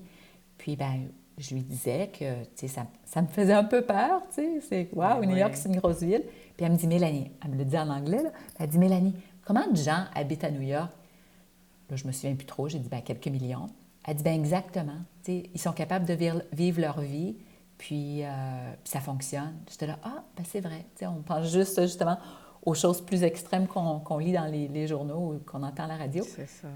puis 0.57 0.75
ben, 0.75 1.07
je 1.41 1.55
lui 1.55 1.61
disais 1.61 2.09
que 2.17 2.67
ça, 2.67 2.85
ça 3.05 3.21
me 3.21 3.27
faisait 3.27 3.53
un 3.53 3.63
peu 3.63 3.81
peur. 3.81 4.21
C'est 4.31 4.89
waouh, 4.93 5.25
New 5.25 5.35
York, 5.35 5.55
c'est 5.55 5.69
une 5.69 5.77
grosse 5.77 6.01
ville. 6.01 6.23
Puis 6.55 6.65
elle 6.65 6.71
me 6.71 6.77
dit 6.77 6.87
Mélanie, 6.87 7.31
elle 7.43 7.51
me 7.51 7.57
le 7.57 7.65
dit 7.65 7.77
en 7.77 7.89
anglais, 7.89 8.23
là, 8.23 8.31
elle 8.59 8.69
dit 8.69 8.77
Mélanie, 8.77 9.15
Comment 9.45 9.67
de 9.67 9.75
gens 9.75 10.05
habitent 10.13 10.43
à 10.43 10.51
New 10.51 10.61
York? 10.61 10.91
Là, 11.89 11.95
je 11.95 12.05
me 12.05 12.11
souviens 12.11 12.35
plus 12.35 12.45
trop, 12.45 12.69
j'ai 12.69 12.79
dit 12.79 12.89
ben, 12.89 13.01
quelques 13.01 13.27
millions. 13.27 13.67
Elle 14.05 14.15
dit 14.15 14.23
ben 14.23 14.39
exactement. 14.39 14.99
ils 15.27 15.59
sont 15.59 15.73
capables 15.73 16.05
de 16.05 16.17
vivre 16.53 16.79
leur 16.79 17.01
vie, 17.01 17.35
puis, 17.77 18.23
euh, 18.23 18.73
ça 18.83 18.99
fonctionne. 18.99 19.55
J'étais 19.69 19.87
là, 19.87 19.97
ah, 20.03 20.23
ben 20.37 20.43
c'est 20.47 20.61
vrai. 20.61 20.85
on 21.01 21.23
pense 21.23 21.51
juste 21.51 21.81
justement 21.81 22.17
aux 22.63 22.75
choses 22.75 23.01
plus 23.01 23.23
extrêmes 23.23 23.67
qu'on 23.67 24.17
lit 24.19 24.33
dans 24.33 24.45
les, 24.45 24.87
journaux 24.87 25.33
ou 25.33 25.39
qu'on 25.39 25.63
entend 25.63 25.85
à 25.85 25.87
la 25.87 25.97
radio. 25.97 26.23
C'est 26.23 26.47
ça. 26.47 26.67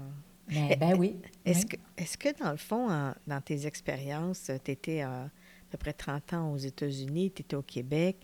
Mais, 0.48 0.76
ben 0.76 0.96
oui. 0.96 1.16
Est-ce 1.44 1.66
que, 1.66 1.76
est 1.96 2.16
que, 2.16 2.38
dans 2.42 2.50
le 2.50 2.56
fond, 2.56 2.88
dans 3.26 3.40
tes 3.40 3.66
expériences, 3.66 4.50
tu 4.64 4.70
étais 4.70 5.00
à 5.00 5.28
peu 5.70 5.78
près 5.78 5.92
30 5.92 6.32
ans 6.34 6.52
aux 6.52 6.56
États-Unis, 6.56 7.32
tu 7.32 7.42
étais 7.42 7.56
au 7.56 7.62
Québec, 7.62 8.16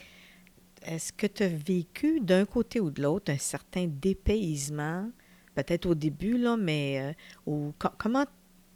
est-ce 0.84 1.12
que 1.12 1.26
tu 1.26 1.42
as 1.42 1.48
vécu 1.48 2.20
d'un 2.20 2.44
côté 2.44 2.80
ou 2.80 2.90
de 2.90 3.02
l'autre 3.02 3.32
un 3.32 3.38
certain 3.38 3.86
dépaysement, 3.86 5.10
peut-être 5.54 5.86
au 5.86 5.94
début, 5.94 6.38
là, 6.38 6.56
mais 6.56 7.14
euh, 7.46 7.70
comment, 7.98 8.24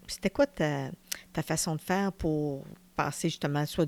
c'était 0.06 0.30
quoi 0.30 0.46
ta, 0.46 0.90
façon 1.42 1.76
de 1.76 1.80
faire 1.80 2.12
pour 2.12 2.64
passer 2.94 3.28
justement 3.28 3.66
soit 3.66 3.86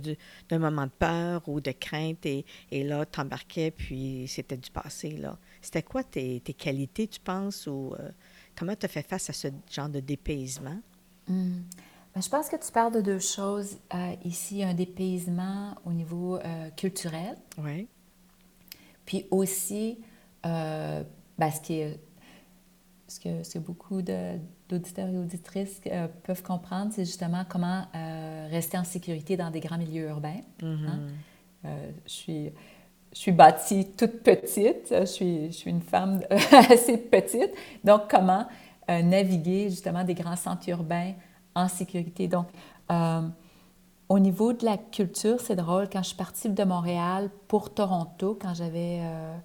d'un 0.48 0.58
moment 0.58 0.84
de 0.84 0.90
peur 0.90 1.48
ou 1.48 1.60
de 1.60 1.70
crainte 1.70 2.26
et, 2.26 2.44
et 2.70 2.84
là, 2.84 3.06
t'embarquais, 3.06 3.70
puis 3.70 4.26
c'était 4.28 4.56
du 4.56 4.70
passé, 4.70 5.12
là? 5.12 5.38
C'était 5.62 5.82
quoi 5.82 6.04
tes, 6.04 6.40
qualités, 6.40 7.08
tu 7.08 7.20
penses, 7.20 7.66
ou 7.66 7.94
euh, 7.98 8.10
comment 8.58 8.74
tu 8.74 8.86
as 8.86 8.88
fait 8.88 9.06
face 9.06 9.30
à 9.30 9.32
ce 9.32 9.48
genre 9.70 9.88
de 9.88 10.00
dépaysement? 10.00 10.80
Hmm. 11.28 11.60
Ben, 12.14 12.22
je 12.22 12.28
pense 12.28 12.48
que 12.48 12.56
tu 12.56 12.72
parles 12.72 12.94
de 12.94 13.00
deux 13.00 13.18
choses. 13.18 13.76
Euh, 13.94 14.14
ici, 14.24 14.64
un 14.64 14.74
dépaysement 14.74 15.76
au 15.84 15.92
niveau 15.92 16.38
culturel. 16.76 17.36
Oui. 17.58 17.88
Puis 19.08 19.24
aussi, 19.30 19.96
euh, 20.44 21.02
ben, 21.38 21.50
ce, 21.50 21.62
qui 21.62 21.74
est, 21.80 21.98
ce, 23.06 23.18
que, 23.18 23.42
ce 23.42 23.54
que 23.54 23.58
beaucoup 23.58 24.02
d'auditeurs 24.02 25.08
et 25.08 25.16
auditrices 25.16 25.80
euh, 25.86 26.08
peuvent 26.24 26.42
comprendre, 26.42 26.92
c'est 26.92 27.06
justement 27.06 27.46
comment 27.48 27.86
euh, 27.94 28.48
rester 28.50 28.76
en 28.76 28.84
sécurité 28.84 29.38
dans 29.38 29.50
des 29.50 29.60
grands 29.60 29.78
milieux 29.78 30.08
urbains. 30.08 30.42
Hein. 30.62 31.00
Mm-hmm. 31.64 31.68
je 32.04 32.12
suis 32.12 32.52
je 33.12 33.18
suis 33.18 33.32
bâtie 33.32 33.88
toute 33.96 34.22
petite, 34.22 34.88
je 34.90 35.04
suis, 35.04 35.46
je 35.46 35.56
suis 35.56 35.70
une 35.70 35.82
femme 35.82 36.20
assez 36.70 36.98
petite, 36.98 37.50
donc 37.84 38.02
comment 38.10 38.46
naviguer 38.88 39.68
justement 39.68 40.02
des 40.02 40.14
grands 40.14 40.36
centres 40.36 40.68
urbains 40.70 41.12
en 41.54 41.68
sécurité? 41.68 42.26
Donc, 42.26 42.46
au 44.08 44.18
niveau 44.18 44.52
de 44.52 44.64
la 44.64 44.78
culture, 44.78 45.40
c'est 45.40 45.56
drôle. 45.56 45.88
Quand 45.90 46.02
je 46.02 46.08
suis 46.08 46.16
partie 46.16 46.48
de 46.48 46.64
Montréal 46.64 47.30
pour 47.46 47.72
Toronto, 47.72 48.38
quand 48.40 48.54
j'avais 48.54 49.00
euh, 49.02 49.36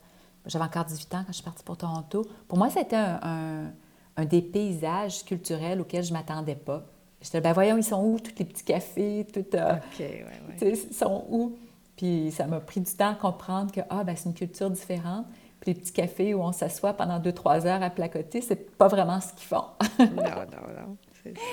j'avais 0.46 0.66
encore 0.66 0.86
18 0.86 1.16
ans, 1.16 1.24
quand 1.26 1.32
je 1.32 1.34
suis 1.34 1.44
partie 1.44 1.64
pour 1.64 1.78
Toronto, 1.78 2.26
pour 2.48 2.58
moi, 2.58 2.70
c'était 2.70 2.96
un, 2.96 3.72
un, 4.16 4.26
des 4.26 4.42
paysages 4.42 5.24
culturels 5.26 5.82
auxquels 5.82 6.04
je 6.04 6.14
ne 6.14 6.18
m'attendais 6.18 6.56
pas. 6.56 6.86
J'étais 7.22 7.42
ben 7.42 7.54
voyons, 7.54 7.78
ils 7.78 7.84
sont 7.84 8.04
où, 8.04 8.20
tous 8.20 8.34
les 8.38 8.46
petits 8.46 8.64
cafés, 8.64 9.26
tout. 9.34 9.46
Euh, 9.54 9.76
OK, 9.76 10.00
ouais, 10.00 10.26
ouais. 10.62 10.70
Ils 10.70 10.94
sont 10.94 11.26
où? 11.30 11.58
Puis 11.96 12.32
ça 12.32 12.48
m'a 12.48 12.60
pris 12.60 12.82
du 12.82 12.92
temps 12.92 13.12
à 13.12 13.16
comprendre 13.16 13.72
que, 13.72 13.82
ah, 13.90 14.04
ben 14.04 14.16
c'est 14.16 14.30
une 14.30 14.36
culture 14.36 14.70
différente. 14.70 15.26
Puis 15.60 15.74
les 15.74 15.80
petits 15.80 15.94
cafés 15.94 16.34
où 16.34 16.42
on 16.42 16.52
s'assoit 16.52 16.94
pendant 16.94 17.20
deux, 17.20 17.32
trois 17.32 17.66
heures 17.66 17.82
à 17.84 17.90
placoter, 17.90 18.42
c'est 18.42 18.78
pas 18.78 18.88
vraiment 18.88 19.22
ce 19.22 19.34
qu'ils 19.34 19.48
font. 19.48 19.66
non, 20.00 20.06
non, 20.08 20.82
non, 20.82 20.98
c'est 21.24 21.38
ça. 21.38 21.44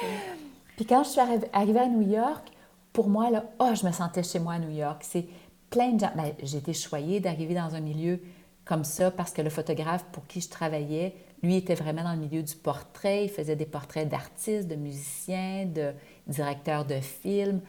Puis 0.77 0.87
quand 0.87 1.05
je 1.05 1.11
suis 1.11 1.21
arrivée 1.53 1.79
à 1.79 1.89
New 1.89 2.11
York, 2.11 2.51
pour 2.93 3.09
moi, 3.09 3.31
là, 3.31 3.45
oh, 3.59 3.71
je 3.75 3.87
me 3.87 3.93
sentais 3.93 4.23
chez 4.23 4.41
moi 4.41 4.55
à 4.55 4.59
New 4.59 4.71
York. 4.71 5.03
C'est 5.05 5.27
plein 5.69 5.93
de 5.93 6.01
gens. 6.01 6.11
Ben, 6.17 6.33
j'ai 6.43 6.59
été 6.59 6.73
choyée 6.73 7.21
d'arriver 7.21 7.55
dans 7.55 7.75
un 7.75 7.81
milieu 7.81 8.21
comme 8.65 8.85
ça 8.85 9.11
parce 9.11 9.33
que 9.33 9.43
le 9.43 9.51
photographe 9.51 10.05
pour 10.13 10.27
qui 10.27 10.41
je 10.41 10.49
travaillais, 10.49 11.15
lui, 11.43 11.57
était 11.57 11.75
vraiment 11.75 12.03
dans 12.03 12.13
le 12.13 12.19
milieu 12.19 12.43
du 12.43 12.55
portrait. 12.55 13.25
Il 13.25 13.31
faisait 13.31 13.57
des 13.57 13.67
portraits 13.67 14.09
d'artistes, 14.09 14.69
de 14.69 14.75
musiciens, 14.75 15.67
de 15.67 15.93
directeurs 16.27 16.85
de 16.85 17.01
films. 17.01 17.61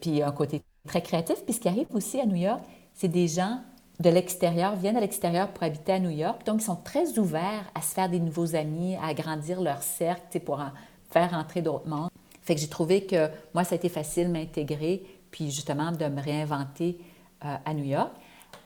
Puis 0.00 0.22
un 0.22 0.32
côté 0.32 0.62
très 0.86 1.02
créatif. 1.02 1.44
Puis 1.44 1.54
ce 1.54 1.60
qui 1.60 1.68
arrive 1.68 1.86
aussi 1.92 2.20
à 2.20 2.26
New 2.26 2.36
York, 2.36 2.62
c'est 2.94 3.08
des 3.08 3.28
gens 3.28 3.60
de 4.00 4.10
l'extérieur, 4.10 4.74
viennent 4.76 4.96
à 4.96 5.00
l'extérieur 5.00 5.48
pour 5.48 5.62
habiter 5.62 5.92
à 5.92 5.98
New 5.98 6.10
York. 6.10 6.44
Donc, 6.44 6.60
ils 6.60 6.64
sont 6.64 6.76
très 6.76 7.18
ouverts 7.18 7.64
à 7.74 7.82
se 7.82 7.94
faire 7.94 8.08
des 8.08 8.18
nouveaux 8.18 8.54
amis, 8.56 8.96
à 8.96 9.06
agrandir 9.06 9.60
leur 9.60 9.82
cercle 9.82 10.40
pour 10.40 10.60
en 10.60 10.70
faire 11.10 11.34
entrer 11.34 11.62
d'autres 11.62 11.88
mondes. 11.88 12.10
Fait 12.42 12.54
que 12.54 12.60
j'ai 12.60 12.68
trouvé 12.68 13.06
que 13.06 13.28
moi, 13.54 13.64
ça 13.64 13.74
a 13.74 13.76
été 13.76 13.88
facile 13.88 14.28
de 14.28 14.32
m'intégrer, 14.32 15.04
puis 15.30 15.50
justement 15.50 15.92
de 15.92 16.06
me 16.06 16.20
réinventer 16.20 16.98
euh, 17.44 17.54
à 17.64 17.74
New 17.74 17.84
York. 17.84 18.10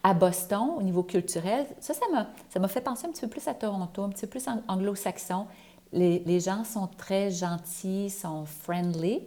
À 0.02 0.14
Boston, 0.14 0.70
au 0.78 0.82
niveau 0.82 1.02
culturel, 1.02 1.66
ça, 1.80 1.92
ça 1.92 2.58
m'a 2.58 2.68
fait 2.68 2.80
penser 2.80 3.06
un 3.06 3.10
petit 3.10 3.22
peu 3.22 3.28
plus 3.28 3.46
à 3.48 3.54
Toronto, 3.54 4.04
un 4.04 4.08
petit 4.08 4.26
peu 4.26 4.38
plus 4.38 4.46
anglo-saxon. 4.68 5.46
Les, 5.92 6.20
les, 6.20 6.40
gens 6.40 6.64
sont 6.64 6.86
très 6.86 7.30
gentils, 7.30 8.10
sont 8.10 8.44
friendly, 8.44 9.22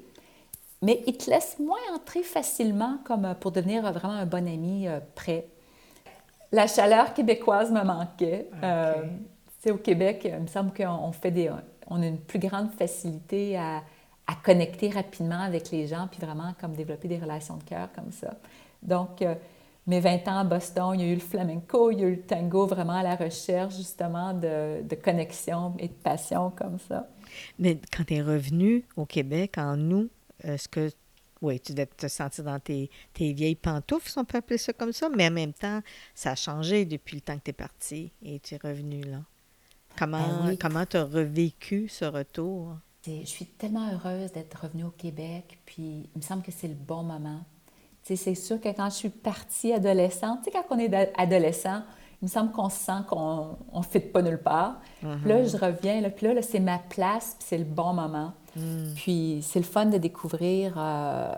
mais 0.81 1.03
ils 1.07 1.17
te 1.17 1.29
laissent 1.29 1.59
moins 1.59 1.77
entrer 1.93 2.23
facilement 2.23 2.99
comme 3.03 3.25
euh, 3.25 3.33
pour 3.33 3.51
devenir 3.51 3.81
vraiment 3.91 4.13
un 4.13 4.25
bon 4.25 4.47
ami 4.47 4.87
euh, 4.87 4.99
prêt. 5.15 5.47
La 6.51 6.67
chaleur 6.67 7.13
québécoise 7.13 7.71
me 7.71 7.83
manquait. 7.83 8.49
Okay. 9.61 9.71
au 9.71 9.77
Québec, 9.77 10.21
il 10.25 10.39
me 10.39 10.47
semble 10.47 10.73
qu'on 10.73 11.11
fait 11.11 11.31
des, 11.31 11.51
on 11.87 12.01
a 12.01 12.07
une 12.07 12.19
plus 12.19 12.39
grande 12.39 12.71
facilité 12.71 13.57
à, 13.57 13.83
à 14.29 14.35
connecter 14.35 14.89
rapidement 14.89 15.41
avec 15.41 15.71
les 15.71 15.87
gens, 15.87 16.07
puis 16.09 16.21
vraiment 16.21 16.53
comme 16.61 16.73
développer 16.73 17.07
des 17.07 17.17
relations 17.17 17.57
de 17.57 17.63
cœur 17.63 17.89
comme 17.93 18.11
ça. 18.11 18.35
Donc, 18.83 19.23
euh, 19.23 19.33
mes 19.87 19.99
20 19.99 20.27
ans 20.27 20.37
à 20.37 20.43
Boston, 20.43 20.91
il 20.93 21.01
y 21.01 21.03
a 21.03 21.11
eu 21.11 21.15
le 21.15 21.19
flamenco, 21.19 21.89
il 21.89 21.99
y 21.99 22.03
a 22.03 22.07
eu 22.07 22.15
le 22.15 22.21
tango, 22.21 22.67
vraiment 22.67 22.93
à 22.93 23.01
la 23.01 23.15
recherche 23.15 23.75
justement 23.75 24.33
de, 24.33 24.83
de 24.83 24.95
connexion 24.95 25.73
et 25.79 25.87
de 25.87 25.93
passion 25.93 26.51
comme 26.51 26.77
ça. 26.87 27.07
Mais 27.57 27.79
quand 27.91 28.03
tu 28.05 28.15
es 28.15 28.21
revenu 28.21 28.85
au 28.97 29.05
Québec 29.05 29.55
en 29.57 29.79
août, 29.89 30.11
est-ce 30.43 30.67
que 30.67 30.89
oui, 31.41 31.59
tu 31.59 31.71
devais 31.71 31.85
te 31.85 32.07
sentir 32.07 32.43
dans 32.43 32.59
tes, 32.59 32.89
tes, 33.13 33.31
vieilles 33.31 33.55
pantoufles, 33.55 34.09
si 34.09 34.17
on 34.17 34.25
peut 34.25 34.39
appeler 34.39 34.57
ça 34.57 34.73
comme 34.73 34.91
ça, 34.91 35.09
mais 35.09 35.27
en 35.27 35.31
même 35.31 35.53
temps, 35.53 35.81
ça 36.13 36.31
a 36.31 36.35
changé 36.35 36.85
depuis 36.85 37.15
le 37.15 37.21
temps 37.21 37.37
que 37.37 37.43
tu 37.43 37.51
es 37.51 37.53
parti 37.53 38.11
et 38.21 38.39
tu 38.39 38.55
es 38.55 38.59
revenu 38.61 39.01
là. 39.03 39.21
Comment 39.97 40.43
ben 40.45 40.57
comment 40.57 40.85
tu 40.85 40.97
as 40.97 41.03
revécu 41.03 41.87
ce 41.87 42.05
retour? 42.05 42.75
Je 43.05 43.25
suis 43.25 43.45
tellement 43.45 43.89
heureuse 43.91 44.31
d'être 44.31 44.61
revenue 44.61 44.83
au 44.83 44.91
Québec, 44.91 45.59
puis 45.65 46.09
il 46.13 46.17
me 46.17 46.21
semble 46.21 46.43
que 46.43 46.51
c'est 46.51 46.67
le 46.67 46.75
bon 46.75 47.03
moment. 47.03 47.41
C'est 48.03 48.35
sûr 48.35 48.59
que 48.59 48.69
quand 48.69 48.89
je 48.89 48.95
suis 48.95 49.09
partie 49.09 49.71
adolescente, 49.71 50.39
tu 50.43 50.45
sais, 50.45 50.51
quand 50.51 50.75
on 50.75 50.79
est 50.79 50.93
adolescent, 51.17 51.83
il 52.21 52.25
me 52.25 52.29
semble 52.29 52.51
qu'on 52.51 52.69
se 52.69 52.77
sent 52.77 53.01
qu'on 53.07 53.57
ne 53.73 53.81
fit 53.81 54.01
pas 54.01 54.21
nulle 54.21 54.41
part. 54.41 54.81
Puis 54.99 55.29
là, 55.29 55.43
je 55.45 55.55
reviens, 55.55 56.01
là, 56.01 56.09
puis 56.09 56.27
là, 56.27 56.41
c'est 56.41 56.59
ma 56.59 56.77
place, 56.77 57.35
puis 57.39 57.47
c'est 57.47 57.57
le 57.57 57.63
bon 57.63 57.93
moment. 57.93 58.33
Mm. 58.57 58.93
Puis 58.95 59.39
c'est 59.41 59.59
le 59.59 59.65
fun 59.65 59.85
de 59.85 59.97
découvrir 59.97 60.73
euh, 60.77 61.33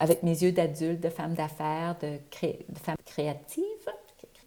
avec 0.00 0.24
mes 0.24 0.42
yeux 0.42 0.50
d'adulte, 0.50 1.00
de 1.00 1.08
femme 1.08 1.34
d'affaires, 1.34 1.96
de, 2.02 2.18
de 2.18 2.78
femme 2.78 2.96
créative. 3.04 3.62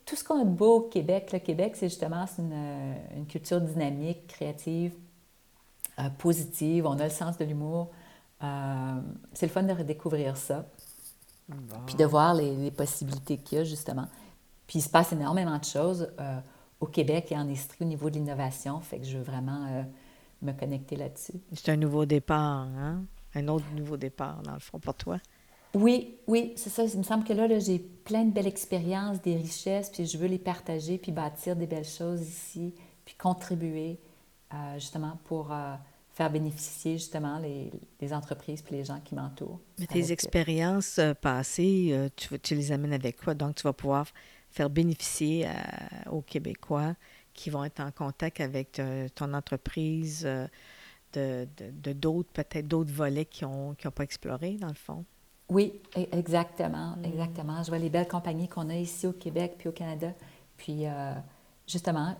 Tout 0.05 0.15
ce 0.15 0.23
qu'on 0.23 0.41
a 0.41 0.45
de 0.45 0.49
beau 0.49 0.77
au 0.77 0.81
Québec, 0.81 1.31
le 1.31 1.39
Québec, 1.39 1.75
c'est 1.75 1.89
justement 1.89 2.25
une, 2.37 2.95
une, 3.15 3.25
culture 3.25 3.61
dynamique, 3.61 4.27
créative, 4.27 4.93
euh, 5.99 6.09
positive. 6.17 6.85
On 6.85 6.99
a 6.99 7.05
le 7.05 7.09
sens 7.09 7.37
de 7.37 7.45
l'humour. 7.45 7.91
Euh, 8.43 8.99
c'est 9.33 9.45
le 9.45 9.51
fun 9.51 9.63
de 9.63 9.73
redécouvrir 9.73 10.35
ça. 10.35 10.65
Puis 11.85 11.95
de 11.95 12.03
voir 12.03 12.33
les, 12.33 12.55
les 12.57 12.71
possibilités 12.71 13.37
qu'il 13.37 13.57
y 13.57 13.61
a, 13.61 13.63
justement. 13.63 14.07
Puis 14.67 14.79
il 14.79 14.81
se 14.81 14.89
passe 14.89 15.13
énormément 15.13 15.57
de 15.57 15.63
choses 15.63 16.09
euh, 16.19 16.39
au 16.79 16.85
Québec 16.85 17.31
et 17.31 17.37
en 17.37 17.49
Estrie 17.49 17.85
au 17.85 17.87
niveau 17.87 18.09
de 18.09 18.15
l'innovation. 18.15 18.79
Fait 18.81 18.99
que 18.99 19.05
je 19.05 19.17
veux 19.17 19.23
vraiment 19.23 19.65
euh, 19.69 19.83
me 20.41 20.51
connecter 20.51 20.97
là-dessus. 20.97 21.39
C'est 21.53 21.71
un 21.71 21.77
nouveau 21.77 22.05
départ, 22.05 22.67
hein? 22.77 23.03
Un 23.33 23.47
autre 23.47 23.65
nouveau 23.75 23.97
départ, 23.97 24.41
dans 24.43 24.53
le 24.53 24.59
fond, 24.59 24.79
pour 24.79 24.93
toi. 24.93 25.17
Oui, 25.73 26.17
oui, 26.27 26.53
c'est 26.55 26.69
ça. 26.69 26.83
Il 26.83 26.97
me 26.97 27.03
semble 27.03 27.23
que 27.23 27.33
là, 27.33 27.47
là 27.47 27.59
j'ai 27.59 27.77
plein 27.79 28.23
de 28.23 28.31
belles 28.31 28.47
expériences, 28.47 29.21
des 29.21 29.35
richesses, 29.35 29.89
puis 29.89 30.05
je 30.05 30.17
veux 30.17 30.27
les 30.27 30.39
partager, 30.39 30.97
puis 30.97 31.11
bâtir 31.11 31.55
des 31.55 31.67
belles 31.67 31.85
choses 31.85 32.21
ici, 32.21 32.73
puis 33.05 33.15
contribuer 33.15 33.99
euh, 34.53 34.73
justement 34.75 35.19
pour 35.25 35.53
faire 36.09 36.31
bénéficier 36.31 36.93
justement 36.93 37.37
les, 37.37 37.69
les, 38.01 38.13
entreprises 38.13 38.63
puis 38.63 38.75
les 38.75 38.85
gens 38.85 38.99
qui 39.01 39.13
m'entourent. 39.13 39.59
Mais 39.77 39.85
tes 39.85 40.11
expériences 40.11 40.99
passées, 41.21 42.09
tu, 42.15 42.39
tu 42.39 42.55
les 42.55 42.71
amènes 42.71 42.93
avec 42.93 43.17
quoi? 43.17 43.35
Donc, 43.35 43.55
tu 43.55 43.63
vas 43.63 43.73
pouvoir 43.73 44.07
faire 44.49 44.69
bénéficier 44.69 45.47
aux 46.09 46.21
Québécois 46.21 46.95
qui 47.37 47.51
vont 47.51 47.63
être 47.63 47.79
en 47.79 47.91
contact 47.91 48.41
avec 48.41 48.79
euh, 48.79 49.07
ton 49.15 49.33
entreprise 49.33 50.25
euh, 50.25 50.47
de 51.13 51.93
d'autres, 51.93 52.29
peut-être 52.33 52.67
d'autres 52.67 52.91
volets 52.91 53.25
qui 53.25 53.45
n'ont 53.45 53.73
qui 53.75 53.87
ont 53.87 53.91
pas 53.91 54.03
exploré, 54.03 54.57
dans 54.59 54.67
le 54.67 54.73
fond? 54.73 55.05
Oui, 55.49 55.79
e, 55.95 56.05
exactement, 56.11 56.95
mm. 56.97 57.05
exactement. 57.05 57.63
Je 57.63 57.69
vois 57.69 57.77
les 57.77 57.89
belles 57.89 58.07
compagnies 58.07 58.49
qu'on 58.49 58.69
a 58.69 58.75
ici 58.75 59.07
au 59.07 59.13
Québec 59.13 59.53
puis 59.57 59.69
au 59.69 59.71
Canada. 59.71 60.11
Puis, 60.57 60.87
euh, 60.87 61.13
justement, 61.67 62.15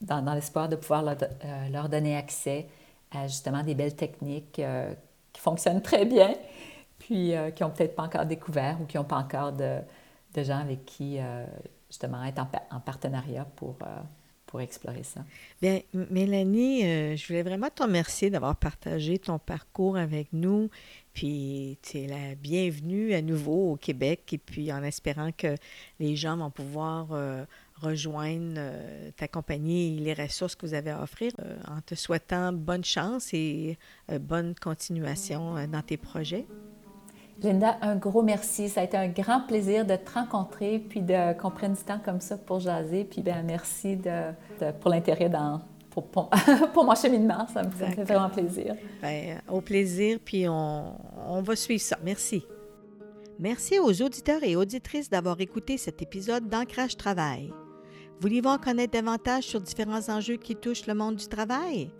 dans, 0.00 0.22
dans 0.22 0.34
l'espoir 0.34 0.68
de 0.68 0.74
pouvoir 0.74 1.02
leur, 1.04 1.16
leur, 1.70 1.88
donner 1.88 2.16
accès 2.16 2.66
à 3.12 3.28
justement 3.28 3.62
des 3.62 3.76
belles 3.76 3.94
techniques 3.94 4.60
qui 5.32 5.40
fonctionnent 5.40 5.82
très 5.82 6.04
bien, 6.04 6.34
puis 6.98 7.32
qui 7.54 7.62
n'ont 7.62 7.70
peut-être 7.70 7.94
pas 7.94 8.02
encore 8.02 8.26
découvert 8.26 8.80
ou 8.80 8.86
qui 8.86 8.96
n'ont 8.96 9.04
pas 9.04 9.18
encore 9.18 9.52
de, 9.52 9.78
de 10.34 10.42
gens 10.42 10.58
avec 10.58 10.84
qui, 10.84 11.18
euh, 11.18 11.44
justement, 11.88 12.24
être 12.24 12.40
en, 12.70 12.80
partenariat 12.80 13.44
pour, 13.56 13.76
euh, 13.82 14.00
pour 14.46 14.60
explorer 14.60 15.02
ça. 15.02 15.24
Bien, 15.60 15.80
Mélanie, 15.92 16.84
euh, 16.84 17.16
je 17.16 17.26
voulais 17.26 17.42
vraiment 17.42 17.68
te 17.74 17.82
remercier 17.82 18.30
d'avoir 18.30 18.56
partagé 18.56 19.18
ton 19.18 19.38
parcours 19.38 19.96
avec 19.96 20.32
nous. 20.32 20.70
Puis, 21.12 21.78
tu 21.82 21.98
es 21.98 22.06
la 22.06 22.34
bienvenue 22.36 23.14
à 23.14 23.22
nouveau 23.22 23.72
au 23.72 23.76
Québec. 23.76 24.32
Et 24.32 24.38
puis, 24.38 24.72
en 24.72 24.82
espérant 24.82 25.30
que 25.36 25.56
les 25.98 26.16
gens 26.16 26.36
vont 26.36 26.50
pouvoir 26.50 27.08
rejoindre 27.74 28.60
ta 29.16 29.26
compagnie 29.26 29.96
et 29.96 30.00
les 30.00 30.14
ressources 30.14 30.54
que 30.54 30.66
vous 30.66 30.74
avez 30.74 30.90
à 30.90 31.02
offrir, 31.02 31.32
en 31.66 31.80
te 31.80 31.96
souhaitant 31.96 32.52
bonne 32.52 32.84
chance 32.84 33.34
et 33.34 33.76
bonne 34.20 34.54
continuation 34.54 35.66
dans 35.66 35.82
tes 35.82 35.96
projets. 35.96 36.46
Linda, 37.42 37.78
un 37.82 37.96
gros 37.96 38.22
merci. 38.22 38.68
Ça 38.68 38.82
a 38.82 38.84
été 38.84 38.96
un 38.96 39.08
grand 39.08 39.40
plaisir 39.40 39.84
de 39.84 39.96
te 39.96 40.12
rencontrer 40.12 40.78
puis 40.78 41.00
de 41.00 41.32
qu'on 41.38 41.50
prenne 41.50 41.74
du 41.74 41.82
temps 41.82 42.00
comme 42.04 42.20
ça 42.20 42.36
pour 42.36 42.60
jaser. 42.60 43.04
Puis 43.04 43.22
bien, 43.22 43.42
merci 43.42 43.96
de, 43.96 44.32
pour 44.80 44.90
l'intérêt 44.90 45.28
dans, 45.28 45.60
pour, 45.90 46.04
pour, 46.04 46.28
mon 46.84 46.94
cheminement. 46.94 47.46
Ça 47.52 47.62
me, 47.62 47.70
fait 47.70 48.04
vraiment 48.04 48.28
plaisir. 48.28 48.74
Bien, 49.02 49.40
au 49.48 49.60
plaisir, 49.60 50.18
puis 50.24 50.48
on, 50.48 50.94
on 51.28 51.42
va 51.42 51.56
suivre 51.56 51.82
ça. 51.82 51.98
Merci. 52.04 52.44
Merci 53.38 53.78
aux 53.78 54.02
auditeurs 54.02 54.42
et 54.42 54.54
auditrices 54.54 55.08
d'avoir 55.08 55.40
écouté 55.40 55.78
cet 55.78 56.02
épisode 56.02 56.48
d'Ancrage 56.48 56.96
Travail. 56.98 57.50
Voulez-vous 58.20 58.50
en 58.50 58.58
connaître 58.58 58.92
davantage 58.92 59.44
sur 59.44 59.62
différents 59.62 60.10
enjeux 60.10 60.36
qui 60.36 60.54
touchent 60.54 60.86
le 60.86 60.92
monde 60.92 61.16
du 61.16 61.26
travail? 61.26 61.90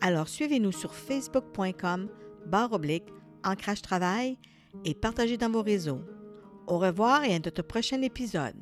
Alors 0.00 0.28
suivez-nous 0.28 0.72
sur 0.72 0.92
facebook.com 0.92 2.08
barre 2.46 2.72
oblique 2.72 3.06
Ancrage 3.44 3.82
Travail 3.82 4.38
et 4.84 4.94
partagez 4.94 5.36
dans 5.36 5.50
vos 5.50 5.62
réseaux. 5.62 6.00
Au 6.66 6.78
revoir 6.78 7.24
et 7.24 7.34
à 7.34 7.38
notre 7.38 7.62
prochain 7.62 8.02
épisode. 8.02 8.54